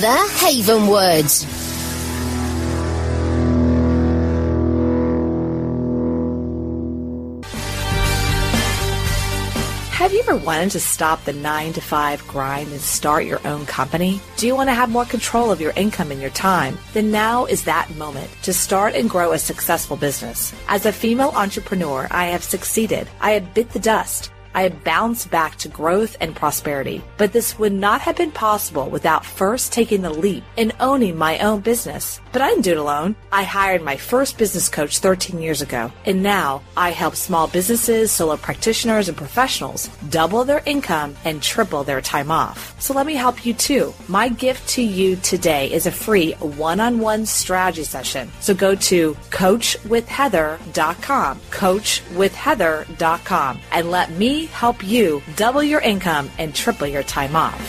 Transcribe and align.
Havenwood. 0.00 1.44
Have 9.92 10.12
you 10.14 10.20
ever 10.20 10.36
wanted 10.36 10.70
to 10.70 10.80
stop 10.80 11.24
the 11.24 11.34
nine 11.34 11.74
to 11.74 11.82
five 11.82 12.26
grind 12.26 12.72
and 12.72 12.80
start 12.80 13.26
your 13.26 13.46
own 13.46 13.66
company? 13.66 14.20
Do 14.38 14.46
you 14.46 14.56
want 14.56 14.70
to 14.70 14.74
have 14.74 14.88
more 14.88 15.04
control 15.04 15.52
of 15.52 15.60
your 15.60 15.72
income 15.76 16.10
and 16.10 16.20
your 16.20 16.30
time? 16.30 16.78
Then 16.94 17.10
now 17.10 17.44
is 17.44 17.64
that 17.64 17.94
moment 17.96 18.30
to 18.42 18.54
start 18.54 18.94
and 18.94 19.10
grow 19.10 19.32
a 19.32 19.38
successful 19.38 19.98
business. 19.98 20.54
As 20.68 20.86
a 20.86 20.92
female 20.92 21.32
entrepreneur, 21.36 22.08
I 22.10 22.28
have 22.28 22.42
succeeded. 22.42 23.08
I 23.20 23.32
have 23.32 23.52
bit 23.52 23.70
the 23.70 23.78
dust. 23.78 24.30
I 24.54 24.68
bounced 24.68 25.30
back 25.30 25.56
to 25.56 25.68
growth 25.68 26.16
and 26.20 26.36
prosperity. 26.36 27.02
But 27.16 27.32
this 27.32 27.58
would 27.58 27.72
not 27.72 28.02
have 28.02 28.16
been 28.16 28.30
possible 28.30 28.90
without 28.90 29.24
first 29.24 29.72
taking 29.72 30.02
the 30.02 30.10
leap 30.10 30.44
and 30.56 30.74
owning 30.80 31.16
my 31.16 31.38
own 31.38 31.60
business. 31.60 32.20
But 32.32 32.42
I 32.42 32.48
didn't 32.48 32.64
do 32.64 32.72
it 32.72 32.78
alone. 32.78 33.14
I 33.30 33.44
hired 33.44 33.82
my 33.82 33.96
first 33.96 34.36
business 34.38 34.68
coach 34.68 34.98
13 34.98 35.40
years 35.40 35.62
ago, 35.62 35.92
and 36.04 36.22
now 36.22 36.62
I 36.76 36.90
help 36.90 37.16
small 37.16 37.46
businesses, 37.46 38.12
solo 38.12 38.36
practitioners, 38.36 39.08
and 39.08 39.16
professionals 39.16 39.88
double 40.10 40.44
their 40.44 40.62
income 40.66 41.16
and 41.24 41.42
triple 41.42 41.84
their 41.84 42.00
time 42.00 42.30
off. 42.30 42.74
So 42.80 42.94
let 42.94 43.06
me 43.06 43.14
help 43.14 43.46
you 43.46 43.54
too. 43.54 43.94
My 44.08 44.28
gift 44.28 44.68
to 44.70 44.82
you 44.82 45.14
today 45.16 45.72
is 45.72 45.86
a 45.86 45.92
free 45.92 46.32
one-on-one 46.32 47.26
strategy 47.26 47.84
session. 47.84 48.32
So 48.40 48.54
go 48.54 48.74
to 48.74 49.14
coachwithheather.com, 49.30 51.40
coachwithheather.com, 51.50 53.60
and 53.70 53.90
let 53.90 54.10
me 54.10 54.41
help 54.46 54.86
you 54.86 55.22
double 55.36 55.62
your 55.62 55.80
income 55.80 56.30
and 56.38 56.54
triple 56.54 56.86
your 56.86 57.02
time 57.02 57.36
off. 57.36 57.60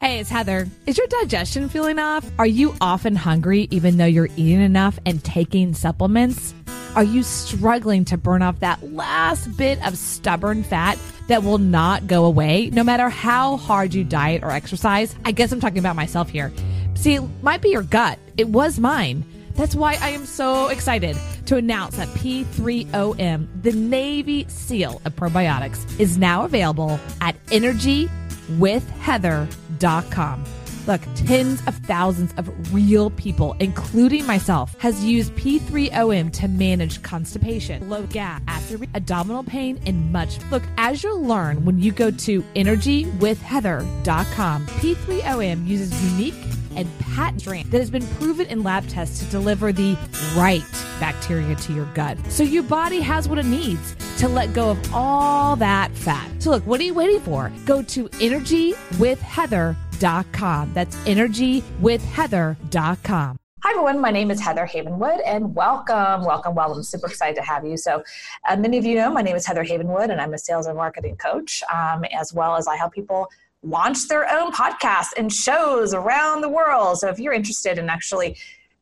Hey, 0.00 0.20
it's 0.20 0.30
Heather. 0.30 0.68
Is 0.86 0.96
your 0.96 1.08
digestion 1.08 1.68
feeling 1.68 1.98
off? 1.98 2.24
Are 2.38 2.46
you 2.46 2.74
often 2.80 3.16
hungry 3.16 3.66
even 3.70 3.96
though 3.96 4.06
you're 4.06 4.28
eating 4.36 4.60
enough 4.60 4.98
and 5.04 5.22
taking 5.24 5.74
supplements? 5.74 6.54
Are 6.94 7.04
you 7.04 7.22
struggling 7.22 8.04
to 8.06 8.16
burn 8.16 8.40
off 8.40 8.60
that 8.60 8.92
last 8.92 9.56
bit 9.56 9.84
of 9.86 9.98
stubborn 9.98 10.62
fat 10.62 10.98
that 11.26 11.42
will 11.42 11.58
not 11.58 12.06
go 12.06 12.24
away 12.24 12.70
no 12.70 12.82
matter 12.82 13.08
how 13.08 13.56
hard 13.56 13.92
you 13.92 14.02
diet 14.04 14.42
or 14.42 14.50
exercise? 14.50 15.14
I 15.24 15.32
guess 15.32 15.52
I'm 15.52 15.60
talking 15.60 15.78
about 15.78 15.96
myself 15.96 16.30
here. 16.30 16.52
See, 16.94 17.14
it 17.14 17.22
might 17.42 17.60
be 17.60 17.68
your 17.68 17.82
gut. 17.82 18.18
It 18.36 18.48
was 18.48 18.78
mine. 18.78 19.24
That's 19.58 19.74
why 19.74 19.98
I 20.00 20.08
am 20.10 20.24
so 20.24 20.68
excited 20.68 21.18
to 21.46 21.56
announce 21.56 21.96
that 21.96 22.06
P3OM, 22.10 23.48
the 23.60 23.72
Navy 23.72 24.46
SEAL 24.48 25.02
of 25.04 25.16
probiotics, 25.16 25.98
is 25.98 26.16
now 26.16 26.44
available 26.44 27.00
at 27.20 27.34
energywithheather.com. 27.46 30.44
Look, 30.86 31.00
tens 31.16 31.60
of 31.66 31.74
thousands 31.78 32.32
of 32.38 32.72
real 32.72 33.10
people, 33.10 33.56
including 33.58 34.24
myself, 34.26 34.76
has 34.78 35.04
used 35.04 35.34
P3OM 35.34 36.32
to 36.34 36.46
manage 36.46 37.02
constipation, 37.02 37.90
low 37.90 38.04
gas, 38.04 38.40
acid, 38.46 38.88
abdominal 38.94 39.42
pain, 39.42 39.80
and 39.86 40.12
much. 40.12 40.38
Look, 40.52 40.62
as 40.78 41.02
you'll 41.02 41.24
learn 41.24 41.64
when 41.64 41.80
you 41.80 41.90
go 41.90 42.12
to 42.12 42.42
energywithheather.com, 42.54 44.66
P3OM 44.66 45.66
uses 45.66 46.12
unique 46.12 46.36
and 46.76 46.86
patent 46.98 47.40
strain 47.40 47.68
that 47.70 47.78
has 47.78 47.90
been 47.90 48.06
proven 48.16 48.46
in 48.46 48.62
lab 48.62 48.86
tests 48.88 49.18
to 49.20 49.24
deliver 49.26 49.72
the 49.72 49.96
right 50.36 50.62
bacteria 51.00 51.54
to 51.56 51.72
your 51.72 51.86
gut. 51.94 52.18
So 52.28 52.42
your 52.42 52.62
body 52.62 53.00
has 53.00 53.26
what 53.28 53.38
it 53.38 53.46
needs 53.46 53.96
to 54.18 54.28
let 54.28 54.52
go 54.52 54.70
of 54.70 54.94
all 54.94 55.56
that 55.56 55.90
fat. 55.92 56.30
So 56.38 56.50
look, 56.50 56.66
what 56.66 56.78
are 56.80 56.84
you 56.84 56.92
waiting 56.94 57.20
for? 57.20 57.50
Go 57.64 57.82
to 57.82 58.08
energywithheather.com. 58.08 60.74
That's 60.74 60.96
energywithheather.com. 60.96 63.38
Hi, 63.64 63.72
everyone. 63.72 64.00
My 64.00 64.12
name 64.12 64.30
is 64.30 64.40
Heather 64.40 64.66
Havenwood, 64.66 65.20
and 65.26 65.52
welcome, 65.52 66.24
welcome, 66.24 66.54
welcome. 66.54 66.80
Super 66.84 67.08
excited 67.08 67.34
to 67.34 67.42
have 67.42 67.66
you. 67.66 67.76
So, 67.76 68.04
uh, 68.48 68.56
many 68.56 68.78
of 68.78 68.84
you 68.84 68.94
know 68.94 69.10
my 69.10 69.20
name 69.20 69.34
is 69.34 69.44
Heather 69.44 69.64
Havenwood, 69.64 70.10
and 70.10 70.20
I'm 70.20 70.32
a 70.32 70.38
sales 70.38 70.66
and 70.66 70.76
marketing 70.76 71.16
coach, 71.16 71.64
um, 71.74 72.04
as 72.16 72.32
well 72.32 72.54
as 72.54 72.68
I 72.68 72.76
help 72.76 72.92
people 72.92 73.28
launch 73.68 74.08
their 74.08 74.30
own 74.30 74.52
podcasts 74.52 75.12
and 75.16 75.32
shows 75.32 75.94
around 75.94 76.40
the 76.40 76.48
world. 76.48 76.98
So 76.98 77.08
if 77.08 77.18
you're 77.18 77.32
interested 77.32 77.78
in 77.78 77.88
actually 77.88 78.36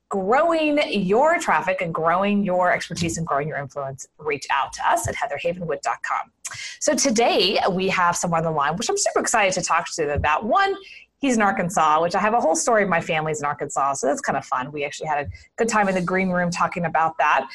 growing 0.09 0.79
your 0.93 1.39
traffic 1.39 1.81
and 1.81 1.93
growing 1.93 2.45
your 2.45 2.73
expertise 2.73 3.19
and 3.19 3.27
growing 3.27 3.49
your 3.49 3.59
influence, 3.59 4.07
reach 4.19 4.47
out 4.51 4.73
to 4.75 4.89
us 4.89 5.09
at 5.09 5.17
heatherhavenwood.com. 5.17 6.31
So 6.79 6.95
today 6.95 7.59
we 7.71 7.89
have 7.89 8.17
someone 8.17 8.47
on 8.47 8.53
the 8.53 8.57
line, 8.57 8.77
which 8.77 8.89
I'm 8.89 8.97
super 8.97 9.21
excited 9.21 9.53
to 9.55 9.63
talk 9.63 9.87
to 9.95 10.03
them 10.03 10.11
about. 10.11 10.45
One, 10.45 10.77
he's 11.21 11.37
in 11.37 11.43
Arkansas, 11.43 12.01
which 12.03 12.15
I 12.15 12.21
have 12.21 12.35
a 12.35 12.41
whole 12.41 12.55
story 12.57 12.83
of 12.83 12.89
my 12.89 13.01
family's 13.01 13.41
in 13.41 13.47
Arkansas. 13.47 13.95
So 13.95 14.07
that's 14.07 14.21
kind 14.21 14.37
of 14.37 14.45
fun. 14.45 14.71
We 14.71 14.85
actually 14.85 15.09
had 15.09 15.27
a 15.27 15.31
good 15.57 15.69
time 15.69 15.89
in 15.89 15.95
the 15.95 16.03
green 16.03 16.31
room 16.31 16.51
talking 16.51 16.85
about 16.85 17.17
that. 17.19 17.49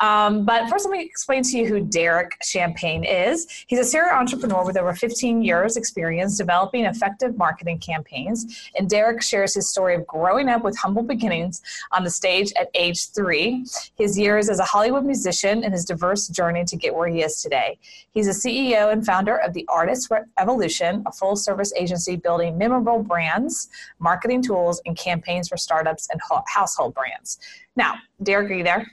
Um, 0.00 0.44
but 0.44 0.68
first, 0.68 0.84
let 0.84 0.92
me 0.92 1.04
explain 1.04 1.42
to 1.42 1.58
you 1.58 1.66
who 1.66 1.80
Derek 1.80 2.36
Champagne 2.42 3.04
is. 3.04 3.64
He's 3.66 3.80
a 3.80 3.84
serial 3.84 4.14
entrepreneur 4.16 4.64
with 4.64 4.76
over 4.76 4.94
15 4.94 5.42
years 5.42 5.76
experience 5.76 6.36
developing 6.36 6.84
effective 6.84 7.36
marketing 7.36 7.78
campaigns. 7.78 8.70
And 8.78 8.88
Derek 8.88 9.22
shares 9.22 9.54
his 9.54 9.68
story 9.68 9.96
of 9.96 10.06
growing 10.06 10.48
up 10.48 10.62
with 10.62 10.76
humble 10.78 11.02
beginnings 11.02 11.60
on 11.92 12.04
the 12.04 12.10
stage 12.10 12.52
at 12.58 12.70
age 12.74 13.10
three, 13.10 13.64
his 13.96 14.18
years 14.18 14.48
as 14.48 14.60
a 14.60 14.64
Hollywood 14.64 15.04
musician, 15.04 15.64
and 15.64 15.72
his 15.72 15.84
diverse 15.84 16.28
journey 16.28 16.64
to 16.64 16.76
get 16.76 16.94
where 16.94 17.08
he 17.08 17.22
is 17.22 17.42
today. 17.42 17.78
He's 18.12 18.28
a 18.28 18.30
CEO 18.30 18.92
and 18.92 19.04
founder 19.04 19.36
of 19.36 19.54
the 19.54 19.66
Artist 19.68 20.10
Evolution, 20.38 21.02
a 21.06 21.12
full 21.12 21.36
service 21.36 21.72
agency 21.76 22.16
building 22.16 22.56
memorable 22.56 23.07
brands, 23.08 23.68
marketing 23.98 24.42
tools, 24.42 24.80
and 24.86 24.96
campaigns 24.96 25.48
for 25.48 25.56
startups 25.56 26.08
and 26.12 26.20
household 26.46 26.94
brands. 26.94 27.38
Now, 27.74 27.94
Derek, 28.22 28.50
are 28.50 28.54
you 28.54 28.64
there? 28.64 28.86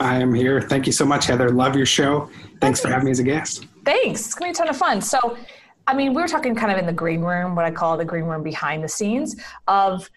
I 0.00 0.16
am 0.16 0.32
here. 0.32 0.60
Thank 0.60 0.86
you 0.86 0.92
so 0.92 1.04
much, 1.04 1.26
Heather. 1.26 1.50
Love 1.50 1.76
your 1.76 1.86
show. 1.86 2.28
Thanks, 2.60 2.80
for 2.80 2.88
having 2.88 3.04
me 3.04 3.10
as 3.10 3.18
a 3.18 3.22
guest. 3.22 3.66
Thanks. 3.84 4.26
It's 4.26 4.34
going 4.34 4.52
to 4.52 4.58
be 4.58 4.62
a 4.62 4.66
ton 4.66 4.74
of 4.74 4.76
fun. 4.76 5.00
So, 5.00 5.36
I 5.86 5.94
mean, 5.94 6.14
we 6.14 6.22
were 6.22 6.28
talking 6.28 6.54
kind 6.54 6.72
of 6.72 6.78
in 6.78 6.86
the 6.86 6.92
green 6.92 7.20
room, 7.20 7.54
what 7.54 7.66
I 7.66 7.70
call 7.70 7.96
the 7.96 8.04
green 8.04 8.24
room 8.24 8.42
behind 8.42 8.82
the 8.82 8.88
scenes 8.88 9.36
of 9.68 10.08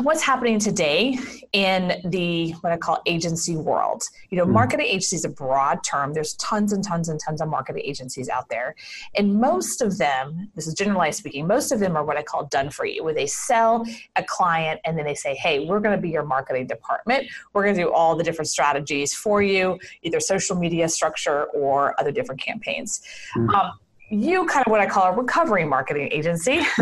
what's 0.00 0.22
happening 0.22 0.58
today 0.58 1.18
in 1.52 2.00
the 2.06 2.52
what 2.60 2.72
I 2.72 2.76
call 2.76 3.00
agency 3.06 3.56
world. 3.56 4.02
You 4.30 4.38
know, 4.38 4.46
mm 4.46 4.54
marketing 4.54 4.86
agency 4.86 5.16
is 5.16 5.24
a 5.24 5.28
broad 5.28 5.82
term. 5.82 6.14
There's 6.14 6.34
tons 6.34 6.72
and 6.72 6.82
tons 6.84 7.08
and 7.08 7.18
tons 7.18 7.40
of 7.40 7.48
marketing 7.48 7.82
agencies 7.84 8.28
out 8.28 8.48
there. 8.48 8.76
And 9.16 9.40
most 9.40 9.82
of 9.82 9.98
them, 9.98 10.48
this 10.54 10.68
is 10.68 10.74
generalized 10.74 11.18
speaking, 11.18 11.48
most 11.48 11.72
of 11.72 11.80
them 11.80 11.96
are 11.96 12.04
what 12.04 12.16
I 12.16 12.22
call 12.22 12.44
done 12.46 12.70
for 12.70 12.86
you, 12.86 13.02
where 13.02 13.14
they 13.14 13.26
sell 13.26 13.84
a 14.14 14.22
client 14.22 14.80
and 14.84 14.96
then 14.96 15.04
they 15.04 15.14
say, 15.16 15.34
hey, 15.34 15.66
we're 15.66 15.80
going 15.80 15.96
to 15.96 16.00
be 16.00 16.08
your 16.08 16.24
marketing 16.24 16.68
department. 16.68 17.26
We're 17.52 17.64
going 17.64 17.74
to 17.74 17.82
do 17.82 17.92
all 17.92 18.14
the 18.14 18.22
different 18.22 18.48
strategies 18.48 19.12
for 19.12 19.42
you, 19.42 19.76
either 20.02 20.20
social 20.20 20.56
media 20.56 20.88
structure 20.88 21.44
or 21.46 21.98
other 22.00 22.12
different 22.12 22.40
campaigns. 22.40 23.02
mm 23.36 23.52
Um, 23.52 23.72
you 24.14 24.46
kind 24.46 24.64
of 24.66 24.70
what 24.70 24.80
I 24.80 24.86
call 24.86 25.12
a 25.12 25.16
recovery 25.16 25.64
marketing 25.64 26.08
agency, 26.12 26.60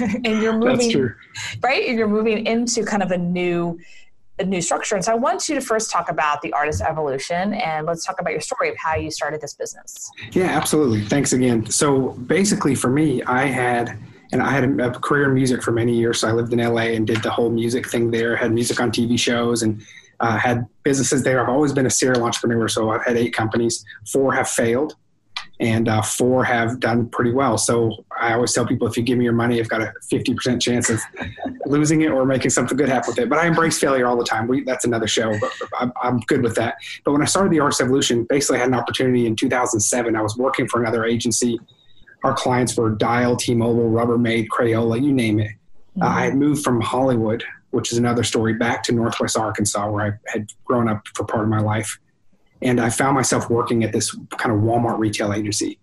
and 0.00 0.42
you're 0.42 0.56
moving 0.56 1.14
right. 1.62 1.88
And 1.88 1.98
you're 1.98 2.08
moving 2.08 2.46
into 2.46 2.84
kind 2.84 3.02
of 3.02 3.10
a 3.10 3.18
new 3.18 3.78
a 4.38 4.44
new 4.44 4.60
structure. 4.60 4.94
And 4.94 5.04
so 5.04 5.12
I 5.12 5.14
want 5.14 5.48
you 5.48 5.54
to 5.54 5.62
first 5.62 5.90
talk 5.90 6.10
about 6.10 6.42
the 6.42 6.52
artist 6.52 6.82
evolution 6.82 7.54
and 7.54 7.86
let's 7.86 8.04
talk 8.04 8.20
about 8.20 8.32
your 8.32 8.42
story 8.42 8.68
of 8.68 8.76
how 8.76 8.94
you 8.94 9.10
started 9.10 9.40
this 9.40 9.54
business. 9.54 10.10
Yeah, 10.32 10.48
absolutely. 10.48 11.00
Thanks 11.02 11.32
again. 11.32 11.70
So 11.70 12.10
basically 12.10 12.74
for 12.74 12.90
me, 12.90 13.22
I 13.22 13.46
had 13.46 13.98
and 14.32 14.42
I 14.42 14.50
had 14.50 14.64
a, 14.78 14.90
career 14.90 15.28
in 15.28 15.34
music 15.34 15.62
for 15.62 15.72
many 15.72 15.96
years. 15.96 16.20
So 16.20 16.28
I 16.28 16.32
lived 16.32 16.52
in 16.52 16.58
LA 16.58 16.92
and 16.92 17.06
did 17.06 17.22
the 17.22 17.30
whole 17.30 17.48
music 17.48 17.88
thing 17.88 18.10
there, 18.10 18.36
had 18.36 18.52
music 18.52 18.78
on 18.78 18.90
TV 18.90 19.18
shows 19.18 19.62
and 19.62 19.80
uh, 20.20 20.36
had 20.36 20.66
businesses 20.82 21.22
there. 21.22 21.40
I've 21.40 21.48
always 21.48 21.72
been 21.72 21.86
a 21.86 21.90
serial 21.90 22.24
entrepreneur. 22.24 22.68
So 22.68 22.90
I've 22.90 23.04
had 23.04 23.16
eight 23.16 23.32
companies, 23.32 23.84
four 24.04 24.34
have 24.34 24.48
failed 24.48 24.96
and 25.58 25.88
uh, 25.88 26.02
four 26.02 26.44
have 26.44 26.80
done 26.80 27.08
pretty 27.08 27.32
well. 27.32 27.56
So 27.56 28.04
I 28.20 28.34
always 28.34 28.52
tell 28.52 28.66
people 28.66 28.86
if 28.86 28.96
you 28.96 29.02
give 29.02 29.16
me 29.16 29.24
your 29.24 29.32
money, 29.32 29.58
I've 29.58 29.68
got 29.68 29.80
a 29.80 29.92
50% 30.12 30.60
chance 30.60 30.90
of 30.90 31.00
losing 31.66 32.02
it 32.02 32.10
or 32.10 32.26
making 32.26 32.50
something 32.50 32.76
good 32.76 32.88
happen 32.88 33.12
with 33.12 33.18
it. 33.18 33.28
But 33.28 33.38
I 33.38 33.46
embrace 33.46 33.78
failure 33.78 34.06
all 34.06 34.16
the 34.16 34.24
time. 34.24 34.48
We, 34.48 34.64
that's 34.64 34.84
another 34.84 35.06
show, 35.06 35.32
but 35.40 35.52
I'm, 35.78 35.92
I'm 36.02 36.20
good 36.20 36.42
with 36.42 36.54
that. 36.56 36.76
But 37.04 37.12
when 37.12 37.22
I 37.22 37.24
started 37.24 37.52
the 37.52 37.60
Artist 37.60 37.80
Evolution, 37.80 38.24
basically 38.24 38.58
I 38.58 38.60
had 38.60 38.68
an 38.68 38.74
opportunity 38.74 39.26
in 39.26 39.34
2007. 39.34 40.14
I 40.14 40.22
was 40.22 40.36
working 40.36 40.68
for 40.68 40.80
another 40.82 41.04
agency. 41.04 41.58
Our 42.22 42.34
clients 42.34 42.76
were 42.76 42.90
Dial, 42.90 43.36
T-Mobile, 43.36 43.90
Rubbermaid, 43.90 44.48
Crayola, 44.48 45.02
you 45.02 45.12
name 45.12 45.40
it. 45.40 45.52
Mm-hmm. 45.52 46.02
Uh, 46.02 46.08
I 46.08 46.24
had 46.26 46.36
moved 46.36 46.64
from 46.64 46.82
Hollywood, 46.82 47.44
which 47.70 47.92
is 47.92 47.98
another 47.98 48.24
story, 48.24 48.54
back 48.54 48.82
to 48.84 48.92
Northwest 48.92 49.38
Arkansas, 49.38 49.90
where 49.90 50.04
I 50.06 50.30
had 50.30 50.50
grown 50.64 50.88
up 50.88 51.06
for 51.14 51.24
part 51.24 51.44
of 51.44 51.48
my 51.48 51.60
life 51.60 51.98
and 52.62 52.80
I 52.80 52.90
found 52.90 53.14
myself 53.14 53.50
working 53.50 53.84
at 53.84 53.92
this 53.92 54.14
kind 54.38 54.54
of 54.54 54.62
Walmart 54.62 54.98
retail 54.98 55.32
agency. 55.32 55.78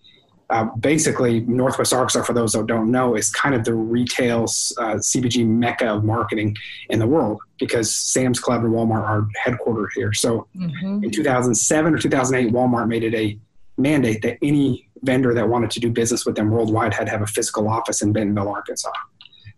Uh, 0.49 0.65
basically, 0.79 1.39
Northwest 1.41 1.93
Arkansas, 1.93 2.23
for 2.23 2.33
those 2.33 2.53
that 2.53 2.67
don't 2.67 2.91
know, 2.91 3.15
is 3.15 3.31
kind 3.31 3.55
of 3.55 3.63
the 3.63 3.73
retail 3.73 4.43
uh, 4.43 4.95
CPG 4.99 5.47
mecca 5.47 5.87
of 5.87 6.03
marketing 6.03 6.55
in 6.89 6.99
the 6.99 7.07
world 7.07 7.39
because 7.57 7.93
Sam's 7.95 8.39
Club 8.39 8.63
and 8.63 8.73
Walmart 8.73 9.03
are 9.03 9.27
headquartered 9.45 9.87
here. 9.95 10.13
So 10.13 10.47
mm-hmm. 10.55 11.05
in 11.05 11.11
2007 11.11 11.93
or 11.93 11.97
2008, 11.97 12.53
Walmart 12.53 12.87
made 12.87 13.03
it 13.03 13.15
a 13.15 13.37
mandate 13.77 14.21
that 14.21 14.37
any 14.41 14.87
vendor 15.01 15.33
that 15.33 15.47
wanted 15.47 15.71
to 15.71 15.79
do 15.79 15.89
business 15.89 16.25
with 16.25 16.35
them 16.35 16.49
worldwide 16.49 16.93
had 16.93 17.05
to 17.05 17.11
have 17.11 17.21
a 17.21 17.27
physical 17.27 17.67
office 17.67 18.01
in 18.01 18.13
Bentonville, 18.13 18.49
Arkansas. 18.49 18.91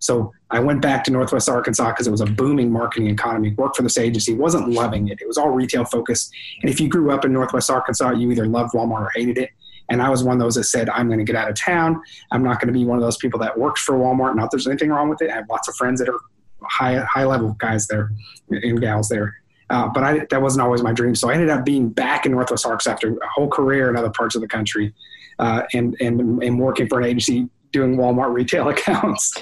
So 0.06 0.34
I 0.52 0.60
went 0.60 0.82
back 0.82 1.04
to 1.06 1.12
Northwest 1.12 1.50
Arkansas 1.50 1.90
because 1.92 2.08
it 2.08 2.12
was 2.12 2.22
a 2.22 2.26
booming 2.26 2.72
marketing 2.72 3.10
economy. 3.10 3.54
Worked 3.58 3.78
for 3.78 3.84
this 3.84 3.98
agency, 3.98 4.34
wasn't 4.34 4.70
loving 4.70 5.08
it. 5.10 5.20
It 5.22 5.28
was 5.28 5.38
all 5.38 5.50
retail 5.50 5.86
focused. 5.86 6.32
And 6.62 6.70
if 6.70 6.80
you 6.80 6.88
grew 6.88 7.12
up 7.12 7.26
in 7.26 7.34
Northwest 7.34 7.70
Arkansas, 7.70 8.12
you 8.12 8.32
either 8.32 8.46
loved 8.46 8.74
Walmart 8.74 9.02
or 9.02 9.12
hated 9.16 9.38
it. 9.38 9.50
And 9.90 10.02
I 10.02 10.10
was 10.10 10.24
one 10.24 10.34
of 10.34 10.40
those 10.40 10.56
that 10.56 10.64
said, 10.64 10.90
I'm 10.90 11.08
going 11.08 11.20
to 11.20 11.26
get 11.26 11.36
out 11.36 11.50
of 11.50 11.56
town. 11.56 12.02
I'm 12.32 12.44
not 12.44 12.60
going 12.60 12.74
to 12.74 12.74
be 12.74 12.86
one 12.86 12.98
of 12.98 13.04
those 13.04 13.18
people 13.18 13.40
that 13.42 13.58
works 13.58 13.82
for 13.82 13.94
Walmart. 13.96 14.36
Not 14.36 14.50
there's 14.52 14.68
anything 14.68 14.90
wrong 14.90 15.10
with 15.10 15.22
it. 15.22 15.30
I 15.30 15.36
have 15.36 15.50
lots 15.50 15.68
of 15.68 15.76
friends 15.76 16.00
that 16.00 16.10
are 16.10 16.20
high 16.64 16.96
high 17.00 17.26
level 17.26 17.56
guys 17.60 17.88
there 17.88 18.12
and 18.50 18.82
gals 18.82 19.10
there. 19.10 19.36
Uh, 19.70 19.88
but 19.88 20.04
I, 20.04 20.26
that 20.30 20.42
wasn't 20.42 20.62
always 20.62 20.84
my 20.84 20.94
dream. 20.94 21.16
So 21.16 21.30
I 21.30 21.34
ended 21.34 21.50
up 21.50 21.66
being 21.66 21.90
back 21.90 22.26
in 22.26 22.32
Northwest 22.32 22.66
Arkansas 22.66 22.92
after 22.92 23.18
a 23.18 23.28
whole 23.28 23.48
career 23.48 23.90
in 23.90 23.96
other 23.96 24.12
parts 24.12 24.36
of 24.36 24.42
the 24.42 24.48
country, 24.48 24.94
uh, 25.40 25.64
and 25.74 25.96
and 26.00 26.44
and 26.44 26.60
working 26.60 26.88
for 26.88 27.00
an 27.00 27.06
agency 27.06 27.50
doing 27.76 27.98
Walmart 27.98 28.34
retail 28.34 28.70
accounts. 28.76 29.34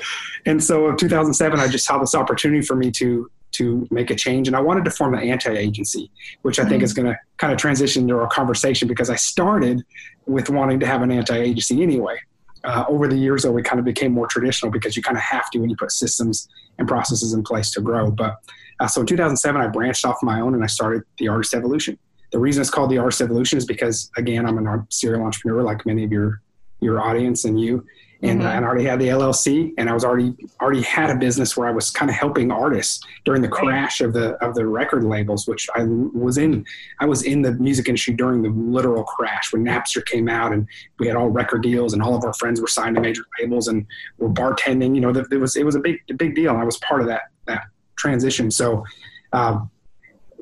And 0.46 0.62
so 0.62 0.90
in 0.90 0.98
2007, 0.98 1.60
I 1.60 1.68
just 1.68 1.86
saw 1.86 2.00
this 2.00 2.16
opportunity 2.16 2.66
for 2.66 2.76
me 2.76 2.92
to 2.92 3.30
to 3.54 3.88
make 3.92 4.10
a 4.10 4.16
change. 4.16 4.48
And 4.48 4.58
I 4.58 4.60
wanted 4.62 4.84
to 4.86 4.90
form 4.90 5.14
an 5.14 5.20
anti-agency, 5.20 6.10
which 6.42 6.58
I 6.58 6.64
think 6.64 6.78
mm-hmm. 6.78 6.86
is 6.86 6.94
going 6.94 7.06
to 7.06 7.16
kind 7.38 7.54
of 7.54 7.60
transition 7.60 8.02
into 8.02 8.18
our 8.18 8.28
conversation 8.28 8.88
because 8.88 9.12
I 9.12 9.16
started 9.16 9.84
with 10.26 10.50
wanting 10.50 10.80
to 10.80 10.88
have 10.88 11.04
an 11.04 11.12
anti-agency 11.12 11.84
anyway. 11.84 12.18
Uh, 12.64 12.84
over 12.88 13.08
the 13.08 13.16
years, 13.16 13.44
though, 13.44 13.52
we 13.52 13.62
kind 13.62 13.78
of 13.78 13.86
became 13.86 14.12
more 14.12 14.26
traditional 14.26 14.72
because 14.72 14.98
you 14.98 15.04
kind 15.04 15.18
of 15.18 15.22
have 15.22 15.52
to 15.52 15.60
when 15.60 15.70
you 15.70 15.76
put 15.76 15.92
systems 15.92 16.50
and 16.80 16.88
processes 16.88 17.34
in 17.34 17.44
place 17.44 17.70
to 17.74 17.82
grow. 17.82 18.10
But 18.10 18.38
uh, 18.80 18.88
so 18.88 19.02
in 19.02 19.08
2007, 19.08 19.62
I 19.62 19.68
branched 19.68 20.04
off 20.04 20.18
my 20.24 20.42
own 20.42 20.56
and 20.56 20.64
I 20.64 20.68
started 20.68 21.04
the 21.20 21.28
Artist 21.28 21.54
Evolution. 21.54 22.00
The 22.32 22.40
reason 22.40 22.62
it's 22.62 22.72
called 22.72 22.90
the 22.90 22.98
Artist 22.98 23.22
Evolution 23.22 23.60
is 23.60 23.68
because, 23.68 24.10
again, 24.18 24.48
I'm 24.48 24.58
a 24.66 24.88
serial 24.90 25.24
entrepreneur 25.24 25.62
like 25.62 25.86
many 25.86 26.04
of 26.04 26.12
your 26.12 26.42
your 26.80 27.00
audience 27.00 27.46
and 27.46 27.60
you 27.60 27.86
and, 28.24 28.40
mm-hmm. 28.40 28.48
I 28.48 28.64
already 28.64 28.86
had 28.86 29.00
the 29.00 29.10
LLC, 29.10 29.74
and 29.78 29.90
I 29.90 29.94
was 29.94 30.06
already 30.06 30.34
already 30.62 30.82
had 30.82 31.10
a 31.10 31.16
business 31.16 31.58
where 31.58 31.68
I 31.68 31.72
was 31.72 31.92
kind 31.92 32.10
of 32.10 32.16
helping 32.16 32.52
artists 32.52 33.02
during 33.26 33.42
the 33.42 33.50
crash 33.50 34.00
of 34.00 34.14
the 34.14 34.36
of 34.44 34.56
the 34.56 34.66
record 34.66 35.04
labels, 35.04 35.46
which 35.46 35.68
I 35.76 35.84
was 35.84 36.38
in. 36.38 36.66
I 37.02 37.06
was 37.06 37.24
in 37.24 37.42
the 37.42 37.52
music 37.56 37.90
industry 37.90 38.14
during 38.14 38.42
the 38.42 38.50
literal 38.50 39.04
crash 39.04 39.52
when 39.52 39.66
Napster 39.66 40.06
came 40.06 40.30
out, 40.30 40.54
and 40.54 40.66
we 41.00 41.08
had 41.08 41.18
all 41.18 41.28
record 41.28 41.64
deals, 41.64 41.92
and 41.92 42.02
all 42.02 42.16
of 42.16 42.24
our 42.24 42.34
friends 42.36 42.62
were 42.62 42.68
signed 42.68 42.96
to 42.96 43.02
major 43.02 43.24
labels, 43.42 43.68
and 43.68 43.86
were 44.18 44.30
bartending. 44.30 44.96
You 44.96 45.02
know, 45.02 45.10
it 45.10 45.40
was 45.40 45.58
it 45.58 45.66
was 45.66 45.76
a 45.76 45.82
big 45.82 46.00
a 46.10 46.14
big 46.14 46.34
deal. 46.34 46.56
I 46.56 46.64
was 46.64 46.78
part 46.78 47.02
of 47.02 47.08
that 47.08 47.24
that 47.46 47.66
transition. 47.98 48.50
So. 48.50 48.84
Um, 49.34 49.70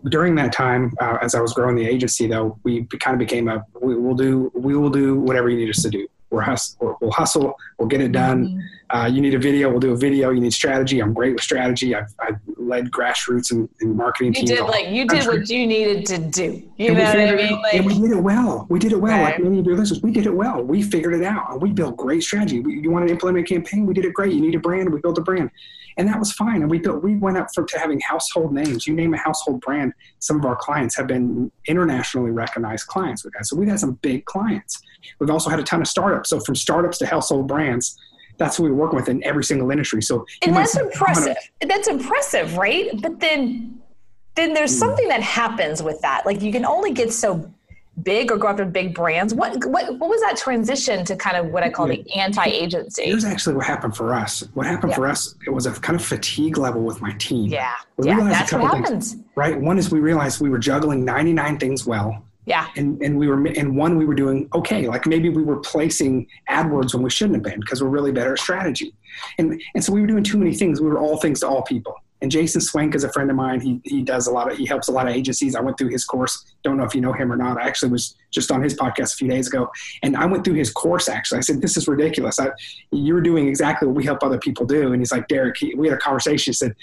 during 0.10 0.34
that 0.34 0.52
time, 0.52 0.92
uh, 1.00 1.20
as 1.22 1.36
I 1.36 1.42
was 1.42 1.54
growing 1.54 1.76
the 1.76 1.86
agency, 1.86 2.26
though, 2.26 2.58
we 2.64 2.86
kind 2.86 3.14
of 3.14 3.20
became 3.20 3.48
a 3.48 3.64
we 3.80 3.96
will 3.96 4.16
do 4.16 4.52
we 4.56 4.76
will 4.76 4.90
do 4.90 5.20
whatever 5.20 5.48
you 5.48 5.58
need 5.58 5.70
us 5.70 5.84
to 5.84 5.92
do 5.92 6.08
we're 6.32 6.42
hustle, 6.42 6.98
we'll 7.02 7.12
hustle, 7.12 7.56
we'll 7.78 7.88
get 7.88 8.02
it 8.02 8.12
done. 8.14 8.48
Mm-hmm. 8.48 8.60
Uh, 8.90 9.06
you 9.08 9.22
need 9.22 9.34
a 9.34 9.40
video, 9.40 9.70
we'll 9.70 9.80
do 9.80 9.92
a 9.92 9.98
video. 9.98 10.32
You 10.32 10.40
need 10.40 10.54
strategy, 10.54 11.00
I'm 11.02 11.14
great 11.14 11.34
with 11.34 11.44
strategy. 11.44 11.94
I've, 11.94 12.14
I've 12.20 12.40
led 12.58 12.90
grassroots 12.90 13.52
and, 13.52 13.70
and 13.82 13.96
marketing 13.96 14.34
you 14.34 14.48
teams. 14.48 14.50
Did, 14.52 14.62
like, 14.62 14.88
you 14.90 15.06
did 15.08 15.28
what 15.28 15.50
you 15.50 15.68
needed 15.68 16.06
to 16.08 16.18
do. 16.18 16.70
You 16.78 16.90
and 16.90 16.98
know 16.98 17.04
what 17.04 17.18
I 17.18 17.36
mean? 17.36 17.62
Like, 17.62 17.74
and 17.74 17.86
we 17.86 18.00
did 18.00 18.12
it 18.12 18.22
well. 18.22 18.66
We 18.70 18.80
did 18.80 18.92
it 18.94 19.00
well. 19.00 19.18
Right. 19.18 19.34
Like 19.34 19.44
many 19.44 19.60
of 19.60 19.66
your 19.66 19.78
listeners, 19.78 20.02
we 20.02 20.12
did 20.12 20.26
it 20.26 20.34
well. 20.34 20.64
We 20.64 20.82
figured 20.82 21.14
it 21.14 21.24
out. 21.24 21.52
And 21.52 21.62
we 21.62 21.72
built 21.72 21.98
great 21.98 22.24
strategy. 22.24 22.60
We, 22.60 22.80
you 22.80 22.92
want 22.92 23.08
to 23.08 23.12
implement 23.14 23.46
a 23.46 23.48
campaign? 23.48 23.86
We 23.86 23.94
did 23.94 24.06
it 24.06 24.14
great. 24.14 24.34
You 24.34 24.42
need 24.42 24.56
a 24.56 24.60
brand? 24.60 24.92
We 24.92 25.00
built 25.00 25.18
a 25.18 25.22
brand 25.22 25.52
and 26.02 26.10
that 26.10 26.18
was 26.18 26.32
fine. 26.32 26.64
And 26.64 26.72
we 26.72 26.80
built, 26.80 27.04
we 27.04 27.16
went 27.16 27.38
up 27.38 27.54
from 27.54 27.68
to 27.68 27.78
having 27.78 28.00
household 28.00 28.52
names. 28.52 28.88
You 28.88 28.96
name 28.96 29.14
a 29.14 29.18
household 29.18 29.62
brand, 29.62 29.94
some 30.18 30.40
of 30.40 30.46
our 30.46 30.56
clients 30.56 30.98
have 30.98 31.06
been 31.06 31.52
internationally 31.68 32.32
recognized 32.32 32.88
clients 32.88 33.24
with 33.24 33.34
that. 33.34 33.46
So 33.46 33.56
we've 33.56 33.70
had 33.70 33.80
some 33.80 34.00
big 34.02 34.26
clients. 34.26 34.82
We've 35.20 35.30
also 35.30 35.52
had 35.52 35.60
a 35.60 35.64
ton 35.64 35.80
of 35.80 35.88
startups. 35.88 36.32
So 36.32 36.40
from 36.40 36.56
startups 36.56 36.98
to 36.98 37.06
household 37.06 37.48
brands, 37.48 38.00
that's 38.38 38.58
what 38.58 38.66
we 38.66 38.72
work 38.72 38.94
with 38.94 39.10
in 39.10 39.24
every 39.24 39.44
single 39.44 39.70
industry. 39.70 40.02
So 40.02 40.26
and 40.42 40.56
that's 40.56 40.76
impressive. 40.76 41.38
That's 41.62 41.88
impressive, 41.88 42.58
right? 42.58 42.90
But 43.00 43.20
then 43.20 43.80
then 44.34 44.56
there's 44.56 44.74
hmm. 44.74 44.80
something 44.80 45.08
that 45.10 45.22
happens 45.22 45.84
with 45.84 46.02
that. 46.02 46.26
Like 46.26 46.42
you 46.42 46.52
can 46.52 46.66
only 46.66 46.94
get 46.94 47.14
so 47.14 47.54
big 48.04 48.32
or 48.32 48.38
go 48.38 48.48
after 48.48 48.66
big 48.66 48.94
brands? 48.94 49.34
What 49.34 49.64
what 49.66 49.98
what 50.00 50.10
was 50.10 50.22
that 50.22 50.38
transition 50.38 51.06
to 51.06 51.16
kind 51.16 51.38
of 51.38 51.48
what 51.48 51.64
I 51.64 51.70
call 51.70 51.88
the 51.88 52.10
anti-agency? 52.16 53.04
Here's 53.04 53.26
actually 53.26 53.56
what 53.56 53.66
happened 53.66 53.96
for 53.96 54.14
us. 54.14 54.44
What 54.54 54.66
happened 54.66 54.92
yeah. 54.92 54.98
for 54.98 55.08
us, 55.08 55.36
it 55.46 55.50
was 55.50 55.66
a 55.66 55.72
kind 55.72 56.00
of 56.00 56.06
fatigue 56.06 56.58
level 56.58 56.82
with 56.82 57.02
my 57.02 57.14
team. 57.14 57.50
Yeah, 57.50 57.76
we 57.98 58.08
yeah, 58.08 58.20
that's 58.24 58.54
what 58.54 58.62
happens. 58.62 59.14
Things, 59.14 59.26
right. 59.36 59.60
One 59.60 59.78
is 59.78 59.92
we 59.92 60.00
realized 60.00 60.42
we 60.42 60.50
were 60.50 60.60
juggling 60.60 61.06
99 61.06 61.60
things 61.60 61.86
well. 61.86 62.24
Yeah. 62.46 62.68
And 62.76 63.02
and 63.02 63.18
we 63.18 63.28
were 63.28 63.46
and 63.46 63.78
one 63.78 63.98
we 63.98 64.06
were 64.06 64.16
doing 64.16 64.50
okay. 64.54 64.88
Like 64.88 65.06
maybe 65.06 65.30
we 65.30 65.44
were 65.44 65.58
placing 65.58 66.28
AdWords 66.50 66.94
when 66.94 67.04
we 67.04 67.10
shouldn't 67.10 67.36
have 67.36 67.44
been 67.44 67.60
because 67.60 67.84
we're 67.84 67.90
really 67.90 68.12
better 68.12 68.34
at 68.34 68.40
strategy. 68.40 68.94
And 69.38 69.62
and 69.76 69.84
so 69.84 69.94
we 69.94 70.02
were 70.02 70.08
doing 70.08 70.24
too 70.24 70.38
many 70.38 70.56
things. 70.56 70.82
We 70.82 70.90
were 70.90 71.00
all 71.00 71.18
things 71.18 71.42
to 71.42 71.48
all 71.48 71.62
people. 71.62 71.96
And 72.22 72.30
Jason 72.30 72.62
Swenk 72.62 72.94
is 72.94 73.04
a 73.04 73.12
friend 73.12 73.30
of 73.30 73.36
mine. 73.36 73.60
He, 73.62 73.82
he 73.84 74.04
does 74.04 74.28
a 74.28 74.32
lot 74.32 74.52
of, 74.52 74.58
he 74.58 74.66
helps 74.66 74.88
a 74.88 74.92
lot 74.92 75.08
of 75.08 75.16
agencies. 75.16 75.56
I 75.56 75.62
went 75.62 75.78
through 75.78 75.90
his 75.90 76.06
course. 76.06 76.46
Don't 76.64 76.78
know 76.78 76.84
if 76.84 76.94
you 76.94 77.02
know 77.02 77.14
him 77.14 77.32
or 77.32 77.36
not. 77.36 77.60
I 77.60 77.66
actually 77.66 77.92
was 77.92 78.16
just 78.30 78.52
on 78.52 78.62
his 78.62 78.76
podcast 78.76 79.14
a 79.14 79.16
few 79.18 79.28
days 79.28 79.48
ago. 79.48 79.72
And 80.04 80.16
I 80.16 80.26
went 80.26 80.46
through 80.46 80.54
his 80.54 80.72
course 80.72 81.10
actually. 81.10 81.40
I 81.40 81.42
said, 81.42 81.62
this 81.62 81.78
is 81.78 81.88
ridiculous. 81.88 82.40
I, 82.40 82.50
you're 82.92 83.22
doing 83.22 83.48
exactly 83.48 83.88
what 83.88 83.96
we 83.96 84.06
help 84.06 84.24
other 84.24 84.38
people 84.38 84.66
do. 84.66 84.94
And 84.94 85.02
he's 85.02 85.12
like, 85.12 85.28
Derek, 85.28 85.58
he, 85.58 85.74
we 85.74 85.88
had 85.88 85.98
a 85.98 86.00
conversation. 86.00 86.52
He 86.52 86.56
said, 86.56 86.76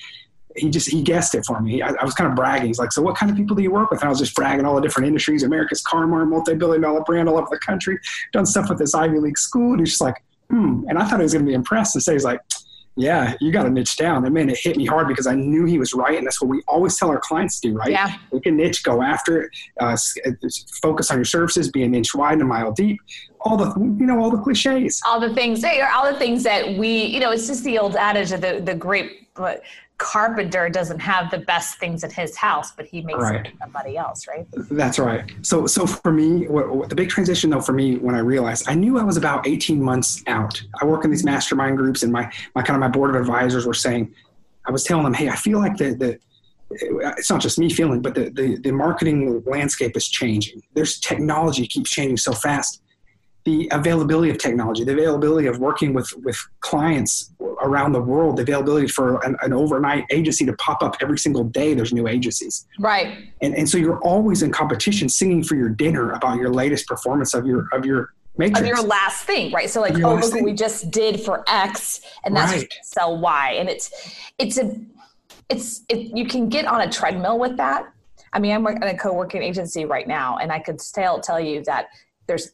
he 0.56 0.70
just, 0.70 0.90
he 0.90 1.02
guessed 1.02 1.36
it 1.36 1.44
for 1.46 1.60
me. 1.60 1.82
I, 1.82 1.90
I, 1.90 2.04
was 2.04 2.14
kind 2.14 2.28
of 2.28 2.34
bragging. 2.34 2.66
He's 2.66 2.80
like, 2.80 2.90
so 2.90 3.00
what 3.00 3.16
kind 3.16 3.30
of 3.30 3.36
people 3.36 3.54
do 3.54 3.62
you 3.62 3.70
work 3.70 3.90
with? 3.92 4.00
And 4.00 4.08
I 4.08 4.10
was 4.10 4.18
just 4.18 4.34
bragging 4.34 4.64
all 4.64 4.74
the 4.74 4.80
different 4.80 5.06
industries, 5.06 5.44
America's 5.44 5.82
Car-Mart, 5.82 6.26
multi-billion 6.26 6.82
dollar 6.82 7.02
brand 7.02 7.28
all 7.28 7.38
over 7.38 7.46
the 7.50 7.58
country, 7.58 8.00
done 8.32 8.44
stuff 8.44 8.68
with 8.68 8.78
this 8.78 8.94
Ivy 8.94 9.20
League 9.20 9.38
school. 9.38 9.72
And 9.72 9.80
he's 9.80 9.90
just 9.90 10.00
like, 10.00 10.16
hmm. 10.50 10.84
And 10.88 10.98
I 10.98 11.06
thought 11.06 11.20
he 11.20 11.22
was 11.22 11.32
going 11.32 11.44
to 11.44 11.48
be 11.48 11.54
impressed 11.54 11.94
and 11.94 12.02
say, 12.02 12.14
he's 12.14 12.24
like, 12.24 12.40
yeah, 12.98 13.34
you 13.40 13.52
got 13.52 13.62
to 13.62 13.70
niche 13.70 13.96
down. 13.96 14.24
And 14.24 14.34
man, 14.34 14.50
it 14.50 14.58
hit 14.58 14.76
me 14.76 14.84
hard 14.84 15.06
because 15.06 15.28
I 15.28 15.34
knew 15.36 15.64
he 15.64 15.78
was 15.78 15.94
right. 15.94 16.18
And 16.18 16.26
that's 16.26 16.42
what 16.42 16.48
we 16.48 16.62
always 16.66 16.96
tell 16.98 17.10
our 17.10 17.20
clients 17.20 17.60
to 17.60 17.68
do, 17.68 17.76
right? 17.76 17.92
Yeah. 17.92 18.16
We 18.32 18.40
can 18.40 18.56
niche, 18.56 18.82
go 18.82 19.02
after 19.02 19.42
it, 19.42 19.50
uh, 19.78 19.96
focus 20.82 21.12
on 21.12 21.18
your 21.18 21.24
services, 21.24 21.70
be 21.70 21.84
an 21.84 21.94
inch 21.94 22.12
wide 22.12 22.32
and 22.34 22.42
a 22.42 22.44
mile 22.44 22.72
deep. 22.72 22.98
All 23.42 23.56
the, 23.56 23.72
you 23.78 24.04
know, 24.04 24.20
all 24.20 24.32
the 24.32 24.42
cliches. 24.42 25.00
All 25.06 25.20
the 25.20 25.32
things, 25.32 25.62
all 25.64 26.12
the 26.12 26.18
things 26.18 26.42
that 26.42 26.76
we, 26.76 27.04
you 27.04 27.20
know, 27.20 27.30
it's 27.30 27.46
just 27.46 27.62
the 27.62 27.78
old 27.78 27.94
adage 27.94 28.32
of 28.32 28.40
the, 28.40 28.60
the 28.64 28.74
great 28.74 29.32
carpenter 29.98 30.68
doesn't 30.68 31.00
have 31.00 31.30
the 31.30 31.38
best 31.38 31.78
things 31.78 32.04
in 32.04 32.10
his 32.10 32.36
house, 32.36 32.70
but 32.70 32.86
he 32.86 33.02
makes 33.02 33.18
right. 33.18 33.46
it 33.46 33.52
somebody 33.60 33.96
else, 33.96 34.26
right? 34.28 34.46
That's 34.70 34.98
right. 34.98 35.30
So, 35.42 35.66
so 35.66 35.86
for 35.86 36.12
me, 36.12 36.46
what, 36.46 36.68
what, 36.74 36.88
the 36.88 36.94
big 36.94 37.08
transition 37.08 37.50
though 37.50 37.60
for 37.60 37.72
me 37.72 37.96
when 37.96 38.14
I 38.14 38.20
realized 38.20 38.68
I 38.68 38.74
knew 38.74 38.98
I 38.98 39.02
was 39.02 39.16
about 39.16 39.46
18 39.46 39.82
months 39.82 40.22
out. 40.28 40.62
I 40.80 40.84
work 40.84 41.04
in 41.04 41.10
these 41.10 41.24
mastermind 41.24 41.76
groups, 41.76 42.04
and 42.04 42.12
my 42.12 42.32
my 42.54 42.62
kind 42.62 42.76
of 42.76 42.80
my 42.80 42.88
board 42.88 43.10
of 43.10 43.20
advisors 43.20 43.66
were 43.66 43.74
saying, 43.74 44.14
I 44.66 44.70
was 44.70 44.84
telling 44.84 45.04
them, 45.04 45.14
hey, 45.14 45.28
I 45.28 45.36
feel 45.36 45.58
like 45.58 45.76
the 45.76 45.94
the 45.94 46.18
it's 46.70 47.30
not 47.30 47.40
just 47.40 47.58
me 47.58 47.70
feeling, 47.70 48.02
but 48.02 48.14
the, 48.14 48.28
the, 48.28 48.56
the 48.58 48.70
marketing 48.70 49.42
landscape 49.46 49.96
is 49.96 50.06
changing. 50.06 50.62
There's 50.74 51.00
technology 51.00 51.66
keeps 51.66 51.90
changing 51.90 52.18
so 52.18 52.32
fast 52.32 52.82
the 53.48 53.66
availability 53.72 54.28
of 54.30 54.36
technology, 54.36 54.84
the 54.84 54.92
availability 54.92 55.46
of 55.48 55.58
working 55.58 55.94
with, 55.94 56.12
with 56.22 56.38
clients 56.60 57.32
around 57.62 57.92
the 57.92 58.00
world, 58.00 58.36
the 58.36 58.42
availability 58.42 58.86
for 58.86 59.24
an, 59.24 59.36
an, 59.40 59.54
overnight 59.54 60.04
agency 60.10 60.44
to 60.44 60.52
pop 60.54 60.82
up 60.82 60.96
every 61.00 61.18
single 61.18 61.44
day. 61.44 61.72
There's 61.72 61.92
new 61.92 62.08
agencies. 62.08 62.66
Right. 62.78 63.30
And, 63.40 63.54
and 63.54 63.66
so 63.66 63.78
you're 63.78 64.00
always 64.00 64.42
in 64.42 64.52
competition 64.52 65.08
singing 65.08 65.42
for 65.42 65.54
your 65.54 65.70
dinner 65.70 66.10
about 66.10 66.36
your 66.36 66.50
latest 66.50 66.86
performance 66.86 67.32
of 67.32 67.46
your, 67.46 67.68
of 67.72 67.86
your 67.86 68.12
matrix. 68.36 68.60
Of 68.60 68.66
your 68.66 68.82
last 68.82 69.24
thing, 69.24 69.50
right? 69.50 69.70
So 69.70 69.80
like, 69.80 69.94
oh, 69.94 70.16
look 70.16 70.34
what 70.34 70.44
we 70.44 70.52
just 70.52 70.90
did 70.90 71.18
for 71.18 71.42
X 71.48 72.02
and 72.24 72.36
that's 72.36 72.52
right. 72.52 72.74
sell 72.82 73.18
Y. 73.18 73.56
And 73.58 73.70
it's, 73.70 73.90
it's 74.36 74.58
a, 74.58 74.78
it's, 75.48 75.84
it, 75.88 76.14
you 76.14 76.26
can 76.26 76.50
get 76.50 76.66
on 76.66 76.82
a 76.82 76.90
treadmill 76.90 77.38
with 77.38 77.56
that. 77.56 77.90
I 78.34 78.40
mean, 78.40 78.52
I'm 78.52 78.66
in 78.66 78.82
a 78.82 78.98
co-working 78.98 79.42
agency 79.42 79.86
right 79.86 80.06
now 80.06 80.36
and 80.36 80.52
I 80.52 80.58
could 80.58 80.82
still 80.82 81.18
tell 81.18 81.40
you 81.40 81.64
that 81.64 81.86
there's 82.26 82.52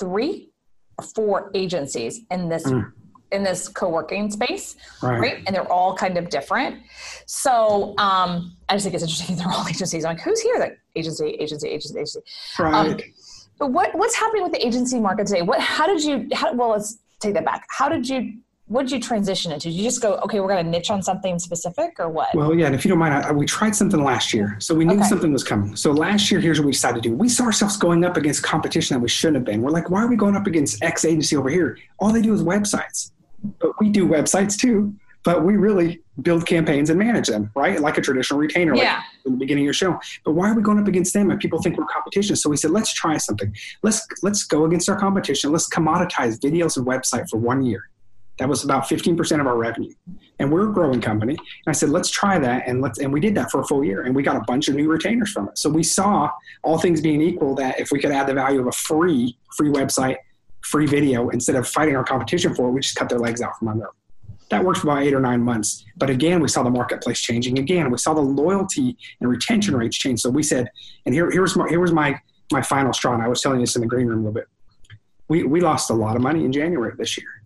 three 0.00 0.50
or 0.98 1.04
four 1.04 1.50
agencies 1.54 2.22
in 2.30 2.48
this 2.48 2.64
mm. 2.64 2.90
in 3.30 3.44
this 3.44 3.68
co-working 3.68 4.30
space, 4.30 4.74
right. 5.02 5.20
right. 5.20 5.42
And 5.46 5.54
they're 5.54 5.70
all 5.70 5.94
kind 5.94 6.16
of 6.18 6.28
different. 6.30 6.80
So 7.26 7.94
um, 7.98 8.56
I 8.68 8.74
just 8.74 8.84
think 8.84 8.94
it's 8.94 9.04
interesting. 9.04 9.36
They're 9.38 9.52
all 9.52 9.68
agencies. 9.68 10.04
I'm 10.04 10.16
like, 10.16 10.24
who's 10.24 10.40
here? 10.40 10.58
That 10.58 10.78
agency, 10.96 11.28
agency, 11.28 11.68
agency, 11.68 11.98
agency. 11.98 12.20
Right. 12.58 12.74
Um, 12.74 12.98
but 13.58 13.70
what 13.70 13.94
what's 13.94 14.16
happening 14.16 14.42
with 14.42 14.52
the 14.52 14.66
agency 14.66 14.98
market 14.98 15.26
today? 15.28 15.42
What 15.42 15.60
how 15.60 15.86
did 15.86 16.02
you? 16.02 16.28
How, 16.32 16.52
well, 16.54 16.70
let's 16.70 16.98
take 17.20 17.34
that 17.34 17.44
back. 17.44 17.66
How 17.68 17.88
did 17.88 18.08
you 18.08 18.38
what 18.70 18.82
did 18.82 18.92
you 18.92 19.00
transition 19.00 19.50
into? 19.50 19.68
Did 19.68 19.74
you 19.74 19.82
just 19.82 20.00
go, 20.00 20.14
okay, 20.18 20.38
we're 20.38 20.46
going 20.46 20.64
to 20.64 20.70
niche 20.70 20.92
on 20.92 21.02
something 21.02 21.40
specific 21.40 21.96
or 21.98 22.08
what? 22.08 22.32
Well, 22.36 22.54
yeah, 22.54 22.66
and 22.66 22.74
if 22.74 22.84
you 22.84 22.88
don't 22.88 23.00
mind, 23.00 23.12
I, 23.14 23.32
we 23.32 23.44
tried 23.44 23.74
something 23.74 24.00
last 24.00 24.32
year. 24.32 24.54
So 24.60 24.76
we 24.76 24.84
knew 24.84 24.94
okay. 24.94 25.08
something 25.08 25.32
was 25.32 25.42
coming. 25.42 25.74
So 25.74 25.90
last 25.90 26.30
year, 26.30 26.40
here's 26.40 26.60
what 26.60 26.66
we 26.66 26.72
decided 26.72 27.02
to 27.02 27.08
do. 27.08 27.16
We 27.16 27.28
saw 27.28 27.46
ourselves 27.46 27.76
going 27.76 28.04
up 28.04 28.16
against 28.16 28.44
competition 28.44 28.94
that 28.94 29.00
we 29.00 29.08
shouldn't 29.08 29.38
have 29.38 29.44
been. 29.44 29.60
We're 29.60 29.72
like, 29.72 29.90
why 29.90 30.04
are 30.04 30.06
we 30.06 30.14
going 30.14 30.36
up 30.36 30.46
against 30.46 30.84
X 30.84 31.04
agency 31.04 31.36
over 31.36 31.48
here? 31.50 31.78
All 31.98 32.12
they 32.12 32.22
do 32.22 32.32
is 32.32 32.44
websites. 32.44 33.10
But 33.58 33.72
we 33.80 33.90
do 33.90 34.06
websites 34.06 34.56
too, 34.56 34.94
but 35.24 35.44
we 35.44 35.56
really 35.56 36.00
build 36.22 36.46
campaigns 36.46 36.90
and 36.90 36.98
manage 36.98 37.26
them, 37.26 37.50
right? 37.56 37.80
Like 37.80 37.98
a 37.98 38.00
traditional 38.00 38.38
retainer, 38.38 38.76
yeah. 38.76 38.98
like 38.98 39.04
in 39.26 39.32
the 39.32 39.38
beginning 39.38 39.64
of 39.64 39.66
your 39.66 39.74
show. 39.74 39.98
But 40.24 40.34
why 40.34 40.48
are 40.48 40.54
we 40.54 40.62
going 40.62 40.78
up 40.78 40.86
against 40.86 41.12
them? 41.12 41.32
And 41.32 41.40
people 41.40 41.60
think 41.60 41.76
we're 41.76 41.86
competition. 41.86 42.36
So 42.36 42.48
we 42.48 42.56
said, 42.56 42.70
let's 42.70 42.94
try 42.94 43.16
something. 43.16 43.52
Let's 43.82 44.06
let's 44.22 44.44
go 44.44 44.64
against 44.64 44.88
our 44.88 44.96
competition. 44.96 45.50
Let's 45.50 45.68
commoditize 45.68 46.38
videos 46.38 46.76
and 46.76 46.86
website 46.86 47.28
for 47.28 47.38
one 47.38 47.62
year 47.62 47.90
that 48.40 48.48
was 48.48 48.64
about 48.64 48.84
15% 48.84 49.38
of 49.38 49.46
our 49.46 49.56
revenue. 49.58 49.92
And 50.38 50.50
we're 50.50 50.70
a 50.70 50.72
growing 50.72 51.02
company. 51.02 51.34
And 51.34 51.66
I 51.66 51.72
said, 51.72 51.90
let's 51.90 52.08
try 52.08 52.38
that. 52.38 52.66
And 52.66 52.80
let's, 52.80 52.98
and 52.98 53.12
we 53.12 53.20
did 53.20 53.34
that 53.34 53.50
for 53.50 53.60
a 53.60 53.66
full 53.66 53.84
year 53.84 54.04
and 54.04 54.16
we 54.16 54.22
got 54.22 54.34
a 54.34 54.40
bunch 54.46 54.68
of 54.68 54.76
new 54.76 54.88
retainers 54.88 55.30
from 55.30 55.48
it. 55.48 55.58
So 55.58 55.68
we 55.68 55.82
saw 55.82 56.30
all 56.62 56.78
things 56.78 57.02
being 57.02 57.20
equal 57.20 57.54
that 57.56 57.78
if 57.78 57.92
we 57.92 58.00
could 58.00 58.10
add 58.10 58.26
the 58.26 58.32
value 58.32 58.60
of 58.60 58.66
a 58.66 58.72
free, 58.72 59.36
free 59.58 59.68
website, 59.68 60.16
free 60.62 60.86
video, 60.86 61.28
instead 61.28 61.54
of 61.54 61.68
fighting 61.68 61.94
our 61.94 62.02
competition 62.02 62.54
for 62.54 62.68
it, 62.68 62.70
we 62.70 62.80
just 62.80 62.96
cut 62.96 63.10
their 63.10 63.18
legs 63.18 63.42
out 63.42 63.58
from 63.58 63.68
under 63.68 63.84
them. 63.84 63.92
That 64.48 64.64
worked 64.64 64.80
for 64.80 64.88
about 64.88 65.02
eight 65.02 65.12
or 65.12 65.20
nine 65.20 65.42
months. 65.42 65.84
But 65.98 66.08
again, 66.08 66.40
we 66.40 66.48
saw 66.48 66.62
the 66.62 66.70
marketplace 66.70 67.20
changing 67.20 67.58
again. 67.58 67.90
We 67.90 67.98
saw 67.98 68.14
the 68.14 68.22
loyalty 68.22 68.96
and 69.20 69.28
retention 69.28 69.76
rates 69.76 69.98
change. 69.98 70.22
So 70.22 70.30
we 70.30 70.42
said, 70.42 70.70
and 71.04 71.14
here, 71.14 71.30
here 71.30 71.42
was 71.42 71.54
my, 71.56 71.68
here 71.68 71.80
was 71.80 71.92
my, 71.92 72.18
my 72.50 72.62
final 72.62 72.94
straw. 72.94 73.12
And 73.12 73.22
I 73.22 73.28
was 73.28 73.42
telling 73.42 73.60
this 73.60 73.76
in 73.76 73.82
the 73.82 73.86
green 73.86 74.06
room 74.06 74.20
a 74.20 74.22
little 74.22 74.32
bit. 74.32 74.48
We, 75.28 75.42
we 75.42 75.60
lost 75.60 75.90
a 75.90 75.94
lot 75.94 76.16
of 76.16 76.22
money 76.22 76.46
in 76.46 76.52
January 76.52 76.94
this 76.96 77.18
year 77.18 77.39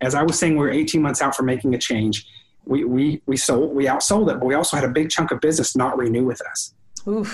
as 0.00 0.14
I 0.14 0.22
was 0.22 0.38
saying, 0.38 0.56
we 0.56 0.66
are 0.66 0.70
18 0.70 1.02
months 1.02 1.22
out 1.22 1.34
from 1.36 1.46
making 1.46 1.74
a 1.74 1.78
change. 1.78 2.26
We, 2.64 2.84
we, 2.84 3.22
we 3.26 3.36
sold, 3.36 3.74
we 3.74 3.86
outsold 3.86 4.30
it, 4.30 4.38
but 4.38 4.46
we 4.46 4.54
also 4.54 4.76
had 4.76 4.84
a 4.84 4.92
big 4.92 5.10
chunk 5.10 5.30
of 5.30 5.40
business 5.40 5.76
not 5.76 5.98
renew 5.98 6.24
with 6.24 6.40
us. 6.42 6.74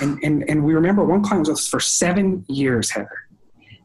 And, 0.01 0.19
and, 0.23 0.49
and 0.49 0.65
we 0.65 0.75
remember 0.75 1.05
one 1.05 1.23
client 1.23 1.41
was 1.41 1.49
with 1.49 1.59
us 1.59 1.69
for 1.69 1.81
seven 1.81 2.45
years, 2.49 2.91
Heather. 2.91 3.27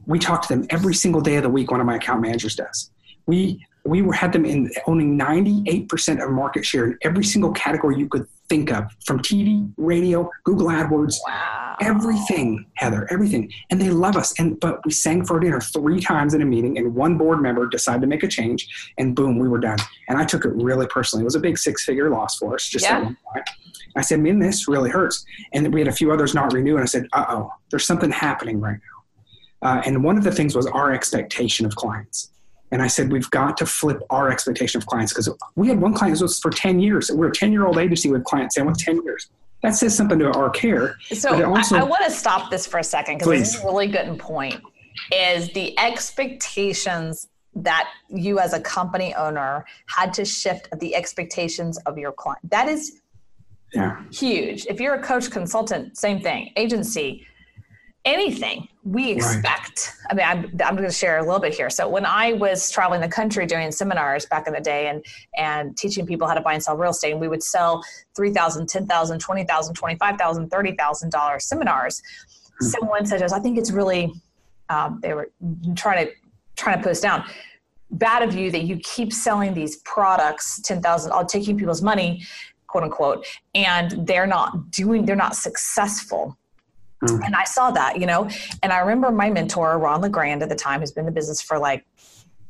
We 0.05 0.19
talked 0.19 0.47
to 0.47 0.55
them 0.55 0.67
every 0.69 0.93
single 0.93 1.21
day 1.21 1.35
of 1.37 1.43
the 1.43 1.49
week. 1.49 1.71
One 1.71 1.79
of 1.79 1.85
my 1.85 1.95
account 1.95 2.21
managers 2.21 2.55
does. 2.55 2.91
We, 3.25 3.65
we 3.83 4.01
were, 4.01 4.13
had 4.13 4.31
them 4.31 4.45
in 4.45 4.71
owning 4.85 5.17
98% 5.17 6.23
of 6.23 6.31
market 6.31 6.65
share 6.65 6.85
in 6.85 6.97
every 7.01 7.23
single 7.23 7.51
category 7.51 7.97
you 7.97 8.07
could 8.07 8.27
think 8.47 8.71
of 8.71 8.91
from 9.05 9.19
TV, 9.19 9.71
radio, 9.77 10.29
Google 10.43 10.67
AdWords, 10.67 11.15
wow. 11.25 11.77
everything, 11.81 12.65
Heather, 12.75 13.07
everything. 13.09 13.51
And 13.69 13.81
they 13.81 13.89
love 13.89 14.17
us. 14.17 14.37
And 14.39 14.59
but 14.59 14.85
we 14.85 14.91
sang 14.91 15.25
for 15.25 15.39
dinner 15.39 15.61
three 15.61 16.01
times 16.01 16.33
in 16.33 16.41
a 16.41 16.45
meeting, 16.45 16.77
and 16.77 16.93
one 16.93 17.17
board 17.17 17.41
member 17.41 17.65
decided 17.67 18.01
to 18.01 18.07
make 18.07 18.23
a 18.23 18.27
change, 18.27 18.93
and 18.97 19.15
boom, 19.15 19.39
we 19.39 19.47
were 19.47 19.59
done. 19.59 19.79
And 20.09 20.17
I 20.17 20.25
took 20.25 20.45
it 20.45 20.51
really 20.53 20.85
personally. 20.87 21.23
It 21.23 21.25
was 21.25 21.35
a 21.35 21.39
big 21.39 21.57
six-figure 21.57 22.09
loss 22.09 22.37
for 22.37 22.55
us. 22.55 22.67
Just 22.67 22.85
yeah. 22.85 23.11
I 23.95 24.01
said, 24.01 24.19
"Man, 24.19 24.39
this 24.39 24.67
really 24.67 24.89
hurts." 24.89 25.25
And 25.53 25.73
we 25.73 25.79
had 25.79 25.87
a 25.87 25.93
few 25.93 26.11
others 26.11 26.33
not 26.33 26.53
renew, 26.53 26.75
and 26.75 26.83
I 26.83 26.87
said, 26.87 27.07
"Uh 27.13 27.25
oh, 27.29 27.53
there's 27.69 27.85
something 27.85 28.11
happening 28.11 28.59
right 28.59 28.77
now." 28.77 29.69
Uh, 29.69 29.81
and 29.85 30.03
one 30.03 30.17
of 30.17 30.23
the 30.23 30.31
things 30.31 30.55
was 30.55 30.67
our 30.67 30.91
expectation 30.91 31.65
of 31.65 31.75
clients. 31.75 32.31
And 32.71 32.81
I 32.81 32.87
said, 32.87 33.11
we've 33.11 33.29
got 33.31 33.57
to 33.57 33.65
flip 33.65 34.01
our 34.09 34.29
expectation 34.29 34.79
of 34.79 34.87
clients 34.87 35.13
because 35.13 35.29
we 35.55 35.67
had 35.67 35.81
one 35.81 35.93
client 35.93 36.17
who 36.17 36.23
was 36.23 36.39
for 36.39 36.51
10 36.51 36.79
years. 36.79 37.11
We're 37.11 37.27
a 37.27 37.33
10 37.33 37.51
year 37.51 37.65
old 37.65 37.77
agency 37.77 38.09
with 38.09 38.23
clients 38.23 38.57
and 38.57 38.65
with 38.65 38.77
10 38.77 39.03
years. 39.03 39.29
That 39.61 39.75
says 39.75 39.95
something 39.95 40.17
to 40.19 40.31
our 40.31 40.49
care. 40.49 40.95
So 41.13 41.43
also, 41.45 41.75
I, 41.75 41.81
I 41.81 41.83
want 41.83 42.03
to 42.05 42.11
stop 42.11 42.49
this 42.49 42.65
for 42.65 42.79
a 42.79 42.83
second 42.83 43.19
because 43.19 43.39
this 43.39 43.55
is 43.55 43.61
a 43.61 43.65
really 43.65 43.87
good 43.87 44.17
point. 44.17 44.61
Is 45.11 45.49
the 45.49 45.77
expectations 45.77 47.27
that 47.55 47.89
you 48.09 48.39
as 48.39 48.53
a 48.53 48.59
company 48.59 49.13
owner 49.15 49.65
had 49.87 50.13
to 50.13 50.25
shift 50.25 50.69
the 50.79 50.95
expectations 50.95 51.77
of 51.79 51.97
your 51.97 52.11
client. 52.11 52.39
That 52.49 52.67
is 52.67 53.01
yeah. 53.73 54.01
huge. 54.11 54.65
If 54.67 54.79
you're 54.79 54.95
a 54.95 55.01
coach 55.03 55.29
consultant, 55.29 55.97
same 55.97 56.21
thing. 56.21 56.51
Agency, 56.55 57.25
anything 58.05 58.67
we 58.83 59.11
expect 59.11 59.93
right. 60.09 60.25
i 60.25 60.35
mean 60.35 60.43
i'm, 60.45 60.67
I'm 60.67 60.75
going 60.75 60.89
to 60.89 60.95
share 60.95 61.19
a 61.19 61.21
little 61.23 61.39
bit 61.39 61.53
here 61.53 61.69
so 61.69 61.87
when 61.87 62.05
i 62.05 62.33
was 62.33 62.71
traveling 62.71 62.99
the 62.99 63.07
country 63.07 63.45
doing 63.45 63.71
seminars 63.71 64.25
back 64.25 64.47
in 64.47 64.53
the 64.53 64.59
day 64.59 64.87
and 64.87 65.05
and 65.37 65.77
teaching 65.77 66.05
people 66.07 66.27
how 66.27 66.33
to 66.33 66.41
buy 66.41 66.53
and 66.53 66.63
sell 66.63 66.75
real 66.75 66.91
estate 66.91 67.11
and 67.11 67.21
we 67.21 67.27
would 67.27 67.43
sell 67.43 67.83
3000 68.15 68.67
10000 68.67 69.19
20000 69.19 69.75
25000 69.75 70.49
30000 70.49 71.11
dollar 71.11 71.39
seminars 71.39 72.01
mm-hmm. 72.01 72.65
someone 72.65 73.05
said 73.05 73.19
to 73.19 73.25
us 73.25 73.33
i 73.33 73.39
think 73.39 73.57
it's 73.57 73.71
really 73.71 74.11
um, 74.69 74.99
they 75.03 75.13
were 75.13 75.29
trying 75.75 76.07
to 76.07 76.11
trying 76.55 76.77
to 76.77 76.83
put 76.83 76.91
us 76.91 77.01
down 77.01 77.23
bad 77.91 78.23
of 78.23 78.33
you 78.33 78.49
that 78.49 78.63
you 78.63 78.77
keep 78.77 79.13
selling 79.13 79.53
these 79.53 79.77
products 79.77 80.59
10000 80.61 81.11
all 81.11 81.25
taking 81.25 81.57
people's 81.57 81.81
money 81.81 82.23
quote 82.65 82.83
unquote 82.83 83.27
and 83.53 84.07
they're 84.07 84.25
not 84.27 84.71
doing 84.71 85.05
they're 85.05 85.15
not 85.15 85.35
successful 85.35 86.37
Mm. 87.03 87.25
And 87.25 87.35
I 87.35 87.43
saw 87.43 87.71
that, 87.71 87.99
you 87.99 88.05
know, 88.05 88.29
and 88.61 88.71
I 88.71 88.79
remember 88.79 89.11
my 89.11 89.29
mentor, 89.29 89.77
Ron 89.79 90.01
LeGrand 90.01 90.43
at 90.43 90.49
the 90.49 90.55
time, 90.55 90.81
who's 90.81 90.91
been 90.91 91.01
in 91.01 91.05
the 91.07 91.11
business 91.11 91.41
for 91.41 91.57
like 91.57 91.85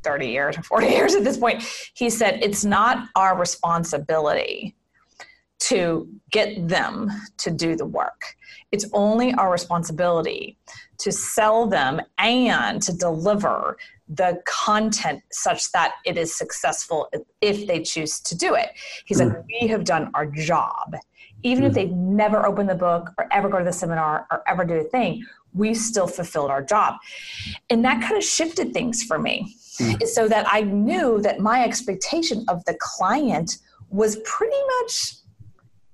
30 0.03 0.27
years 0.27 0.57
or 0.57 0.63
40 0.63 0.87
years 0.89 1.15
at 1.15 1.23
this 1.23 1.37
point, 1.37 1.63
he 1.93 2.09
said, 2.09 2.39
it's 2.41 2.65
not 2.65 3.07
our 3.15 3.37
responsibility 3.37 4.75
to 5.59 6.09
get 6.31 6.67
them 6.67 7.09
to 7.37 7.51
do 7.51 7.75
the 7.75 7.85
work. 7.85 8.35
It's 8.71 8.85
only 8.93 9.33
our 9.33 9.51
responsibility 9.51 10.57
to 10.99 11.11
sell 11.11 11.67
them 11.67 12.01
and 12.17 12.81
to 12.81 12.93
deliver 12.93 13.77
the 14.07 14.41
content 14.45 15.21
such 15.31 15.71
that 15.71 15.93
it 16.05 16.17
is 16.17 16.35
successful 16.35 17.09
if 17.41 17.67
they 17.67 17.81
choose 17.81 18.19
to 18.21 18.35
do 18.35 18.55
it. 18.55 18.69
He 19.05 19.13
said, 19.13 19.29
mm. 19.29 19.45
We 19.61 19.67
have 19.67 19.83
done 19.83 20.11
our 20.13 20.25
job 20.25 20.95
even 21.43 21.63
if 21.63 21.71
hmm. 21.71 21.75
they 21.75 21.85
never 21.87 22.45
opened 22.45 22.69
the 22.69 22.75
book 22.75 23.11
or 23.17 23.27
ever 23.31 23.49
go 23.49 23.59
to 23.59 23.65
the 23.65 23.73
seminar 23.73 24.27
or 24.31 24.43
ever 24.47 24.65
do 24.65 24.75
a 24.75 24.83
thing, 24.83 25.23
we 25.53 25.73
still 25.73 26.07
fulfilled 26.07 26.49
our 26.49 26.61
job. 26.61 26.95
And 27.69 27.83
that 27.85 28.01
kind 28.01 28.17
of 28.17 28.23
shifted 28.23 28.73
things 28.73 29.03
for 29.03 29.19
me. 29.19 29.55
Mm. 29.77 30.05
So 30.07 30.27
that 30.27 30.45
I 30.49 30.61
knew 30.61 31.21
that 31.21 31.39
my 31.39 31.63
expectation 31.63 32.45
of 32.49 32.63
the 32.65 32.77
client 32.79 33.57
was 33.89 34.17
pretty 34.25 34.57
much 34.79 35.13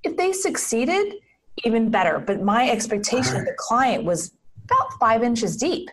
if 0.03 0.17
they 0.17 0.31
succeeded, 0.31 1.15
even 1.63 1.89
better. 1.89 2.19
But 2.19 2.41
my 2.41 2.69
expectation 2.69 3.33
right. 3.33 3.41
of 3.41 3.45
the 3.45 3.55
client 3.57 4.03
was 4.03 4.33
about 4.65 4.93
five 4.99 5.23
inches 5.23 5.57
deep. 5.57 5.89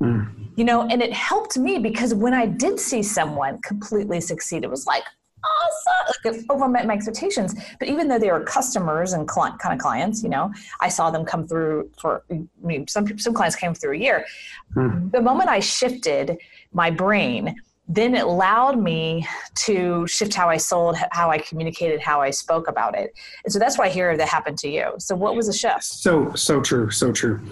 Mm. 0.00 0.48
You 0.56 0.64
know, 0.64 0.82
and 0.82 1.02
it 1.02 1.12
helped 1.12 1.56
me 1.58 1.78
because 1.78 2.14
when 2.14 2.34
I 2.34 2.46
did 2.46 2.78
see 2.78 3.02
someone 3.02 3.60
completely 3.62 4.20
succeed, 4.20 4.62
it 4.62 4.70
was 4.70 4.86
like, 4.86 5.04
awesome. 5.44 6.14
Like 6.24 6.34
it 6.34 6.44
over 6.50 6.68
met 6.68 6.86
my 6.86 6.94
expectations. 6.94 7.54
But 7.78 7.88
even 7.88 8.08
though 8.08 8.18
they 8.18 8.30
were 8.30 8.40
customers 8.40 9.12
and 9.12 9.28
client, 9.28 9.58
kind 9.58 9.72
of 9.72 9.80
clients, 9.80 10.22
you 10.22 10.28
know, 10.28 10.52
I 10.80 10.88
saw 10.88 11.10
them 11.10 11.24
come 11.24 11.46
through 11.46 11.90
for, 12.00 12.22
I 12.30 12.42
mean, 12.62 12.86
some, 12.88 13.18
some 13.18 13.34
clients 13.34 13.56
came 13.56 13.74
through 13.74 13.92
a 13.92 13.98
year. 13.98 14.26
Hmm. 14.74 15.08
The 15.10 15.20
moment 15.20 15.48
I 15.48 15.60
shifted 15.60 16.38
my 16.72 16.90
brain, 16.90 17.54
then 17.86 18.14
it 18.14 18.24
allowed 18.24 18.78
me 18.82 19.26
to 19.54 20.06
shift 20.06 20.32
how 20.32 20.48
I 20.48 20.56
sold, 20.56 20.96
how 21.10 21.30
I 21.30 21.36
communicated, 21.36 22.00
how 22.00 22.22
I 22.22 22.30
spoke 22.30 22.66
about 22.66 22.96
it. 22.96 23.12
And 23.44 23.52
so 23.52 23.58
that's 23.58 23.76
why 23.76 23.84
I 23.84 23.88
hear 23.90 24.16
that 24.16 24.26
happened 24.26 24.56
to 24.60 24.70
you. 24.70 24.94
So 24.98 25.14
what 25.14 25.36
was 25.36 25.48
the 25.48 25.52
shift? 25.52 25.84
So, 25.84 26.32
so 26.34 26.62
true. 26.62 26.90
So 26.90 27.12
true. 27.12 27.42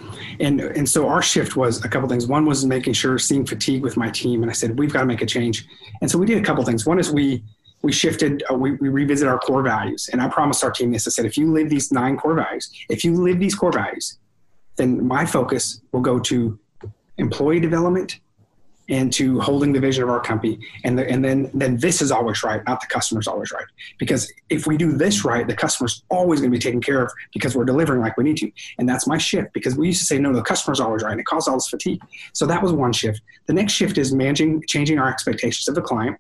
And, 0.41 0.61
and 0.63 0.89
so 0.89 1.07
our 1.07 1.21
shift 1.21 1.55
was 1.55 1.85
a 1.85 1.89
couple 1.89 2.09
things. 2.09 2.27
One 2.27 2.47
was 2.47 2.65
making 2.65 2.95
sure 2.95 3.19
seeing 3.19 3.45
fatigue 3.45 3.83
with 3.83 3.99
my 3.99 4.09
team. 4.09 4.43
And 4.43 4.51
I 4.51 4.55
said, 4.55 4.79
we've 4.79 4.91
got 4.93 5.01
to 5.01 5.07
make 5.07 5.21
a 5.21 5.27
change. 5.27 5.67
And 6.01 6.11
so 6.11 6.17
we 6.17 6.25
did 6.25 6.39
a 6.39 6.43
couple 6.43 6.65
things. 6.65 6.87
One 6.87 6.99
is 6.99 7.13
we, 7.13 7.45
we 7.83 7.93
shifted, 7.93 8.43
uh, 8.51 8.55
we, 8.55 8.73
we 8.73 8.89
revisited 8.89 9.29
our 9.29 9.39
core 9.39 9.63
values. 9.63 10.09
And 10.13 10.23
I 10.23 10.29
promised 10.29 10.65
our 10.65 10.71
team 10.71 10.93
this. 10.93 11.07
I 11.07 11.11
said, 11.11 11.27
if 11.27 11.37
you 11.37 11.53
live 11.53 11.69
these 11.69 11.93
nine 11.93 12.17
core 12.17 12.35
values, 12.35 12.71
if 12.89 13.05
you 13.05 13.15
live 13.15 13.39
these 13.39 13.55
core 13.55 13.73
values, 13.73 14.19
then 14.77 15.07
my 15.07 15.27
focus 15.27 15.81
will 15.93 16.01
go 16.01 16.19
to 16.21 16.59
employee 17.19 17.61
development 17.61 18.21
and 18.89 19.13
to 19.13 19.41
holding 19.41 19.73
the 19.73 19.81
vision 19.81 20.03
of 20.03 20.11
our 20.11 20.21
company. 20.21 20.59
And, 20.85 20.99
the, 20.99 21.09
and 21.09 21.25
then, 21.25 21.51
then 21.55 21.77
this 21.79 22.03
is 22.03 22.11
always 22.11 22.43
right, 22.43 22.63
not 22.67 22.81
the 22.81 22.89
customer's 22.89 23.27
always 23.27 23.53
right. 23.53 23.65
Because 23.99 24.31
if 24.51 24.67
we 24.67 24.77
do 24.77 24.93
this 24.93 25.25
right, 25.25 25.47
the 25.47 25.55
customer's 25.55 26.03
always 26.11 26.41
going 26.41 26.51
to 26.51 26.57
be 26.57 26.63
taken 26.63 26.81
care 26.81 27.03
of 27.03 27.11
because 27.33 27.55
we're 27.55 27.65
delivering 27.65 28.01
like 28.01 28.17
we 28.17 28.25
need 28.25 28.37
to. 28.39 28.51
And 28.79 28.89
that's 28.89 29.07
my 29.07 29.19
shift 29.19 29.53
because 29.53 29.77
we 29.77 29.89
used 29.89 30.01
to 30.01 30.07
say, 30.07 30.19
no, 30.19 30.33
the 30.33 30.43
customer's 30.43 30.81
always 30.81 31.03
right. 31.03 31.13
And 31.13 31.21
it 31.21 31.27
caused 31.27 31.49
all 31.49 31.55
this 31.55 31.69
fatigue. 31.69 32.01
So 32.33 32.45
that 32.47 32.63
was 32.63 32.73
one 32.73 32.93
shift. 32.93 33.23
The 33.47 33.55
next 33.55 33.73
shift 33.73 33.99
is 33.99 34.13
managing, 34.13 34.63
changing 34.69 34.99
our 34.99 35.09
expectations 35.09 35.69
of 35.69 35.75
the 35.75 35.83
client 35.83 36.19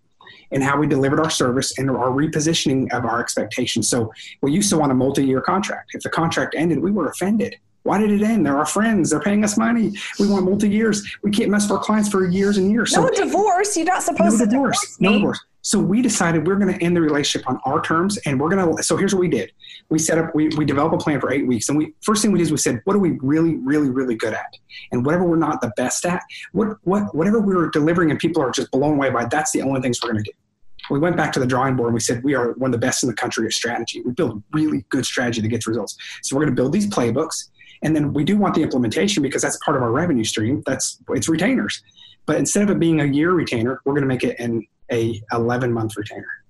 and 0.52 0.62
how 0.62 0.78
we 0.78 0.86
delivered 0.86 1.20
our 1.20 1.30
service 1.30 1.78
and 1.78 1.90
our 1.90 2.10
repositioning 2.10 2.92
of 2.92 3.04
our 3.04 3.20
expectations. 3.20 3.88
So 3.88 4.12
we 4.42 4.52
used 4.52 4.70
to 4.70 4.78
want 4.78 4.92
a 4.92 4.94
multi-year 4.94 5.40
contract. 5.40 5.90
If 5.94 6.02
the 6.02 6.10
contract 6.10 6.54
ended, 6.56 6.80
we 6.80 6.90
were 6.90 7.08
offended. 7.08 7.56
Why 7.84 7.98
did 7.98 8.12
it 8.12 8.22
end? 8.22 8.46
They're 8.46 8.56
our 8.56 8.66
friends. 8.66 9.10
They're 9.10 9.20
paying 9.20 9.42
us 9.42 9.56
money. 9.56 9.92
We 10.20 10.28
want 10.28 10.44
multi 10.44 10.68
years. 10.68 11.02
We 11.22 11.32
can't 11.32 11.50
mess 11.50 11.64
with 11.64 11.72
our 11.72 11.84
clients 11.84 12.08
for 12.08 12.28
years 12.28 12.56
and 12.56 12.70
years. 12.70 12.92
No 12.92 13.08
so, 13.12 13.24
divorce. 13.24 13.76
You're 13.76 13.86
not 13.86 14.02
supposed 14.02 14.38
no 14.38 14.44
to 14.44 14.50
divorce. 14.50 14.80
divorce 14.80 15.00
no 15.00 15.12
divorce. 15.14 15.40
So 15.64 15.78
we 15.78 16.02
decided 16.02 16.46
we're 16.46 16.56
going 16.56 16.76
to 16.76 16.84
end 16.84 16.96
the 16.96 17.00
relationship 17.00 17.48
on 17.48 17.58
our 17.64 17.80
terms, 17.80 18.18
and 18.18 18.40
we're 18.40 18.50
going 18.50 18.76
to. 18.76 18.82
So 18.82 18.96
here's 18.96 19.14
what 19.14 19.20
we 19.20 19.28
did: 19.28 19.52
we 19.90 19.98
set 19.98 20.18
up, 20.18 20.34
we 20.34 20.48
we 20.56 20.64
developed 20.64 20.94
a 20.94 20.98
plan 20.98 21.20
for 21.20 21.32
eight 21.32 21.46
weeks, 21.46 21.68
and 21.68 21.78
we 21.78 21.92
first 22.02 22.22
thing 22.22 22.32
we 22.32 22.38
did 22.38 22.44
is 22.44 22.50
we 22.50 22.56
said, 22.56 22.80
what 22.84 22.94
are 22.96 23.00
we 23.00 23.18
really, 23.20 23.56
really, 23.56 23.88
really 23.88 24.14
good 24.14 24.34
at, 24.34 24.56
and 24.90 25.04
whatever 25.04 25.24
we're 25.24 25.36
not 25.36 25.60
the 25.60 25.72
best 25.76 26.04
at, 26.04 26.22
what 26.52 26.76
what 26.82 27.14
whatever 27.14 27.40
we 27.40 27.54
were 27.54 27.70
delivering, 27.70 28.10
and 28.10 28.18
people 28.18 28.42
are 28.42 28.50
just 28.50 28.70
blown 28.70 28.94
away 28.94 29.10
by, 29.10 29.24
that's 29.24 29.52
the 29.52 29.62
only 29.62 29.80
things 29.80 30.00
we're 30.02 30.12
going 30.12 30.24
to 30.24 30.30
do. 30.30 30.36
We 30.90 30.98
went 30.98 31.16
back 31.16 31.32
to 31.32 31.40
the 31.40 31.46
drawing 31.46 31.76
board 31.76 31.88
and 31.88 31.94
we 31.94 32.00
said 32.00 32.22
we 32.24 32.34
are 32.34 32.52
one 32.52 32.68
of 32.68 32.72
the 32.72 32.84
best 32.84 33.02
in 33.02 33.08
the 33.08 33.14
country 33.14 33.46
of 33.46 33.54
strategy. 33.54 34.02
We 34.02 34.12
build 34.12 34.42
really 34.52 34.84
good 34.88 35.06
strategy 35.06 35.40
that 35.40 35.48
gets 35.48 35.66
results. 35.66 35.96
So 36.22 36.36
we're 36.36 36.42
going 36.42 36.54
to 36.54 36.60
build 36.60 36.72
these 36.72 36.86
playbooks, 36.86 37.48
and 37.82 37.94
then 37.94 38.12
we 38.12 38.24
do 38.24 38.36
want 38.36 38.54
the 38.54 38.62
implementation 38.62 39.22
because 39.22 39.42
that's 39.42 39.58
part 39.64 39.76
of 39.76 39.82
our 39.82 39.90
revenue 39.90 40.24
stream. 40.24 40.62
That's 40.66 40.98
it's 41.10 41.28
retainers. 41.28 41.82
But 42.26 42.36
instead 42.36 42.62
of 42.62 42.70
it 42.70 42.78
being 42.78 43.00
a 43.00 43.04
year 43.04 43.32
retainer, 43.32 43.80
we're 43.84 43.94
going 43.94 44.02
to 44.02 44.08
make 44.08 44.24
it 44.24 44.38
an 44.38 44.66
a 44.90 45.20
11 45.32 45.72
month 45.72 45.96
retainer. 45.96 46.41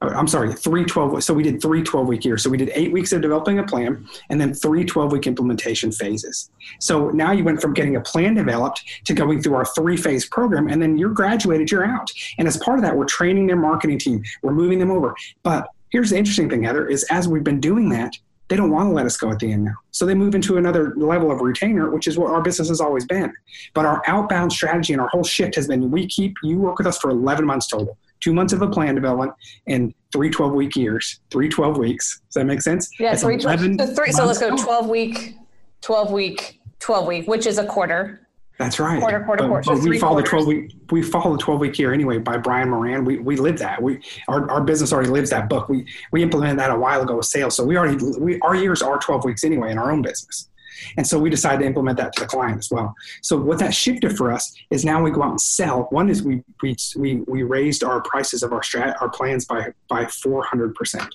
I'm 0.00 0.28
sorry, 0.28 0.52
three 0.52 0.84
12. 0.84 1.24
So 1.24 1.34
we 1.34 1.42
did 1.42 1.60
three 1.60 1.82
12 1.82 2.06
week 2.06 2.24
years. 2.24 2.42
So 2.42 2.50
we 2.50 2.56
did 2.56 2.70
eight 2.74 2.92
weeks 2.92 3.12
of 3.12 3.20
developing 3.20 3.58
a 3.58 3.64
plan 3.64 4.06
and 4.30 4.40
then 4.40 4.54
three 4.54 4.84
12 4.84 5.10
week 5.12 5.26
implementation 5.26 5.90
phases. 5.90 6.50
So 6.78 7.10
now 7.10 7.32
you 7.32 7.42
went 7.42 7.60
from 7.60 7.74
getting 7.74 7.96
a 7.96 8.00
plan 8.00 8.34
developed 8.34 8.84
to 9.04 9.14
going 9.14 9.42
through 9.42 9.54
our 9.54 9.64
three 9.64 9.96
phase 9.96 10.26
program 10.26 10.68
and 10.68 10.80
then 10.80 10.96
you're 10.98 11.10
graduated, 11.10 11.70
you're 11.70 11.84
out. 11.84 12.10
And 12.38 12.46
as 12.46 12.56
part 12.58 12.78
of 12.78 12.84
that, 12.84 12.96
we're 12.96 13.06
training 13.06 13.48
their 13.48 13.56
marketing 13.56 13.98
team, 13.98 14.22
we're 14.42 14.52
moving 14.52 14.78
them 14.78 14.92
over. 14.92 15.16
But 15.42 15.68
here's 15.90 16.10
the 16.10 16.16
interesting 16.16 16.48
thing, 16.48 16.62
Heather, 16.62 16.86
is 16.86 17.04
as 17.10 17.26
we've 17.26 17.44
been 17.44 17.60
doing 17.60 17.88
that, 17.88 18.16
they 18.48 18.56
don't 18.56 18.70
want 18.70 18.88
to 18.88 18.94
let 18.94 19.04
us 19.04 19.16
go 19.16 19.30
at 19.30 19.38
the 19.38 19.52
end 19.52 19.64
now. 19.64 19.74
So 19.90 20.06
they 20.06 20.14
move 20.14 20.34
into 20.34 20.56
another 20.56 20.94
level 20.96 21.30
of 21.30 21.40
retainer, 21.40 21.90
which 21.90 22.06
is 22.06 22.16
what 22.16 22.30
our 22.30 22.40
business 22.40 22.68
has 22.68 22.80
always 22.80 23.04
been. 23.04 23.32
But 23.74 23.84
our 23.84 24.02
outbound 24.06 24.52
strategy 24.52 24.94
and 24.94 25.02
our 25.02 25.08
whole 25.08 25.24
shift 25.24 25.54
has 25.56 25.68
been 25.68 25.90
we 25.90 26.06
keep 26.06 26.34
you 26.42 26.58
work 26.58 26.78
with 26.78 26.86
us 26.86 26.98
for 26.98 27.10
11 27.10 27.44
months 27.44 27.66
total, 27.66 27.98
two 28.20 28.32
months 28.32 28.52
of 28.52 28.62
a 28.62 28.68
plan 28.68 28.94
development 28.94 29.32
and 29.66 29.94
three 30.12 30.30
12 30.30 30.52
week 30.52 30.76
years, 30.76 31.20
three 31.30 31.48
12 31.48 31.78
weeks. 31.78 32.20
Does 32.26 32.34
that 32.34 32.44
make 32.44 32.62
sense? 32.62 32.90
Yeah, 32.98 33.14
three, 33.14 33.38
so, 33.40 33.56
three, 33.94 34.12
so 34.12 34.24
let's 34.24 34.38
go 34.38 34.56
12 34.56 34.88
week, 34.88 35.36
12 35.82 36.12
week, 36.12 36.60
12 36.80 37.06
week, 37.06 37.28
which 37.28 37.46
is 37.46 37.58
a 37.58 37.66
quarter. 37.66 38.28
That's 38.58 38.80
right. 38.80 38.98
Quarter, 38.98 39.20
quarter, 39.20 39.42
but, 39.44 39.48
quarter. 39.48 39.70
But 39.70 39.82
so 39.82 39.88
we 39.88 39.98
follow 39.98 40.14
quarters. 40.14 40.24
the 40.24 40.30
twelve 40.30 40.46
week. 40.48 40.72
We 40.90 41.02
follow 41.02 41.36
the 41.36 41.42
twelve 41.42 41.60
week 41.60 41.78
year 41.78 41.94
anyway 41.94 42.18
by 42.18 42.38
Brian 42.38 42.70
Moran. 42.70 43.04
We 43.04 43.18
we 43.18 43.36
live 43.36 43.58
that. 43.60 43.80
We 43.80 44.00
our, 44.26 44.50
our 44.50 44.60
business 44.60 44.92
already 44.92 45.10
lives 45.10 45.30
that 45.30 45.48
book. 45.48 45.68
We 45.68 45.86
we 46.10 46.24
implemented 46.24 46.58
that 46.58 46.72
a 46.72 46.76
while 46.76 47.00
ago 47.00 47.16
with 47.18 47.26
sales. 47.26 47.54
So 47.54 47.64
we 47.64 47.76
already 47.76 48.04
we 48.18 48.40
our 48.40 48.56
years 48.56 48.82
are 48.82 48.98
twelve 48.98 49.24
weeks 49.24 49.44
anyway 49.44 49.70
in 49.70 49.78
our 49.78 49.92
own 49.92 50.02
business. 50.02 50.48
And 50.96 51.06
so 51.06 51.18
we 51.18 51.30
decided 51.30 51.60
to 51.60 51.66
implement 51.66 51.98
that 51.98 52.12
to 52.14 52.20
the 52.20 52.26
client 52.26 52.58
as 52.58 52.70
well. 52.70 52.94
So 53.22 53.36
what 53.36 53.58
that 53.58 53.74
shifted 53.74 54.16
for 54.16 54.32
us 54.32 54.54
is 54.70 54.84
now 54.84 55.02
we 55.02 55.10
go 55.10 55.22
out 55.22 55.30
and 55.30 55.40
sell. 55.40 55.88
One 55.90 56.08
is 56.08 56.22
we 56.22 56.42
we 56.62 56.76
we, 56.96 57.16
we 57.26 57.42
raised 57.42 57.84
our 57.84 58.00
prices 58.02 58.42
of 58.42 58.52
our 58.52 58.60
strat 58.60 59.00
our 59.00 59.08
plans 59.08 59.44
by 59.44 59.72
by 59.88 60.06
four 60.06 60.44
hundred 60.44 60.74
percent. 60.74 61.14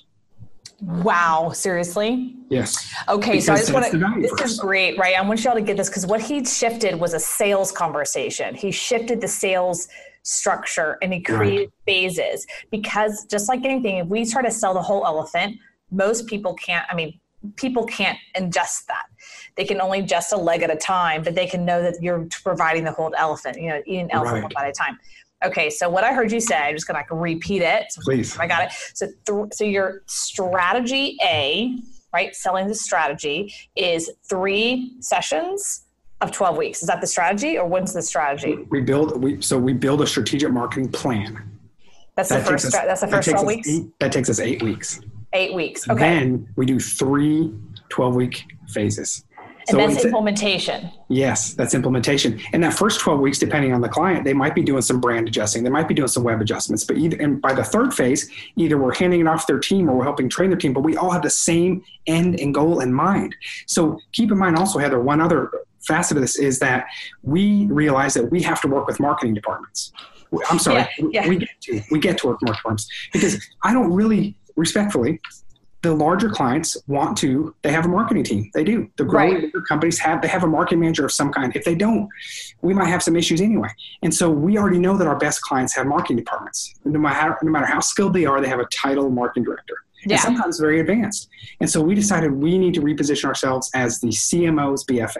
Wow, 0.80 1.52
seriously? 1.54 2.34
Yes. 2.50 2.92
Okay, 3.08 3.32
because 3.32 3.46
so 3.46 3.52
I 3.54 3.58
just 3.58 3.72
want 3.72 3.90
to. 3.90 4.20
This 4.20 4.52
is 4.52 4.58
great, 4.58 4.98
right? 4.98 5.16
I 5.16 5.22
want 5.22 5.42
y'all 5.44 5.54
to 5.54 5.62
get 5.62 5.76
this 5.76 5.88
because 5.88 6.06
what 6.06 6.20
he 6.20 6.44
shifted 6.44 6.96
was 6.96 7.14
a 7.14 7.20
sales 7.20 7.72
conversation. 7.72 8.54
He 8.54 8.70
shifted 8.70 9.20
the 9.20 9.28
sales 9.28 9.88
structure 10.24 10.98
and 11.02 11.12
he 11.12 11.20
created 11.20 11.58
right. 11.58 11.68
phases 11.86 12.46
because 12.70 13.26
just 13.26 13.48
like 13.48 13.64
anything, 13.64 13.98
if 13.98 14.06
we 14.08 14.24
try 14.24 14.42
to 14.42 14.50
sell 14.50 14.74
the 14.74 14.82
whole 14.82 15.06
elephant, 15.06 15.56
most 15.90 16.26
people 16.26 16.54
can't. 16.54 16.84
I 16.90 16.94
mean, 16.94 17.18
people 17.56 17.84
can't 17.84 18.18
ingest 18.36 18.86
that. 18.86 19.06
They 19.56 19.64
can 19.64 19.80
only 19.80 20.02
ingest 20.02 20.32
a 20.32 20.36
leg 20.36 20.62
at 20.62 20.70
a 20.70 20.76
time, 20.76 21.22
but 21.22 21.34
they 21.34 21.46
can 21.46 21.64
know 21.64 21.82
that 21.82 22.02
you're 22.02 22.26
providing 22.42 22.84
the 22.84 22.92
whole 22.92 23.12
elephant. 23.16 23.60
You 23.60 23.68
know, 23.70 23.82
eating 23.86 24.02
an 24.02 24.10
elephant 24.12 24.34
right. 24.34 24.42
one 24.42 24.52
bite 24.54 24.64
at 24.64 24.70
a 24.70 24.72
time. 24.72 24.98
Okay, 25.44 25.68
so 25.68 25.88
what 25.88 26.04
I 26.04 26.14
heard 26.14 26.32
you 26.32 26.40
say, 26.40 26.56
I'm 26.56 26.74
just 26.74 26.86
gonna 26.86 27.00
like 27.00 27.10
repeat 27.10 27.62
it. 27.62 27.86
Please. 28.02 28.38
I 28.38 28.46
got 28.46 28.64
it. 28.64 28.72
So, 28.94 29.08
th- 29.26 29.52
so 29.52 29.64
your 29.64 30.02
strategy 30.06 31.16
A, 31.22 31.76
right, 32.14 32.34
selling 32.34 32.66
the 32.66 32.74
strategy 32.74 33.52
is 33.76 34.10
three 34.28 34.96
sessions 35.00 35.84
of 36.20 36.32
12 36.32 36.56
weeks. 36.56 36.82
Is 36.82 36.88
that 36.88 37.00
the 37.00 37.06
strategy, 37.06 37.58
or 37.58 37.66
when's 37.66 37.92
the 37.92 38.00
strategy? 38.00 38.66
We 38.70 38.80
build 38.80 39.22
we 39.22 39.42
so 39.42 39.58
we 39.58 39.74
build 39.74 40.00
a 40.00 40.06
strategic 40.06 40.50
marketing 40.50 40.90
plan. 40.90 41.50
That's 42.16 42.28
that 42.30 42.44
the 42.44 42.50
first. 42.50 42.66
Us, 42.66 42.72
that's 42.72 43.00
the 43.02 43.08
first 43.08 43.28
12 43.28 43.46
weeks. 43.46 43.68
Eight, 43.68 43.98
that 43.98 44.12
takes 44.12 44.30
us 44.30 44.40
eight 44.40 44.62
weeks. 44.62 45.00
Eight 45.34 45.52
weeks. 45.52 45.88
Okay. 45.88 46.00
Then 46.00 46.48
we 46.56 46.64
do 46.64 46.78
three 46.78 47.52
12 47.88 48.14
week 48.14 48.44
phases. 48.68 49.24
And 49.68 49.78
that's 49.78 50.04
implementation. 50.04 50.90
Yes, 51.08 51.54
that's 51.54 51.74
implementation. 51.74 52.40
And 52.52 52.62
that 52.62 52.74
first 52.74 53.00
12 53.00 53.20
weeks, 53.20 53.38
depending 53.38 53.72
on 53.72 53.80
the 53.80 53.88
client, 53.88 54.24
they 54.24 54.34
might 54.34 54.54
be 54.54 54.62
doing 54.62 54.82
some 54.82 55.00
brand 55.00 55.26
adjusting. 55.26 55.64
They 55.64 55.70
might 55.70 55.88
be 55.88 55.94
doing 55.94 56.08
some 56.08 56.22
web 56.22 56.40
adjustments. 56.40 56.84
But 56.84 56.98
either, 56.98 57.16
and 57.16 57.40
by 57.40 57.54
the 57.54 57.64
third 57.64 57.94
phase, 57.94 58.30
either 58.56 58.76
we're 58.76 58.94
handing 58.94 59.20
it 59.20 59.26
off 59.26 59.46
their 59.46 59.58
team 59.58 59.88
or 59.88 59.96
we're 59.96 60.04
helping 60.04 60.28
train 60.28 60.50
their 60.50 60.58
team, 60.58 60.74
but 60.74 60.82
we 60.82 60.96
all 60.96 61.10
have 61.10 61.22
the 61.22 61.30
same 61.30 61.82
end 62.06 62.38
and 62.40 62.52
goal 62.52 62.80
in 62.80 62.92
mind. 62.92 63.34
So 63.66 63.98
keep 64.12 64.30
in 64.30 64.38
mind 64.38 64.56
also, 64.56 64.78
Heather, 64.78 65.00
one 65.00 65.20
other 65.20 65.50
facet 65.86 66.16
of 66.16 66.22
this 66.22 66.36
is 66.36 66.58
that 66.58 66.86
we 67.22 67.66
realize 67.66 68.14
that 68.14 68.30
we 68.30 68.42
have 68.42 68.60
to 68.62 68.68
work 68.68 68.86
with 68.86 69.00
marketing 69.00 69.34
departments. 69.34 69.92
I'm 70.50 70.58
sorry, 70.58 70.78
yeah, 70.98 71.06
yeah. 71.12 71.28
we 71.28 71.36
get 71.36 71.60
to 71.60 71.82
we 71.92 72.00
get 72.00 72.18
to 72.18 72.26
work 72.26 72.40
with 72.40 72.48
marketing 72.48 72.56
departments 72.56 72.88
because 73.12 73.46
I 73.62 73.72
don't 73.72 73.92
really 73.92 74.34
respectfully 74.56 75.20
the 75.84 75.92
larger 75.94 76.30
clients 76.30 76.78
want 76.86 77.16
to 77.18 77.54
they 77.60 77.70
have 77.70 77.84
a 77.84 77.88
marketing 77.88 78.24
team 78.24 78.50
they 78.54 78.64
do 78.64 78.90
the 78.96 79.04
growing 79.04 79.34
right. 79.34 79.52
companies 79.68 79.98
have 79.98 80.22
they 80.22 80.28
have 80.28 80.42
a 80.42 80.46
marketing 80.46 80.80
manager 80.80 81.04
of 81.04 81.12
some 81.12 81.30
kind 81.30 81.54
if 81.54 81.62
they 81.62 81.74
don't 81.74 82.08
we 82.62 82.72
might 82.72 82.88
have 82.88 83.02
some 83.02 83.14
issues 83.14 83.40
anyway 83.40 83.68
and 84.02 84.12
so 84.12 84.30
we 84.30 84.56
already 84.56 84.78
know 84.78 84.96
that 84.96 85.06
our 85.06 85.16
best 85.16 85.42
clients 85.42 85.74
have 85.74 85.86
marketing 85.86 86.16
departments 86.16 86.74
no 86.84 86.98
matter 86.98 87.14
how, 87.14 87.36
no 87.42 87.50
matter 87.50 87.66
how 87.66 87.80
skilled 87.80 88.14
they 88.14 88.24
are 88.24 88.40
they 88.40 88.48
have 88.48 88.60
a 88.60 88.66
title 88.66 89.10
marketing 89.10 89.44
director 89.44 89.74
yeah. 90.06 90.14
and 90.14 90.22
sometimes 90.22 90.58
very 90.58 90.80
advanced 90.80 91.28
and 91.60 91.68
so 91.68 91.82
we 91.82 91.94
decided 91.94 92.32
we 92.32 92.56
need 92.56 92.72
to 92.72 92.80
reposition 92.80 93.26
ourselves 93.26 93.70
as 93.74 94.00
the 94.00 94.08
cmo's 94.08 94.84
bff 94.86 95.14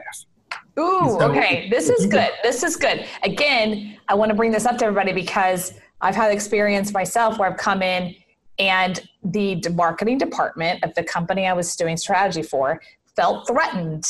Ooh, 0.77 1.17
so, 1.21 1.31
okay. 1.31 1.69
This 1.71 1.89
is 1.89 2.07
good. 2.07 2.31
This 2.43 2.65
is 2.65 2.75
good. 2.75 3.07
Again, 3.23 3.97
I 4.09 4.15
want 4.15 4.31
to 4.31 4.35
bring 4.35 4.51
this 4.51 4.67
up 4.67 4.77
to 4.79 4.87
everybody 4.87 5.13
because 5.13 5.73
I've 6.01 6.17
had 6.17 6.33
experience 6.33 6.93
myself 6.93 7.39
where 7.39 7.49
I've 7.49 7.57
come 7.57 7.81
in 7.81 8.17
and 8.59 9.01
the 9.23 9.61
marketing 9.73 10.19
department 10.19 10.83
of 10.85 10.95
the 10.95 11.03
company 11.03 11.47
I 11.47 11.53
was 11.53 11.75
doing 11.77 11.97
strategy 11.97 12.43
for 12.43 12.81
felt 13.17 13.47
threatened. 13.47 14.05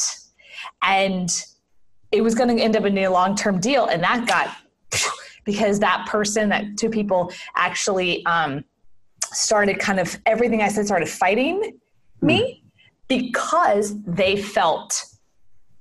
And 0.82 1.30
it 2.12 2.22
was 2.22 2.34
going 2.34 2.54
to 2.54 2.62
end 2.62 2.76
up 2.76 2.84
in 2.84 2.96
a 2.98 3.08
long 3.08 3.34
term 3.36 3.60
deal. 3.60 3.86
And 3.86 4.02
that 4.02 4.26
got, 4.26 4.56
because 5.44 5.80
that 5.80 6.06
person, 6.08 6.48
that 6.50 6.64
two 6.76 6.90
people 6.90 7.32
actually 7.56 8.24
um, 8.26 8.64
started 9.32 9.78
kind 9.78 9.98
of 9.98 10.18
everything 10.26 10.62
I 10.62 10.68
said 10.68 10.86
started 10.86 11.08
fighting 11.08 11.78
me 12.20 12.62
hmm. 12.62 12.68
because 13.08 14.00
they 14.04 14.36
felt 14.36 15.04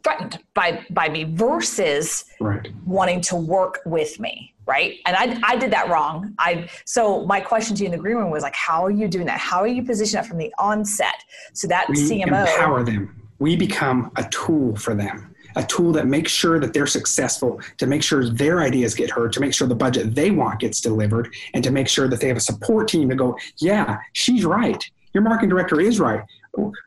threatened 0.04 0.40
by 0.54 0.86
by 0.90 1.08
me 1.08 1.24
versus 1.24 2.26
right. 2.42 2.70
wanting 2.86 3.22
to 3.22 3.36
work 3.36 3.80
with 3.86 4.20
me 4.20 4.53
right? 4.66 5.00
And 5.06 5.16
I, 5.16 5.40
I 5.44 5.56
did 5.58 5.72
that 5.72 5.90
wrong. 5.90 6.34
I 6.40 6.70
so 6.86 7.26
my 7.26 7.40
question 7.40 7.76
to 7.76 7.84
you 7.84 7.88
in 7.88 7.92
the 7.92 7.98
green 7.98 8.18
room 8.18 8.32
was 8.32 8.44
like 8.44 8.56
how 8.56 8.84
are 8.84 8.92
you 8.92 9.08
doing 9.08 9.26
that? 9.26 9.40
How 9.40 9.60
are 9.60 9.68
you 9.68 9.84
positioned 9.84 10.24
that 10.24 10.28
from 10.28 10.38
the 10.38 10.54
onset? 10.58 11.24
So 11.54 11.68
that 11.68 11.90
we 11.90 11.96
cmo 11.96 12.26
empower 12.26 12.84
them. 12.84 13.22
We 13.40 13.56
become 13.56 14.12
a 14.16 14.24
tool 14.30 14.76
for 14.76 14.96
them 14.96 15.34
a 15.56 15.64
tool 15.64 15.92
that 15.92 16.08
makes 16.08 16.32
sure 16.32 16.60
that 16.60 16.74
they're 16.74 16.88
successful 16.88 17.62
to 17.78 17.86
make 17.86 18.02
sure 18.02 18.28
their 18.28 18.62
ideas 18.62 18.96
get 18.96 19.10
heard 19.10 19.32
to 19.34 19.40
make 19.40 19.54
sure 19.54 19.68
the 19.68 19.76
budget 19.76 20.16
they 20.16 20.32
want 20.32 20.60
gets 20.60 20.82
delivered 20.82 21.34
and 21.54 21.64
to 21.64 21.72
make 21.72 21.88
sure 21.88 22.08
that 22.08 22.20
they 22.20 22.28
have 22.28 22.38
a 22.38 22.42
support 22.42 22.88
team 22.88 23.10
to 23.10 23.16
go 23.16 23.38
yeah 23.58 23.98
she's 24.14 24.46
right. 24.46 24.90
Your 25.14 25.22
marketing 25.22 25.50
director 25.50 25.80
is 25.80 26.00
right 26.00 26.24